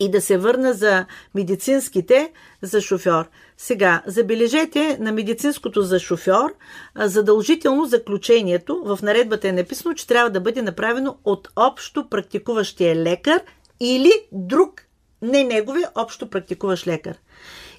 И 0.00 0.10
да 0.10 0.20
се 0.20 0.38
върна 0.38 0.72
за 0.72 1.06
медицинските 1.34 2.32
за 2.62 2.80
шофьор. 2.80 3.28
Сега, 3.56 4.02
забележете 4.06 4.96
на 5.00 5.12
медицинското 5.12 5.82
за 5.82 5.98
шофьор, 5.98 6.54
задължително 6.96 7.84
заключението 7.84 8.82
в 8.84 8.98
наредбата 9.02 9.48
е 9.48 9.52
написано, 9.52 9.94
че 9.94 10.06
трябва 10.06 10.30
да 10.30 10.40
бъде 10.40 10.62
направено 10.62 11.16
от 11.24 11.48
общо 11.56 12.08
практикуващия 12.08 12.96
лекар 12.96 13.40
или 13.80 14.12
друг, 14.32 14.82
не 15.22 15.44
неговия, 15.44 15.90
общо 15.94 16.30
практикуващ 16.30 16.86
лекар. 16.86 17.16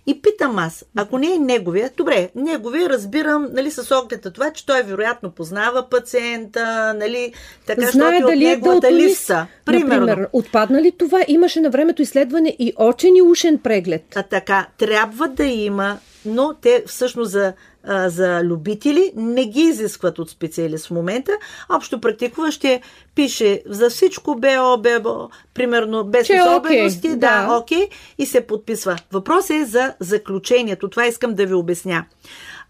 И 0.10 0.22
питам 0.22 0.60
аз, 0.60 0.86
ако 0.98 1.18
не 1.18 1.34
е 1.34 1.38
неговия, 1.40 1.92
добре, 1.98 2.30
неговия 2.36 2.90
разбирам, 2.90 3.48
нали, 3.54 3.72
с 3.72 3.96
оглед 3.96 4.26
на 4.26 4.32
това, 4.32 4.52
че 4.52 4.66
той 4.66 4.82
вероятно 4.82 5.32
познава 5.32 5.90
пациента, 5.90 6.94
нали, 6.98 7.34
така, 7.66 7.82
Знае 7.82 8.12
защото 8.12 8.28
дали 8.28 8.46
от 8.46 8.52
е 8.52 8.56
неговата 8.56 8.82
дълтонист. 8.82 9.10
листа. 9.10 9.48
Примерно. 9.66 10.06
Например, 10.06 10.30
отпадна 10.34 10.82
ли 10.82 10.92
това? 10.92 11.22
Имаше 11.28 11.62
на 11.62 11.70
времето 11.70 12.02
изследване 12.02 12.56
и 12.60 12.74
очен 12.80 13.16
и 13.16 13.22
ушен 13.22 13.58
преглед. 13.58 14.04
А 14.16 14.24
така, 14.24 14.68
трябва 14.78 15.28
да 15.28 15.46
има, 15.46 15.98
но 16.26 16.54
те 16.62 16.84
всъщност 16.88 17.32
за, 17.32 17.54
а, 17.90 18.10
за 18.10 18.44
любители 18.44 19.12
не 19.16 19.46
ги 19.46 19.62
изискват 19.62 20.20
от 20.20 20.30
специалист 20.30 20.88
в 20.88 20.92
момента. 20.92 21.32
Общо 21.70 22.02
практикуващия 22.02 22.82
пише 23.16 23.62
за 23.66 23.90
всичко 23.90 24.36
БО, 24.36 24.78
БО, 24.78 25.30
примерно 25.54 26.04
без 26.04 26.30
е 26.30 26.42
особености, 26.42 27.08
окей, 27.08 27.20
да, 27.20 27.48
да. 27.48 27.58
окей, 27.58 27.90
и 28.18 28.26
се 28.26 28.42
подписва. 28.42 28.98
Въпросът 29.12 29.50
е 29.50 29.66
за 29.66 29.94
заключението. 30.00 30.90
Това 30.90 31.06
искам 31.06 31.34
да 31.34 31.46
ви 31.46 31.54
обясня. 31.54 32.06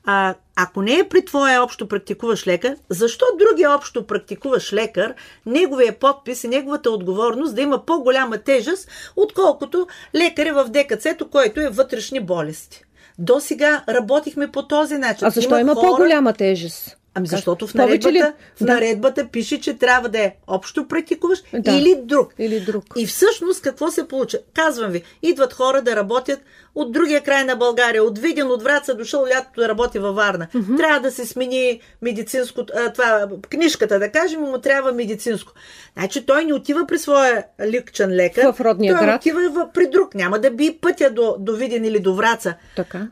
А, 0.06 0.36
ако 0.56 0.82
не 0.82 0.94
е 1.00 1.10
при 1.10 1.26
твоя 1.26 1.64
общо 1.64 1.88
практикуващ 1.88 2.48
лекар, 2.48 2.76
защо 2.90 3.26
другия 3.40 3.72
общо 3.72 4.08
практикуващ 4.08 4.74
лекар, 4.74 5.14
неговия 5.46 6.00
подпис 6.00 6.44
и 6.44 6.48
неговата 6.48 6.92
отговорност 6.92 7.56
да 7.56 7.62
има 7.62 7.86
по-голяма 7.86 8.38
тежест, 8.38 8.90
отколкото 9.16 9.88
лекаря 10.16 10.54
в 10.54 10.70
ДКЦ-то, 10.70 11.30
който 11.30 11.60
е 11.60 11.70
вътрешни 11.70 12.20
болести? 12.20 12.84
До 13.20 13.40
сега 13.40 13.84
работихме 13.90 14.48
по 14.48 14.62
този 14.64 14.96
начин. 14.96 15.28
А 15.28 15.30
защо 15.30 15.60
има, 15.60 15.76
хора- 15.76 15.88
по-голяма 15.88 16.34
тежест? 16.34 16.98
Ами 17.20 17.28
защото 17.28 17.68
в 17.68 17.74
наредбата, 17.74 18.12
ли? 18.14 18.22
в 18.56 18.64
Да. 18.64 18.74
наредбата 18.74 19.28
пише, 19.28 19.62
че 19.62 19.74
трябва 19.74 20.10
да 20.10 20.20
е 20.20 20.36
общо 20.48 20.88
практикуващ 20.88 21.46
Да. 21.54 21.72
или 21.72 21.96
друг. 22.04 22.34
Или 22.40 22.60
друг. 22.60 22.84
И 22.98 23.06
всъщност 23.06 23.62
какво 23.62 23.92
се 23.92 24.08
получа? 24.08 24.40
Казвам 24.54 24.92
ви, 24.92 25.04
идват 25.22 25.54
хора 25.54 25.82
да 25.82 25.96
работят 25.96 26.40
от 26.76 26.92
другия 26.92 27.22
край 27.22 27.44
на 27.44 27.56
България, 27.56 28.04
от 28.04 28.20
Видин, 28.20 28.48
от 28.48 28.64
Враца, 28.64 28.96
дошъл 28.96 29.26
лятото 29.26 29.62
да 29.62 29.70
работи 29.70 30.00
във 30.00 30.16
Варна. 30.16 30.48
Трябва 30.78 31.00
да 31.00 31.12
се 31.12 31.26
смени 31.26 31.82
медицинско, 32.02 32.62
а, 32.76 32.94
това, 32.94 33.28
книжката, 33.50 34.00
да 34.00 34.12
кажем, 34.12 34.42
му 34.42 34.58
трябва 34.58 34.92
медицинско. 34.92 35.54
Значи 35.98 36.26
той 36.26 36.46
не 36.46 36.54
отива 36.54 36.88
при 36.88 36.98
своя 37.00 37.44
личен 37.66 38.12
лекар. 38.12 38.54
В 38.54 38.62
родния 38.62 38.98
той 38.98 39.06
град. 39.06 39.22
отива 39.22 39.70
при 39.74 39.88
друг. 39.88 40.16
Няма 40.16 40.40
да 40.40 40.52
би 40.52 40.78
пътя 40.82 41.10
до, 41.10 41.36
до 41.40 41.56
Видин 41.56 41.86
или 41.86 42.00
до 42.00 42.16
Враца 42.16 42.54
Така. 42.76 43.08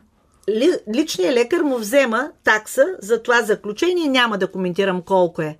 Ли, 0.48 0.70
личният 0.94 1.34
лекар 1.34 1.60
му 1.60 1.78
взема 1.78 2.30
такса 2.44 2.86
за 2.98 3.22
това 3.22 3.42
заключение, 3.42 4.08
няма 4.08 4.38
да 4.38 4.46
коментирам 4.52 5.02
колко 5.02 5.42
е. 5.42 5.58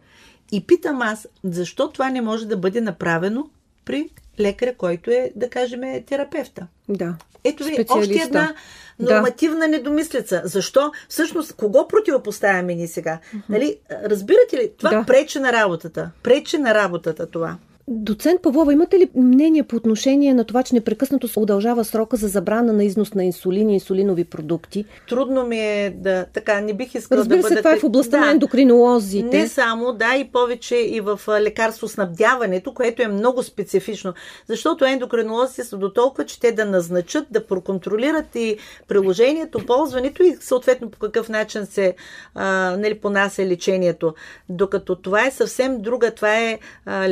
И 0.53 0.66
питам 0.66 1.03
аз, 1.03 1.28
защо 1.45 1.91
това 1.91 2.11
не 2.11 2.20
може 2.20 2.47
да 2.47 2.57
бъде 2.57 2.80
направено 2.80 3.51
при 3.84 4.09
лекаря, 4.41 4.74
който 4.74 5.11
е, 5.11 5.32
да 5.36 5.51
кажем, 5.51 5.82
е 5.84 6.05
терапевта. 6.07 6.66
Да. 6.89 7.14
Ето 7.45 7.64
ви 7.64 7.86
още 7.89 8.14
една 8.14 8.55
Да. 9.01 9.14
нормативна 9.14 9.68
недомислица. 9.68 10.43
Защо? 10.45 10.93
Всъщност, 11.09 11.53
кого 11.53 11.89
противопоставяме 11.89 12.74
ни 12.74 12.89
сега? 12.89 13.18
Нали, 13.49 13.76
разбирате 13.91 14.57
ли? 14.57 14.72
Това 14.78 14.91
Да. 14.91 15.05
пречи 15.07 15.39
на 15.39 15.53
работата. 15.53 16.11
Пречи 16.22 16.59
на 16.59 16.74
работата 16.74 17.26
това. 17.26 17.57
Доцент 17.91 18.43
Павлова, 18.43 18.72
имате 18.72 18.99
ли 18.99 19.09
мнение 19.14 19.62
по 19.62 19.76
отношение 19.76 20.34
на 20.34 20.45
това, 20.45 20.62
че 20.62 20.74
непрекъснато 20.74 21.28
се 21.28 21.41
удължава 21.41 21.84
срока 21.84 22.16
за 22.16 22.28
забрана 22.28 22.72
на 22.72 22.84
износ 22.84 23.14
на 23.14 23.24
инсулин 23.24 23.70
и 23.70 23.74
инсулинови 23.74 24.24
продукти? 24.24 24.84
Трудно 25.09 25.47
ми 25.47 25.59
е 25.59 25.91
да... 25.91 26.26
Така, 26.32 26.61
не 26.61 26.74
бих 26.74 26.95
искала 26.95 27.20
Разбира 27.20 27.39
да 27.39 27.43
се, 27.43 27.49
бъда... 27.49 27.61
това 27.61 27.72
е 27.72 27.78
в 27.78 27.84
областта 27.84 28.18
да. 28.18 28.24
на 28.26 28.30
ендокринолозите. 28.30 29.39
Не 29.39 29.49
само, 29.49 29.93
да, 29.93 30.16
и 30.16 30.24
повече 30.24 30.76
и 30.76 31.01
в 31.01 31.20
лекарствоснабдяването, 31.41 32.74
което 32.74 33.03
е 33.03 33.09
много 33.09 33.43
специфично. 33.43 34.14
Защото 34.47 34.84
ендокринолозите 34.84 35.64
са 35.64 35.76
до 35.76 35.93
толкова, 35.93 36.26
че 36.26 36.41
те 36.41 36.53
да 36.53 36.64
назначат, 36.64 37.26
да 37.30 37.47
проконтролират 37.47 38.36
и 38.36 38.57
приложението, 38.89 39.66
ползването 39.66 40.22
и 40.22 40.36
съответно 40.41 40.91
по 40.91 40.99
какъв 40.99 41.28
начин 41.28 41.66
се 41.66 41.95
а, 42.34 42.76
нали, 42.78 42.99
понася 42.99 43.47
лечението. 43.47 44.14
Докато 44.49 44.97
това 44.97 45.26
е 45.26 45.30
съвсем 45.30 45.80
друга, 45.80 46.11
това 46.11 46.39
е 46.39 46.59
а, 46.86 47.09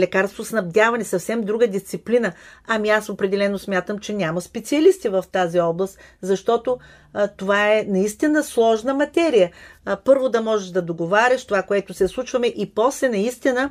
лекарствоснабдяване, 0.67 1.05
съвсем 1.05 1.43
друга 1.43 1.67
дисциплина. 1.69 2.33
Ами 2.67 2.89
аз 2.89 3.09
определено 3.09 3.59
смятам, 3.59 3.99
че 3.99 4.15
няма 4.15 4.41
специалисти 4.41 5.09
в 5.09 5.25
тази 5.33 5.61
област, 5.61 5.99
защото 6.23 6.79
а, 7.15 7.29
това 7.29 7.73
е 7.73 7.85
наистина 7.89 8.43
сложна 8.45 8.95
материя. 8.95 9.51
А, 9.85 9.97
първо 9.97 10.29
да 10.29 10.43
можеш 10.43 10.69
да 10.69 10.83
договаряш 10.83 11.47
това, 11.47 11.63
което 11.63 11.95
се 11.95 12.09
случваме 12.09 12.47
и 12.47 12.71
после 12.75 13.09
наистина 13.09 13.71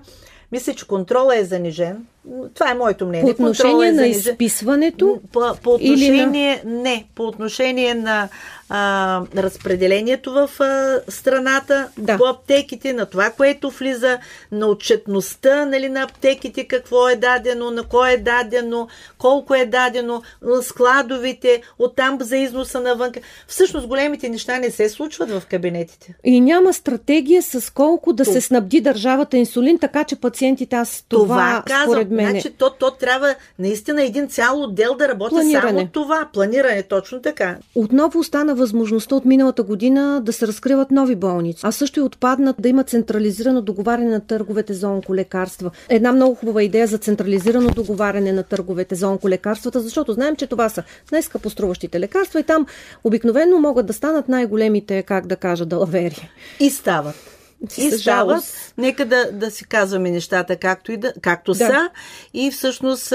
мисля, 0.52 0.74
че 0.74 0.88
контрола 0.88 1.38
е 1.38 1.44
занижен. 1.44 2.06
Това 2.54 2.72
е 2.72 2.76
моето 2.76 3.06
мнение. 3.06 3.24
По 3.26 3.44
отношение 3.44 3.88
е 3.88 3.92
на 3.92 3.98
занижен. 3.98 4.20
изписването 4.32 5.20
По, 5.34 5.42
по 5.64 5.78
или 5.82 6.10
на- 6.10 6.16
отношение, 6.16 6.62
не, 6.66 7.06
по 7.16 7.24
отношение 7.24 7.94
на 7.96 8.30
а, 8.70 9.22
разпределението 9.38 10.32
в 10.32 10.50
а, 10.60 11.02
страната, 11.10 11.88
Да. 11.98 12.18
по 12.18 12.26
аптеките, 12.26 12.94
на 12.94 13.06
това, 13.06 13.30
което 13.30 13.70
влиза, 13.70 14.18
на 14.52 14.68
отчетността 14.68 15.66
нали, 15.66 15.90
на 15.90 16.02
аптеките, 16.04 16.64
какво 16.64 17.10
е 17.10 17.16
дадено, 17.16 17.72
на 17.72 17.84
кой 17.84 18.12
е 18.12 18.18
дадено, 18.18 18.88
колко 19.18 19.56
е 19.56 19.66
дадено, 19.66 20.22
складовите, 20.76 21.62
оттам 21.80 22.18
за 22.22 22.38
износа 22.38 22.80
навън. 22.80 23.12
Всъщност 23.48 23.88
големите 23.88 24.30
неща 24.30 24.60
не 24.60 24.72
се 24.72 24.90
случват 24.90 25.30
в 25.32 25.44
кабинетите. 25.46 26.14
и 26.24 26.42
няма 26.42 26.74
стратегия 26.74 27.42
с 27.44 27.70
колко 27.70 28.14
да 28.14 28.24
То- 28.24 28.32
се 28.32 28.42
снабди 28.42 28.82
държавата 28.82 29.38
инсулин, 29.38 29.80
така 29.80 30.04
че 30.04 30.16
пациентите, 30.16 30.76
аз 30.76 31.06
това, 31.10 31.26
Това, 31.26 31.64
казвам. 31.68 31.86
според 31.86 32.12
мен. 32.16 32.30
Значи, 32.30 32.52
то, 32.58 32.70
то 32.70 32.92
трябва 32.92 33.36
наистина 33.60 34.04
един 34.04 34.28
цял 34.28 34.62
отдел 34.62 34.96
да 34.96 35.08
работи 35.08 35.30
Планиране. 35.30 35.70
само 35.70 35.88
това. 35.88 36.30
Планиране, 36.34 36.84
точно 36.84 37.22
така. 37.22 37.58
Отново 37.76 38.20
остана 38.20 38.56
възможността 38.56 39.16
от 39.16 39.26
миналата 39.26 39.64
година 39.64 40.22
да 40.24 40.34
се 40.34 40.48
разкриват 40.48 40.92
нови 40.92 41.16
болници, 41.16 41.60
а 41.64 41.72
също 41.72 42.00
и 42.00 42.04
отпаднат 42.04 42.56
да 42.60 42.70
има 42.70 42.84
централизирано 42.84 43.62
договаряне 43.62 44.10
на 44.10 44.20
търговете 44.20 44.74
за 44.74 44.88
онколекарства. 44.88 45.72
Една 45.90 46.12
много 46.12 46.36
хубава 46.36 46.64
идея 46.64 46.88
за 46.88 46.98
централизирано 46.98 47.70
договаряне 47.70 48.32
на 48.32 48.44
търговете 48.44 48.96
за 48.96 49.08
онколекарствата, 49.08 49.80
защото 49.80 50.14
знаем, 50.14 50.36
че 50.36 50.48
това 50.48 50.70
са 50.70 50.84
най-скъпо 51.12 51.50
струващите 51.50 52.00
лекарства 52.00 52.40
и 52.40 52.44
там 52.44 52.66
обикновено 53.04 53.60
могат 53.60 53.86
да 53.86 53.94
станат 53.94 54.30
най-големите, 54.30 55.04
как 55.04 55.28
да 55.28 55.36
кажа, 55.36 55.66
далавери. 55.66 56.30
И 56.60 56.70
стават. 56.70 57.35
И 57.78 57.92
става. 57.92 58.42
Нека 58.78 59.06
да, 59.06 59.32
да 59.32 59.52
си 59.52 59.66
казваме 59.66 60.12
нещата 60.12 60.58
както, 60.58 60.92
и 60.92 60.98
да, 60.98 61.14
както 61.22 61.52
да. 61.52 61.58
са. 61.58 61.90
И 62.34 62.52
всъщност 62.52 63.14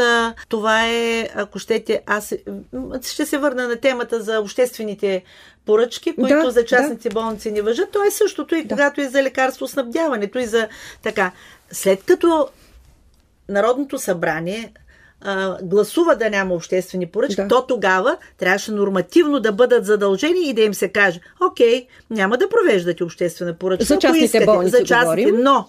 това 0.48 0.86
е, 0.86 1.28
ако 1.34 1.58
щете, 1.58 2.02
аз 2.06 2.34
ще 3.02 3.26
се 3.26 3.38
върна 3.38 3.68
на 3.68 3.76
темата 3.76 4.22
за 4.22 4.40
обществените 4.40 5.22
поръчки, 5.66 6.14
които 6.14 6.42
да, 6.42 6.50
за 6.50 6.64
частните 6.64 7.08
да. 7.08 7.14
болници 7.14 7.50
не 7.50 7.62
въжат. 7.62 7.90
То 7.90 8.04
е 8.04 8.10
същото 8.10 8.54
и 8.54 8.64
да. 8.64 8.68
когато 8.68 9.00
е 9.00 9.08
за 9.08 9.22
лекарство 9.22 9.68
снабдяването 9.68 10.38
и 10.38 10.46
за 10.46 10.68
така. 11.02 11.32
След 11.72 12.04
като 12.04 12.48
Народното 13.48 13.98
събрание 13.98 14.72
а, 15.20 15.56
гласува 15.62 16.16
да 16.16 16.30
няма 16.30 16.54
обществени 16.54 17.06
поръчки, 17.06 17.42
да. 17.42 17.48
то 17.48 17.66
тогава 17.66 18.16
трябваше 18.38 18.72
нормативно 18.72 19.40
да 19.40 19.52
бъдат 19.52 19.86
задължени 19.86 20.40
и 20.48 20.54
да 20.54 20.62
им 20.62 20.74
се 20.74 20.88
каже, 20.88 21.20
окей, 21.40 21.86
няма 22.10 22.38
да 22.38 22.48
провеждате 22.48 23.04
обществена 23.04 23.54
поръчка. 23.54 23.84
За 23.84 23.98
частните 23.98 24.24
искате, 24.24 24.44
болници 24.44 24.70
за 24.70 24.84
частните, 24.84 25.30
говорим. 25.30 25.44
но 25.44 25.68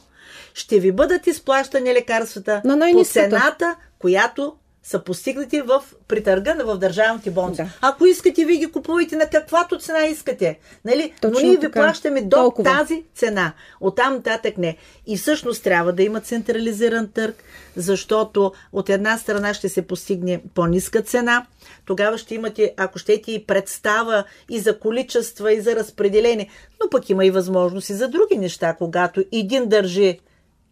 ще 0.54 0.80
ви 0.80 0.92
бъдат 0.92 1.28
изплащани 1.28 1.94
лекарствата 1.94 2.62
на 2.66 2.92
по 2.94 3.04
цената, 3.04 3.76
която 4.00 4.54
са 4.84 5.04
постигнати 5.04 5.62
в 5.62 5.84
притърга 6.08 6.54
в 6.54 6.78
държавните 6.78 7.32
болници. 7.32 7.62
Да. 7.62 7.70
Ако 7.82 8.06
искате, 8.06 8.46
ви 8.46 8.58
ги 8.58 8.72
купувайте 8.72 9.16
на 9.16 9.26
каквато 9.26 9.80
цена 9.80 10.06
искате. 10.06 10.60
Нали? 10.86 11.14
Точно 11.22 11.40
Но 11.40 11.48
ние 11.48 11.58
ви 11.58 11.72
плащаме 11.72 12.22
до 12.22 12.38
Толкова. 12.38 12.78
тази 12.78 13.04
цена. 13.16 13.54
Оттам 13.82 14.14
нататък 14.14 14.58
не. 14.58 14.78
И 15.08 15.18
всъщност 15.18 15.64
трябва 15.64 15.94
да 15.94 16.04
има 16.04 16.20
централизиран 16.20 17.08
търг, 17.08 17.44
защото 17.76 18.52
от 18.74 18.90
една 18.90 19.18
страна 19.18 19.54
ще 19.54 19.70
се 19.70 19.82
постигне 19.82 20.42
по-ниска 20.56 21.02
цена, 21.02 21.46
тогава 21.86 22.18
ще 22.18 22.36
имате, 22.36 22.74
ако 22.78 23.00
щете, 23.00 23.32
и 23.32 23.46
представа 23.46 24.24
и 24.50 24.60
за 24.60 24.80
количества, 24.80 25.54
и 25.54 25.62
за 25.62 25.76
разпределение. 25.76 26.50
Но 26.84 26.90
пък 26.90 27.10
има 27.10 27.26
и 27.26 27.32
възможности 27.32 27.94
за 27.94 28.08
други 28.08 28.38
неща, 28.38 28.76
когато 28.78 29.24
един 29.32 29.70
държи 29.70 30.20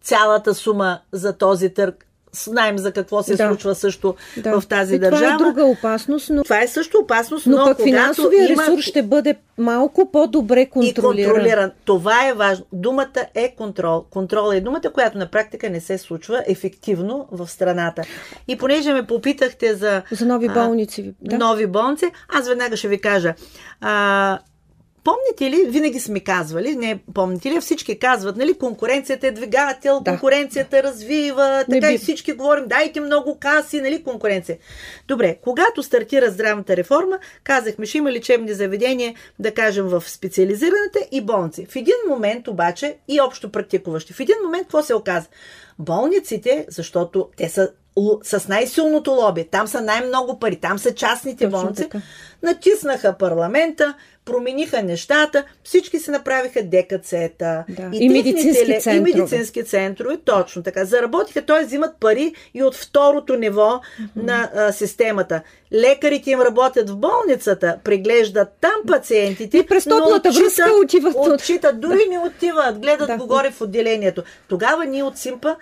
цялата 0.02 0.54
сума 0.54 1.00
за 1.12 1.32
този 1.32 1.68
търг, 1.68 2.06
знаем 2.32 2.78
за 2.78 2.92
какво 2.92 3.22
се 3.22 3.36
да. 3.36 3.48
случва 3.48 3.74
също 3.74 4.14
да. 4.36 4.60
в 4.60 4.66
тази 4.66 4.94
и 4.94 4.98
държава. 4.98 5.22
Това 5.22 5.34
е 5.34 5.38
друга 5.38 5.64
опасност. 5.64 6.30
Но... 6.30 6.42
Това 6.42 6.62
е 6.62 6.68
също 6.68 6.98
опасност, 6.98 7.46
но, 7.46 7.56
но 7.56 7.64
пък 7.64 7.82
финансовия 7.82 8.52
има... 8.52 8.62
ресурс 8.62 8.84
ще 8.84 9.02
бъде 9.02 9.34
малко 9.58 10.10
по-добре 10.12 10.66
контролиран. 10.66 11.18
И 11.18 11.24
контролиран. 11.24 11.70
Това 11.84 12.28
е 12.28 12.32
важно. 12.32 12.64
Думата 12.72 13.26
е 13.34 13.54
контрол. 13.56 14.04
Контрол 14.10 14.52
е 14.52 14.60
думата, 14.60 14.90
която 14.94 15.18
на 15.18 15.26
практика 15.26 15.70
не 15.70 15.80
се 15.80 15.98
случва 15.98 16.42
ефективно 16.46 17.28
в 17.32 17.48
страната. 17.48 18.02
И 18.48 18.58
понеже 18.58 18.92
ме 18.92 19.06
попитахте 19.06 19.74
за... 19.74 20.02
За 20.10 20.26
нови 20.26 20.48
болници. 20.48 21.14
Да. 21.20 21.38
Нови 21.38 21.66
болници, 21.66 22.10
аз 22.28 22.48
веднага 22.48 22.76
ще 22.76 22.88
ви 22.88 23.00
кажа. 23.00 23.34
А, 23.80 24.38
Помните 25.04 25.50
ли, 25.50 25.70
винаги 25.70 26.00
сме 26.00 26.20
казвали, 26.20 26.74
не 26.74 27.00
помните 27.14 27.50
ли, 27.50 27.60
всички 27.60 27.98
казват, 27.98 28.36
нали, 28.36 28.54
конкуренцията 28.54 29.26
е 29.26 29.30
двигател, 29.30 30.00
да. 30.00 30.10
конкуренцията 30.10 30.82
развива, 30.82 31.64
така 31.70 31.86
не 31.86 31.94
и 31.94 31.98
всички 31.98 32.32
говорим, 32.32 32.64
дайте 32.66 33.00
много 33.00 33.38
каси, 33.40 33.80
нали, 33.80 34.02
конкуренция. 34.02 34.58
Добре, 35.08 35.36
когато 35.44 35.82
стартира 35.82 36.30
здравната 36.30 36.76
реформа, 36.76 37.18
казахме, 37.44 37.86
ще 37.86 37.98
има 37.98 38.12
лечебни 38.12 38.52
заведения, 38.52 39.14
да 39.38 39.54
кажем, 39.54 39.86
в 39.86 40.04
специализираната 40.06 40.98
и 41.12 41.20
болници. 41.20 41.66
В 41.70 41.76
един 41.76 41.94
момент 42.08 42.48
обаче 42.48 42.96
и 43.08 43.20
общо 43.20 43.52
практикуващи. 43.52 44.12
В 44.12 44.20
един 44.20 44.36
момент 44.44 44.62
какво 44.62 44.82
се 44.82 44.94
оказа? 44.94 45.26
Болниците, 45.78 46.66
защото 46.68 47.28
те 47.36 47.48
са 47.48 47.70
с 48.22 48.48
най-силното 48.48 49.10
лоби, 49.10 49.44
там 49.44 49.66
са 49.66 49.80
най-много 49.80 50.38
пари, 50.38 50.56
там 50.56 50.78
са 50.78 50.94
частните 50.94 51.44
Точно 51.44 51.58
болници, 51.58 51.82
така. 51.82 52.00
натиснаха 52.42 53.16
парламента, 53.18 53.94
промениха 54.30 54.82
нещата, 54.82 55.44
всички 55.64 55.98
се 55.98 56.10
направиха 56.10 56.60
ДКЦ-та. 56.60 57.64
Да. 57.68 57.90
И, 57.92 58.04
и 58.04 58.08
медицински 58.08 58.80
центрове. 58.80 58.96
И 58.96 59.00
медицински 59.00 59.64
центрове, 59.64 60.16
точно 60.24 60.62
така. 60.62 60.84
Заработиха, 60.84 61.42
т.е. 61.42 61.64
взимат 61.64 61.90
пари 62.00 62.34
и 62.54 62.62
от 62.62 62.74
второто 62.74 63.36
ниво 63.36 63.70
mm-hmm. 63.70 64.22
на 64.22 64.50
а, 64.54 64.72
системата. 64.72 65.42
Лекарите 65.72 66.30
им 66.30 66.40
работят 66.40 66.90
в 66.90 66.96
болницата, 66.96 67.78
преглеждат 67.84 68.48
там 68.60 68.74
пациентите. 68.86 69.58
И 69.58 69.66
през 69.66 69.84
топлата 69.84 70.30
връзка 70.30 70.70
отиват. 70.84 71.14
Отчитат, 71.16 71.80
дори 71.80 72.04
да. 72.04 72.10
не 72.10 72.18
отиват, 72.18 72.78
гледат 72.78 73.06
да. 73.06 73.16
го 73.16 73.26
горе 73.26 73.50
в 73.50 73.60
отделението. 73.60 74.22
Тогава 74.48 74.86
ние 74.86 75.02
от 75.02 75.18
Симпа 75.18 75.56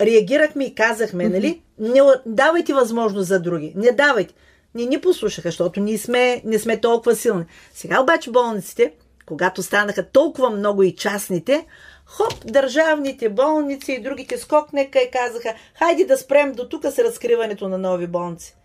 реагирахме 0.00 0.64
и 0.64 0.74
казахме, 0.74 1.24
mm-hmm. 1.24 1.32
нали, 1.32 1.62
не 1.78 2.00
давайте 2.26 2.74
възможност 2.74 3.28
за 3.28 3.40
други. 3.40 3.72
Не 3.76 3.92
давайте 3.92 4.34
не 4.76 4.86
ни 4.86 5.00
послушаха, 5.00 5.48
защото 5.48 5.80
ние 5.80 5.98
сме, 5.98 6.42
не 6.44 6.58
сме 6.58 6.80
толкова 6.80 7.16
силни. 7.16 7.44
Сега 7.74 8.00
обаче 8.00 8.30
болниците, 8.30 8.92
когато 9.26 9.62
станаха 9.62 10.02
толкова 10.02 10.50
много 10.50 10.82
и 10.82 10.96
частните, 10.96 11.66
хоп, 12.06 12.34
държавните 12.44 13.28
болници 13.28 13.92
и 13.92 14.02
другите 14.02 14.38
скокнеха 14.38 14.98
и 14.98 15.10
казаха, 15.10 15.54
хайде 15.78 16.04
да 16.04 16.16
спрем 16.16 16.52
до 16.52 16.68
тук 16.68 16.84
с 16.84 16.98
разкриването 16.98 17.68
на 17.68 17.78
нови 17.78 18.06
болници. 18.06 18.56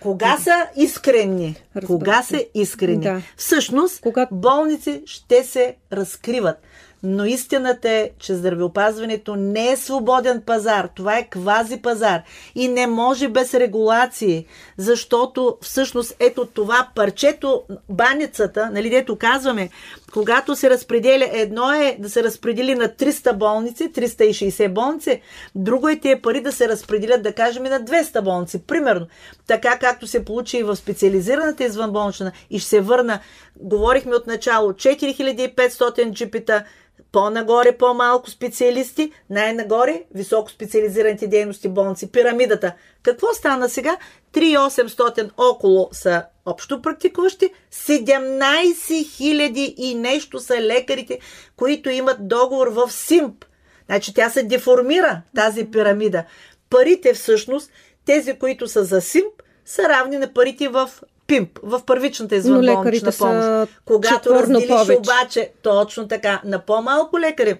Кога 0.00 0.36
са 0.36 0.66
искрени? 0.76 1.56
Кога 1.86 2.22
са 2.22 2.44
искрени? 2.54 3.02
Да. 3.02 3.22
Всъщност, 3.36 4.00
Кога... 4.00 4.28
болници 4.32 5.02
ще 5.06 5.44
се 5.44 5.76
разкриват. 5.92 6.56
Но 7.02 7.24
истината 7.24 7.90
е, 7.90 8.10
че 8.18 8.34
здравеопазването 8.34 9.36
не 9.36 9.72
е 9.72 9.76
свободен 9.76 10.42
пазар. 10.46 10.88
Това 10.94 11.18
е 11.18 11.28
квази 11.30 11.82
пазар. 11.82 12.22
И 12.54 12.68
не 12.68 12.86
може 12.86 13.28
без 13.28 13.54
регулации. 13.54 14.46
Защото 14.76 15.56
всъщност 15.60 16.16
ето 16.20 16.46
това 16.46 16.88
парчето, 16.94 17.62
баницата, 17.88 18.70
нали, 18.72 18.90
дето 18.90 19.16
казваме, 19.18 19.68
когато 20.12 20.56
се 20.56 20.70
разпределя, 20.70 21.28
едно 21.32 21.72
е 21.72 21.96
да 21.98 22.10
се 22.10 22.22
разпредели 22.22 22.74
на 22.74 22.88
300 22.88 23.32
болници, 23.32 23.92
360 23.92 24.72
болници, 24.72 25.20
друго 25.54 25.88
е 25.88 26.00
тия 26.00 26.22
пари 26.22 26.40
да 26.40 26.52
се 26.52 26.68
разпределят, 26.68 27.22
да 27.22 27.32
кажем, 27.32 27.62
на 27.62 27.80
200 27.80 28.20
болници. 28.20 28.66
Примерно, 28.66 29.06
така 29.46 29.78
както 29.78 30.06
се 30.06 30.24
получи 30.24 30.58
и 30.58 30.62
в 30.62 30.76
специализираната 30.76 31.64
извънболнична 31.64 32.32
и 32.50 32.58
ще 32.58 32.68
се 32.68 32.80
върна, 32.80 33.20
говорихме 33.60 34.14
от 34.14 34.26
начало, 34.26 34.72
4500 34.72 36.12
джипита, 36.12 36.64
по-нагоре 37.12 37.76
по-малко 37.78 38.30
специалисти, 38.30 39.12
най-нагоре 39.30 40.02
високо 40.14 40.50
специализираните 40.50 41.26
дейности 41.26 41.68
болници, 41.68 42.12
пирамидата. 42.12 42.72
Какво 43.02 43.26
стана 43.34 43.68
сега? 43.68 43.96
3800 44.32 45.30
около 45.36 45.88
са 45.92 46.24
общо 46.46 46.82
практикуващи, 46.82 47.50
17 47.72 48.72
000 48.72 49.74
и 49.76 49.94
нещо 49.94 50.40
са 50.40 50.60
лекарите, 50.60 51.18
които 51.56 51.90
имат 51.90 52.28
договор 52.28 52.68
в 52.68 52.90
СИМП. 52.90 53.44
Значи 53.86 54.14
тя 54.14 54.30
се 54.30 54.42
деформира, 54.42 55.22
тази 55.36 55.64
пирамида. 55.64 56.24
Парите 56.70 57.14
всъщност, 57.14 57.70
тези, 58.04 58.38
които 58.38 58.68
са 58.68 58.84
за 58.84 59.00
СИМП, 59.00 59.42
са 59.64 59.82
равни 59.82 60.18
на 60.18 60.32
парите 60.32 60.68
в 60.68 60.90
ПИМП, 61.26 61.58
в 61.62 61.80
първичната 61.86 62.36
извънболнична 62.36 63.12
помощ. 63.18 63.70
Когато 63.84 64.30
разделиш 64.30 64.68
повече. 64.68 64.98
обаче, 64.98 65.52
точно 65.62 66.08
така, 66.08 66.40
на 66.44 66.58
по-малко 66.58 67.18
лекари, 67.18 67.54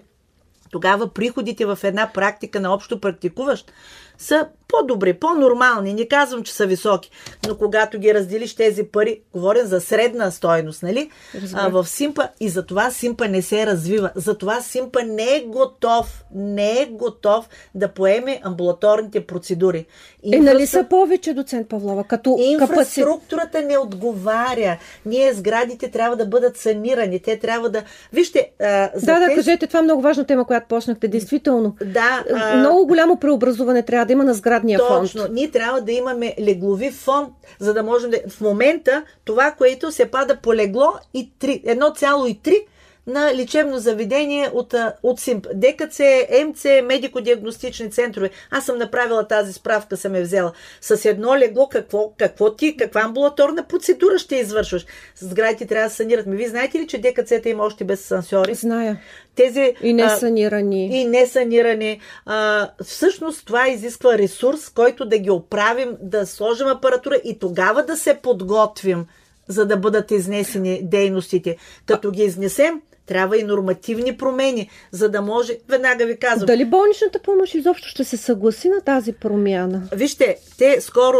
тогава 0.71 1.07
приходите 1.07 1.65
в 1.65 1.79
една 1.83 2.11
практика 2.13 2.59
на 2.59 2.73
общо 2.73 2.99
практикуващ 2.99 3.71
са 4.17 4.47
по-добри, 4.73 5.13
по-нормални. 5.13 5.93
Не 5.93 6.07
казвам, 6.07 6.43
че 6.43 6.53
са 6.53 6.65
високи, 6.65 7.11
но 7.47 7.57
когато 7.57 7.99
ги 7.99 8.13
разделиш 8.13 8.55
тези 8.55 8.83
пари, 8.83 9.21
говорим 9.33 9.65
за 9.65 9.81
средна 9.81 10.31
стойност, 10.31 10.83
нали? 10.83 11.09
А, 11.53 11.69
в 11.69 11.85
Симпа 11.85 12.27
и 12.39 12.49
за 12.49 12.65
това 12.65 12.91
Симпа 12.91 13.27
не 13.27 13.41
се 13.41 13.65
развива. 13.65 14.11
Затова 14.15 14.61
Симпа 14.61 15.03
не 15.03 15.35
е 15.35 15.43
готов, 15.47 16.23
не 16.35 16.81
е 16.81 16.85
готов 16.91 17.49
да 17.75 17.87
поеме 17.87 18.39
амбулаторните 18.43 19.25
процедури. 19.25 19.85
Инфраструк... 20.23 20.49
Е, 20.49 20.53
нали 20.53 20.67
са 20.67 20.85
повече, 20.89 21.33
доцент 21.33 21.69
Павлова? 21.69 22.03
Като 22.03 22.37
Инфраструктурата 22.39 23.61
не 23.61 23.77
отговаря. 23.77 24.77
Ние 25.05 25.33
сградите 25.33 25.91
трябва 25.91 26.15
да 26.15 26.25
бъдат 26.25 26.57
санирани. 26.57 27.19
Те 27.19 27.39
трябва 27.39 27.69
да... 27.69 27.83
Вижте, 28.13 28.51
а, 28.61 28.89
за 28.95 29.05
Да, 29.05 29.15
тези... 29.15 29.29
да, 29.29 29.35
кажете, 29.35 29.67
това 29.67 29.79
е 29.79 29.83
много 29.83 30.01
важна 30.01 30.25
тема, 30.25 30.45
която 30.45 30.67
почнахте. 30.67 31.07
Действително. 31.07 31.75
Да. 31.85 32.23
А... 32.33 32.55
Много 32.55 32.87
голямо 32.87 33.17
преобразуване 33.17 33.81
трябва 33.81 34.05
да 34.05 34.13
има 34.13 34.23
на 34.23 34.33
сгради 34.33 34.62
сградния 34.63 34.79
фонд. 34.79 35.01
Точно. 35.01 35.27
Ние 35.33 35.51
трябва 35.51 35.81
да 35.81 35.91
имаме 35.91 36.35
леглови 36.39 36.91
фонд, 36.91 37.29
за 37.59 37.73
да 37.73 37.83
можем 37.83 38.09
да... 38.09 38.21
В 38.29 38.41
момента 38.41 39.03
това, 39.25 39.51
което 39.51 39.91
се 39.91 40.11
пада 40.11 40.37
по 40.41 40.53
легло 40.53 40.93
и 41.13 41.31
1,3 41.39 42.65
на 43.07 43.35
лечебно 43.35 43.77
заведение 43.77 44.49
от, 44.53 44.75
от 45.03 45.19
СИМП. 45.19 45.47
ДКЦ, 45.53 45.99
МЦ, 46.47 46.63
медико-диагностични 46.63 47.91
центрове. 47.91 48.29
Аз 48.51 48.65
съм 48.65 48.77
направила 48.77 49.27
тази 49.27 49.53
справка, 49.53 49.97
съм 49.97 50.15
я 50.15 50.21
взела. 50.21 50.51
С 50.81 51.05
едно 51.05 51.37
легло 51.37 51.69
какво, 51.69 52.13
какво 52.17 52.55
ти, 52.55 52.77
каква 52.77 53.01
амбулаторна 53.01 53.63
процедура 53.63 54.19
ще 54.19 54.35
извършваш? 54.35 54.85
Сградите 55.15 55.65
трябва 55.65 55.89
да 55.89 55.95
санират. 55.95 56.25
Ми, 56.25 56.35
вие 56.35 56.49
знаете 56.49 56.79
ли, 56.79 56.87
че 56.87 57.01
ДКЦ-та 57.01 57.49
има 57.49 57.63
още 57.63 57.83
без 57.83 58.05
сансьори? 58.05 58.53
Зная. 58.53 58.99
Тези, 59.35 59.75
и 59.81 59.93
не 59.93 60.09
санирани. 60.09 60.89
А, 60.91 60.95
и 60.95 61.05
не 61.05 61.27
санирани. 61.27 61.99
А, 62.25 62.69
всъщност 62.83 63.45
това 63.45 63.67
изисква 63.67 64.17
ресурс, 64.17 64.69
който 64.69 65.05
да 65.05 65.17
ги 65.17 65.29
оправим, 65.29 65.97
да 66.01 66.25
сложим 66.25 66.67
апаратура 66.67 67.15
и 67.23 67.39
тогава 67.39 67.83
да 67.83 67.97
се 67.97 68.13
подготвим 68.13 69.05
за 69.47 69.65
да 69.65 69.77
бъдат 69.77 70.11
изнесени 70.11 70.79
дейностите. 70.83 71.57
Като 71.85 72.11
ги 72.11 72.23
изнесем, 72.23 72.81
трябва 73.05 73.37
и 73.37 73.43
нормативни 73.43 74.17
промени, 74.17 74.69
за 74.91 75.09
да 75.09 75.21
може, 75.21 75.57
веднага 75.69 76.05
ви 76.05 76.17
казвам. 76.17 76.45
Дали 76.45 76.65
болничната 76.65 77.19
помощ 77.19 77.55
изобщо 77.55 77.87
ще 77.87 78.03
се 78.03 78.17
съгласи 78.17 78.69
на 78.69 78.81
тази 78.81 79.13
промяна? 79.13 79.81
Вижте, 79.91 80.37
те 80.57 80.81
скоро, 80.81 81.17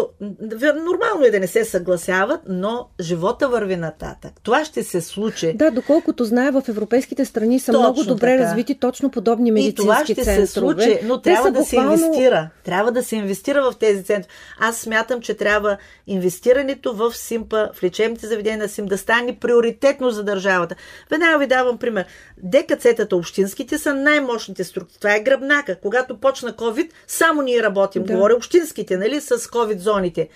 нормално 0.75 1.25
е 1.25 1.31
да 1.31 1.39
не 1.39 1.47
се 1.47 1.65
съгласяват, 1.65 2.41
но 2.47 2.87
живота 3.01 3.49
върви 3.49 3.75
нататък. 3.75 4.31
Това 4.43 4.65
ще 4.65 4.83
се 4.83 5.01
случи. 5.01 5.53
Да, 5.53 5.71
доколкото 5.71 6.25
знае, 6.25 6.51
в 6.51 6.63
европейските 6.69 7.25
страни 7.25 7.59
са 7.59 7.71
точно 7.71 7.81
много 7.81 8.03
добре 8.03 8.37
така. 8.37 8.43
развити 8.43 8.75
точно 8.75 9.11
подобни 9.11 9.51
медицински 9.51 9.75
центрове. 9.75 10.01
И 10.01 10.05
това 10.05 10.13
ще 10.13 10.23
центрове. 10.23 10.47
се 10.47 10.53
случи, 10.53 10.99
но 11.03 11.21
те 11.21 11.23
трябва 11.23 11.51
да 11.51 11.59
буквално... 11.59 11.97
се 11.97 12.05
инвестира. 12.05 12.49
Трябва 12.63 12.91
да 12.91 13.03
се 13.03 13.15
инвестира 13.15 13.71
в 13.71 13.77
тези 13.79 14.03
центрове. 14.03 14.33
Аз 14.59 14.77
смятам, 14.77 15.21
че 15.21 15.33
трябва 15.33 15.77
инвестирането 16.07 16.93
в 16.93 17.13
СИМПа, 17.15 17.69
в 17.73 17.83
лечебните 17.83 18.27
заведения 18.27 18.57
на 18.57 18.69
СИМ 18.69 18.85
да 18.85 18.97
стане 18.97 19.37
приоритетно 19.39 20.11
за 20.11 20.23
държавата. 20.23 20.75
Веднага 21.09 21.37
ви 21.37 21.47
давам 21.47 21.72
пример. 21.77 22.05
ДКЦ-тата 22.45 23.13
общинските 23.13 23.77
са 23.77 23.93
най-мощните 23.93 24.63
структури. 24.63 24.99
Това 24.99 25.15
е 25.15 25.23
гръбнака. 25.23 25.79
Когато 25.81 26.17
почна 26.17 26.53
COVID, 26.53 26.89
само 27.07 27.41
ние 27.41 27.63
работим. 27.63 28.03
Да. 28.03 28.13
Говоря 28.13 28.35
общинските, 28.35 28.97
нали, 28.97 29.21
с 29.21 29.37
COVID 29.37 29.77
зоните. 29.77 30.29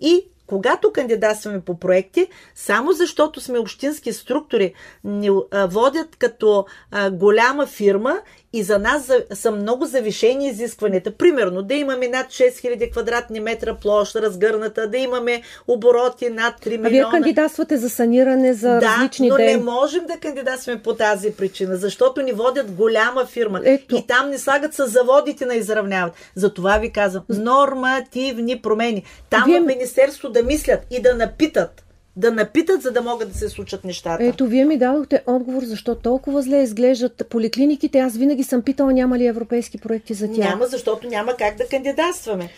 И 0.00 0.24
когато 0.46 0.92
кандидатстваме 0.92 1.60
по 1.60 1.78
проекти, 1.78 2.26
само 2.54 2.92
защото 2.92 3.40
сме 3.40 3.58
общински 3.58 4.12
структури, 4.12 4.74
ни 5.04 5.30
водят 5.66 6.16
като 6.16 6.66
голяма 7.12 7.66
фирма 7.66 8.20
и 8.52 8.62
за 8.62 8.78
нас 8.78 9.12
са 9.34 9.50
много 9.50 9.86
завишени 9.86 10.48
изискванията. 10.48 11.10
Примерно, 11.10 11.62
да 11.62 11.74
имаме 11.74 12.08
над 12.08 12.26
6000 12.26 12.90
квадратни 12.92 13.40
метра 13.40 13.74
площ 13.74 14.16
разгърната, 14.16 14.88
да 14.88 14.98
имаме 14.98 15.42
обороти 15.68 16.30
над 16.30 16.54
3 16.64 16.68
милиона. 16.68 16.86
А 16.86 16.90
вие 16.90 17.04
кандидатствате 17.10 17.76
за 17.76 17.90
саниране 17.90 18.54
за 18.54 18.68
да, 18.68 18.80
различни 18.80 19.28
но 19.28 19.36
ден. 19.36 19.46
не 19.46 19.64
можем 19.64 20.06
да 20.06 20.16
кандидатстваме 20.16 20.82
по 20.82 20.94
тази 20.94 21.32
причина, 21.32 21.76
защото 21.76 22.22
ни 22.22 22.32
водят 22.32 22.70
голяма 22.70 23.26
фирма. 23.26 23.60
Ето. 23.64 23.96
И 23.96 24.06
там 24.06 24.30
ни 24.30 24.38
слагат 24.38 24.74
с 24.74 24.86
заводите 24.86 25.46
на 25.46 25.54
изравняват. 25.54 26.12
Затова 26.34 26.78
ви 26.78 26.92
казвам, 26.92 27.24
нормативни 27.28 28.62
промени. 28.62 29.04
Там 29.30 29.42
вие... 29.46 29.60
в 29.60 29.64
Министерство 29.64 30.28
да 30.28 30.42
мислят 30.42 30.80
и 30.90 31.02
да 31.02 31.14
напитат 31.14 31.82
да 32.16 32.30
напитат, 32.30 32.82
за 32.82 32.90
да 32.90 33.02
могат 33.02 33.32
да 33.32 33.38
се 33.38 33.48
случат 33.48 33.84
нещата. 33.84 34.24
Ето, 34.24 34.46
вие 34.46 34.64
ми 34.64 34.78
дадохте 34.78 35.22
отговор, 35.26 35.62
защо 35.62 35.94
толкова 35.94 36.42
зле 36.42 36.62
изглеждат 36.62 37.22
поликлиниките. 37.30 37.98
Аз 37.98 38.16
винаги 38.16 38.44
съм 38.44 38.62
питала, 38.62 38.92
няма 38.92 39.18
ли 39.18 39.26
европейски 39.26 39.78
проекти 39.78 40.14
за 40.14 40.32
тях. 40.32 40.48
Няма, 40.48 40.66
защото 40.66 41.08
няма 41.08 41.34
как 41.36 41.56
да 41.56 41.66
кандидатстваме. 41.66 42.48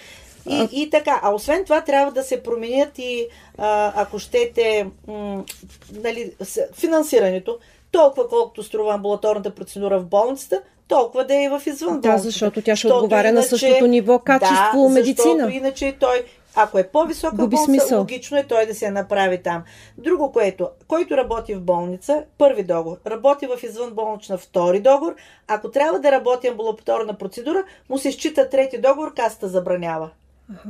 И, 0.51 0.55
а... 0.55 0.69
и 0.73 0.91
така, 0.91 1.21
а 1.23 1.35
освен 1.35 1.65
това 1.65 1.81
трябва 1.81 2.13
да 2.13 2.23
се 2.23 2.43
променят 2.43 2.99
и, 2.99 3.27
а, 3.59 3.93
ако 4.03 4.19
щете, 4.19 4.87
м- 5.09 5.45
нали, 5.93 6.33
финансирането. 6.73 7.59
Толкова 7.91 8.29
колкото 8.29 8.63
струва 8.63 8.95
амбулаторната 8.95 9.51
процедура 9.51 10.01
в 10.01 10.05
болницата, 10.05 10.61
толкова 10.89 11.25
да 11.25 11.35
е 11.35 11.49
в 11.49 11.63
извън 11.67 12.01
Да, 12.01 12.19
защото 12.19 12.63
тя 12.63 12.77
ще 12.77 12.87
отговаря 12.87 13.29
иначе, 13.29 13.33
на 13.33 13.43
същото 13.43 13.87
ниво 13.87 14.19
качество 14.19 14.83
да, 14.83 14.89
медицина. 14.89 15.35
Защото 15.35 15.57
иначе 15.57 15.97
той 16.01 16.25
ако 16.55 16.79
е 16.79 16.89
по-висока 16.89 17.37
Губи 17.37 17.57
болница, 17.57 17.65
смисъл. 17.65 17.99
логично 17.99 18.37
е 18.37 18.45
той 18.45 18.67
да 18.67 18.75
се 18.75 18.91
направи 18.91 19.43
там. 19.43 19.63
Друго, 19.99 20.33
което, 20.33 20.69
който 20.89 21.17
работи 21.17 21.55
в 21.55 21.61
болница, 21.61 22.25
първи 22.39 22.63
договор, 22.63 22.97
работи 23.07 23.47
в 23.47 23.63
извънболнична 23.63 24.39
втори 24.39 24.81
договор, 24.81 25.15
ако 25.49 25.71
трябва 25.71 26.01
да 26.01 26.13
работи 26.13 26.49
амбулаторна 26.49 27.19
процедура, 27.19 27.65
му 27.89 27.99
се 27.99 28.13
счита 28.13 28.51
трети 28.51 28.79
договор, 28.79 29.15
каста 29.15 29.49
забранява. 29.49 30.11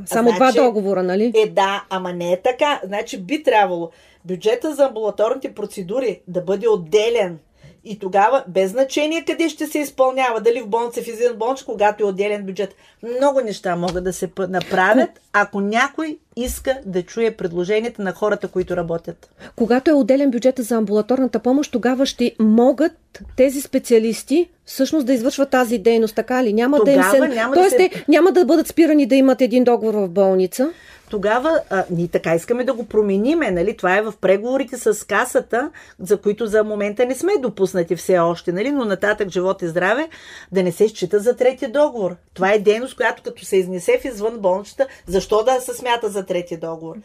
Само 0.07 0.29
значи, 0.29 0.37
два 0.37 0.53
договора, 0.53 1.03
нали? 1.03 1.33
Е, 1.37 1.49
да, 1.49 1.85
ама 1.91 2.13
не 2.13 2.33
е 2.33 2.43
така. 2.43 2.81
Значи 2.85 3.23
би 3.23 3.43
трябвало 3.43 3.91
бюджета 4.25 4.75
за 4.75 4.85
амбулаторните 4.85 5.55
процедури 5.55 6.21
да 6.29 6.41
бъде 6.41 6.69
отделен 6.69 7.39
и 7.85 7.99
тогава, 7.99 8.45
без 8.49 8.71
значение 8.71 9.25
къде 9.25 9.49
ще 9.49 9.67
се 9.67 9.79
изпълнява, 9.79 10.41
дали 10.41 10.61
в 10.61 10.67
болница, 10.67 11.03
в 11.03 11.07
извън 11.07 11.37
болница, 11.37 11.65
когато 11.65 12.05
е 12.05 12.07
отделен 12.07 12.47
бюджет, 12.47 12.75
много 13.03 13.41
неща 13.41 13.77
могат 13.77 14.05
да 14.05 14.13
се 14.13 14.31
направят, 14.39 15.11
ако 15.33 15.61
някой 15.61 16.19
иска 16.37 16.79
да 16.87 17.03
чуе 17.03 17.31
предложенията 17.31 18.03
на 18.03 18.13
хората, 18.13 18.49
които 18.49 18.77
работят. 18.77 19.31
Когато 19.57 19.91
е 19.91 19.95
отделен 19.95 20.31
бюджета 20.31 20.63
за 20.63 20.75
амбулаторната 20.75 21.39
помощ, 21.39 21.73
тогава 21.73 22.07
ще 22.07 22.33
могат 22.39 22.93
тези 23.37 23.61
специалисти 23.61 24.49
всъщност 24.65 25.07
да 25.07 25.13
извършват 25.13 25.51
тази 25.51 25.79
дейност, 25.79 26.15
така 26.15 26.45
ли? 26.45 26.53
Няма 26.53 26.79
тогава 26.79 27.11
да 27.11 27.17
им 27.17 27.29
се... 27.29 27.35
Няма 27.35 27.55
Тоест, 27.55 27.77
да 27.77 27.83
се... 27.83 27.89
те 27.89 28.05
няма 28.09 28.33
да 28.33 28.45
бъдат 28.45 28.67
спирани 28.67 29.07
да 29.07 29.15
имат 29.15 29.41
един 29.41 29.65
договор 29.65 29.95
в 29.95 30.09
болница 30.09 30.71
тогава 31.15 31.61
а, 31.71 31.85
ние 31.91 32.09
така 32.09 32.35
искаме 32.35 32.65
да 32.65 32.73
го 32.73 32.85
промениме. 32.85 33.51
Нали? 33.51 33.77
Това 33.77 33.97
е 33.97 34.03
в 34.03 34.15
преговорите 34.21 34.77
с 34.77 35.07
касата, 35.07 35.71
за 35.99 36.17
които 36.17 36.47
за 36.47 36.65
момента 36.65 37.07
не 37.07 37.15
сме 37.15 37.33
допуснати 37.41 37.97
все 37.97 38.19
още, 38.19 38.53
нали? 38.53 38.71
но 38.71 38.85
нататък 38.85 39.29
живот 39.29 39.63
и 39.63 39.69
здраве 39.69 40.09
да 40.53 40.63
не 40.63 40.73
се 40.73 40.89
счита 40.89 41.19
за 41.19 41.37
трети 41.37 41.67
договор. 41.67 42.17
Това 42.35 42.53
е 42.53 42.59
дейност, 42.59 42.97
която 42.97 43.23
като 43.23 43.45
се 43.45 43.57
изнесе 43.57 44.01
в 44.03 44.05
извън 44.05 44.39
болничета, 44.39 44.87
защо 45.07 45.45
да 45.45 45.61
се 45.61 45.75
смята 45.75 46.09
за 46.09 46.24
трети 46.25 46.57
договор? 46.57 46.97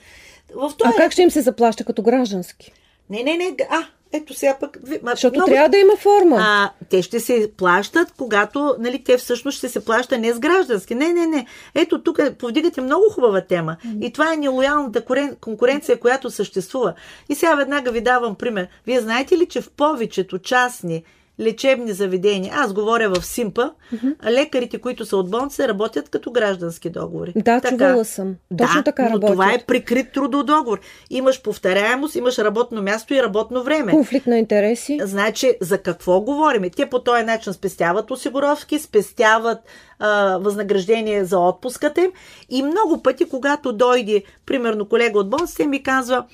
В 0.56 0.72
това 0.78 0.92
а 0.96 0.98
как 0.98 1.12
ще 1.12 1.22
им 1.22 1.32
се 1.32 1.42
заплаща 1.42 1.84
като 1.84 2.02
граждански? 2.02 2.72
Не, 3.10 3.24
не, 3.24 3.38
не. 3.38 3.56
А, 3.70 3.86
ето 4.14 4.34
сега 4.34 4.58
пък... 4.60 4.78
Защото 5.04 5.36
много... 5.36 5.52
трябва 5.52 5.70
да 5.70 5.78
има 5.78 5.96
форма. 5.96 6.38
А, 6.40 6.72
те 6.90 7.02
ще 7.02 7.20
се 7.20 7.52
плащат, 7.58 8.14
когато, 8.18 8.76
нали, 8.80 9.04
те 9.04 9.18
всъщност 9.18 9.58
ще 9.58 9.70
се 9.70 9.86
плаща 9.86 10.18
не 10.18 10.34
с 10.34 10.40
граждански. 10.40 10.96
Не, 10.96 11.14
не, 11.14 11.28
не. 11.28 11.46
Ето 11.76 12.04
тук 12.04 12.20
повдигате 12.40 12.82
много 12.82 13.04
хубава 13.12 13.42
тема. 13.42 13.78
И 14.02 14.12
това 14.12 14.34
е 14.34 14.38
нелоялната 14.38 15.06
конкуренция, 15.42 16.00
която 16.00 16.30
съществува. 16.30 16.94
И 17.30 17.36
сега 17.36 17.56
веднага 17.56 17.92
ви 17.92 18.02
давам 18.02 18.36
пример. 18.36 18.68
Вие 18.86 19.02
знаете 19.02 19.38
ли, 19.38 19.46
че 19.46 19.62
в 19.62 19.70
повечето 19.70 20.40
частни 20.40 21.04
лечебни 21.40 21.94
заведения, 21.94 22.54
аз 22.56 22.74
говоря 22.74 23.10
в 23.10 23.26
Симпа, 23.26 23.72
mm-hmm. 23.94 24.32
лекарите, 24.32 24.78
които 24.78 25.06
са 25.06 25.18
от 25.18 25.30
болница, 25.30 25.68
работят 25.68 26.10
като 26.10 26.32
граждански 26.32 26.90
договори. 26.90 27.34
Да, 27.36 27.62
така. 27.62 27.70
чувала 27.70 28.06
съм. 28.06 28.36
Точно 28.58 28.76
да, 28.76 28.84
така 28.84 29.04
но 29.04 29.10
работят. 29.10 29.32
това 29.32 29.54
е 29.54 29.64
прикрит 29.68 30.12
трудов 30.14 30.44
договор. 30.44 30.80
Имаш 31.10 31.42
повторяемост, 31.42 32.16
имаш 32.16 32.38
работно 32.40 32.82
място 32.82 33.14
и 33.14 33.24
работно 33.24 33.64
време. 33.64 33.92
Конфликт 33.92 34.28
на 34.28 34.38
интереси. 34.38 35.00
Значи, 35.04 35.54
за 35.62 35.78
какво 35.78 36.22
говорим? 36.22 36.70
Те 36.76 36.86
по 36.86 37.00
този 37.00 37.24
начин 37.24 37.54
спестяват 37.54 38.12
осигуровки, 38.12 38.80
спестяват 38.80 39.60
а, 40.00 40.38
възнаграждение 40.38 41.26
за 41.26 41.40
отпуската 41.40 42.02
им 42.02 42.12
и 42.50 42.64
много 42.64 43.02
пъти, 43.04 43.30
когато 43.30 43.74
дойде, 43.74 44.24
примерно, 44.46 44.86
колега 44.86 45.20
от 45.20 45.30
болницата 45.30 45.66
ми 45.66 45.84
казва, 45.84 46.26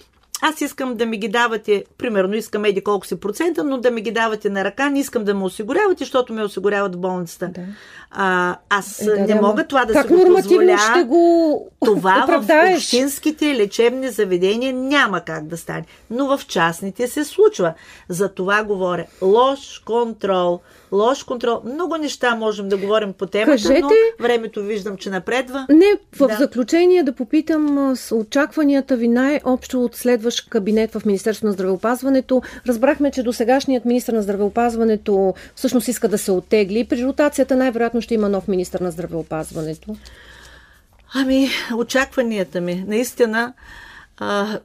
аз 0.49 0.61
искам 0.61 0.95
да 0.95 1.05
ми 1.05 1.17
ги 1.17 1.27
давате, 1.27 1.83
примерно 1.97 2.35
искам 2.35 2.65
еди 2.65 2.81
колко 2.83 3.05
си 3.07 3.19
процента, 3.19 3.63
но 3.63 3.77
да 3.77 3.91
ми 3.91 4.01
ги 4.01 4.11
давате 4.11 4.49
на 4.49 4.63
ръка, 4.63 4.89
не 4.89 4.99
искам 4.99 5.23
да 5.23 5.33
ме 5.33 5.43
осигурявате, 5.43 6.03
защото 6.03 6.33
ме 6.33 6.43
осигуряват 6.43 6.95
в 6.95 6.99
болницата. 6.99 7.47
Да. 7.47 7.61
А, 8.11 8.57
аз 8.69 9.01
е, 9.01 9.05
да, 9.05 9.35
не 9.35 9.41
мога 9.41 9.67
това 9.67 9.85
да 9.85 9.93
как 9.93 10.07
си 10.07 10.13
го 10.13 10.25
позволя. 10.25 10.77
ще 10.77 11.03
го 11.03 11.67
Това 11.85 12.21
оправдаеш? 12.23 12.73
в 12.73 12.77
общинските 12.77 13.55
лечебни 13.55 14.09
заведения 14.09 14.73
няма 14.73 15.21
как 15.21 15.47
да 15.47 15.57
стане. 15.57 15.85
Но 16.09 16.37
в 16.37 16.47
частните 16.47 17.07
се 17.07 17.23
случва. 17.23 17.73
За 18.09 18.29
това 18.29 18.63
говоря. 18.63 19.05
Лош 19.21 19.81
контрол– 19.85 20.59
лош 20.91 21.23
контрол. 21.23 21.61
Много 21.65 21.97
неща 21.97 22.35
можем 22.35 22.69
да 22.69 22.77
говорим 22.77 23.13
по 23.13 23.25
темата, 23.25 23.51
Кажете, 23.51 23.81
но 23.81 23.89
времето 24.19 24.63
виждам, 24.63 24.97
че 24.97 25.09
напредва. 25.09 25.65
Не, 25.69 25.93
в 26.19 26.27
да. 26.27 26.35
заключение 26.35 27.03
да 27.03 27.13
попитам 27.13 27.93
с 27.95 28.15
очакванията 28.15 28.97
ви 28.97 29.07
най-общо 29.07 29.83
от 29.83 29.95
следващ 30.35 30.49
кабинет 30.49 30.93
в 30.93 31.05
Министерство 31.05 31.47
на 31.47 31.53
здравеопазването. 31.53 32.41
Разбрахме, 32.67 33.11
че 33.11 33.23
до 33.23 33.33
сегашният 33.33 33.85
министр 33.85 34.15
на 34.15 34.21
здравеопазването 34.21 35.33
всъщност 35.55 35.87
иска 35.87 36.07
да 36.07 36.17
се 36.17 36.31
оттегли. 36.31 36.85
При 36.85 37.05
ротацията 37.05 37.55
най-вероятно 37.55 38.01
ще 38.01 38.13
има 38.13 38.29
нов 38.29 38.47
министр 38.47 38.83
на 38.83 38.91
здравеопазването. 38.91 39.95
Ами, 41.13 41.49
очакванията 41.77 42.61
ми. 42.61 42.85
Наистина, 42.87 43.53
а, 44.17 44.59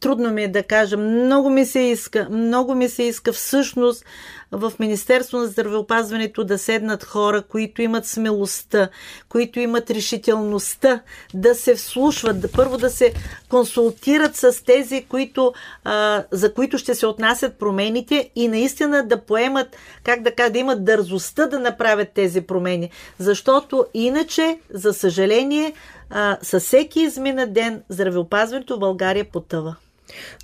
трудно 0.00 0.30
ми 0.30 0.42
е 0.42 0.48
да 0.48 0.62
кажа. 0.62 0.96
Много 0.96 1.50
ми 1.50 1.66
се 1.66 1.80
иска, 1.80 2.28
много 2.30 2.74
ми 2.74 2.88
се 2.88 3.02
иска 3.02 3.32
всъщност 3.32 4.04
в 4.52 4.72
Министерство 4.78 5.38
на 5.38 5.46
здравеопазването 5.46 6.44
да 6.44 6.58
седнат 6.58 7.04
хора, 7.04 7.42
които 7.42 7.82
имат 7.82 8.06
смелостта, 8.06 8.88
които 9.28 9.60
имат 9.60 9.90
решителността 9.90 11.00
да 11.34 11.54
се 11.54 11.74
вслушват, 11.74 12.40
да 12.40 12.52
първо 12.52 12.78
да 12.78 12.90
се 12.90 13.12
консултират 13.48 14.36
с 14.36 14.64
тези, 14.64 15.06
които, 15.08 15.52
а, 15.84 16.24
за 16.30 16.54
които 16.54 16.78
ще 16.78 16.94
се 16.94 17.06
отнасят 17.06 17.58
промените 17.58 18.30
и 18.36 18.48
наистина 18.48 19.06
да 19.06 19.20
поемат, 19.20 19.76
как 20.04 20.22
да 20.22 20.34
кажа, 20.34 20.50
да 20.50 20.58
имат 20.58 20.84
дързостта 20.84 21.46
да 21.46 21.60
направят 21.60 22.08
тези 22.14 22.40
промени. 22.40 22.90
Защото 23.18 23.86
иначе, 23.94 24.58
за 24.70 24.92
съжаление, 24.92 25.72
а, 26.14 26.36
със 26.42 26.64
всеки 26.64 27.00
измина 27.00 27.46
ден 27.46 27.82
здравеопазването 27.88 28.76
в 28.76 28.78
България 28.78 29.24
потъва. 29.24 29.76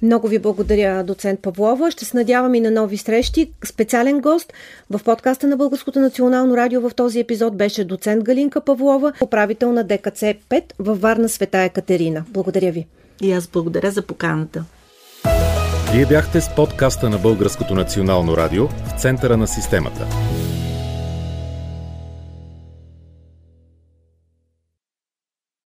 Много 0.02 0.28
ви 0.28 0.38
благодаря, 0.38 1.04
доцент 1.04 1.40
Павлова. 1.40 1.90
Ще 1.90 2.04
се 2.04 2.16
надявам 2.16 2.54
и 2.54 2.60
на 2.60 2.70
нови 2.70 2.96
срещи. 2.96 3.52
Специален 3.64 4.20
гост 4.20 4.52
в 4.90 5.00
подкаста 5.04 5.46
на 5.46 5.56
Българското 5.56 6.00
национално 6.00 6.56
радио 6.56 6.80
в 6.80 6.94
този 6.94 7.20
епизод 7.20 7.56
беше 7.56 7.84
доцент 7.84 8.24
Галинка 8.24 8.60
Павлова, 8.60 9.12
управител 9.22 9.72
на 9.72 9.84
ДКЦ 9.84 10.20
5 10.20 10.62
във 10.78 11.00
Варна 11.00 11.28
Света 11.28 11.58
Екатерина. 11.58 12.24
Благодаря 12.28 12.72
ви. 12.72 12.86
И 13.22 13.32
аз 13.32 13.46
благодаря 13.46 13.90
за 13.90 14.02
поканата. 14.02 14.64
Вие 15.92 16.06
бяхте 16.06 16.40
с 16.40 16.54
подкаста 16.54 17.10
на 17.10 17.18
Българското 17.18 17.74
национално 17.74 18.36
радио 18.36 18.66
в 18.66 19.00
центъра 19.00 19.36
на 19.36 19.46
системата. 19.46 20.06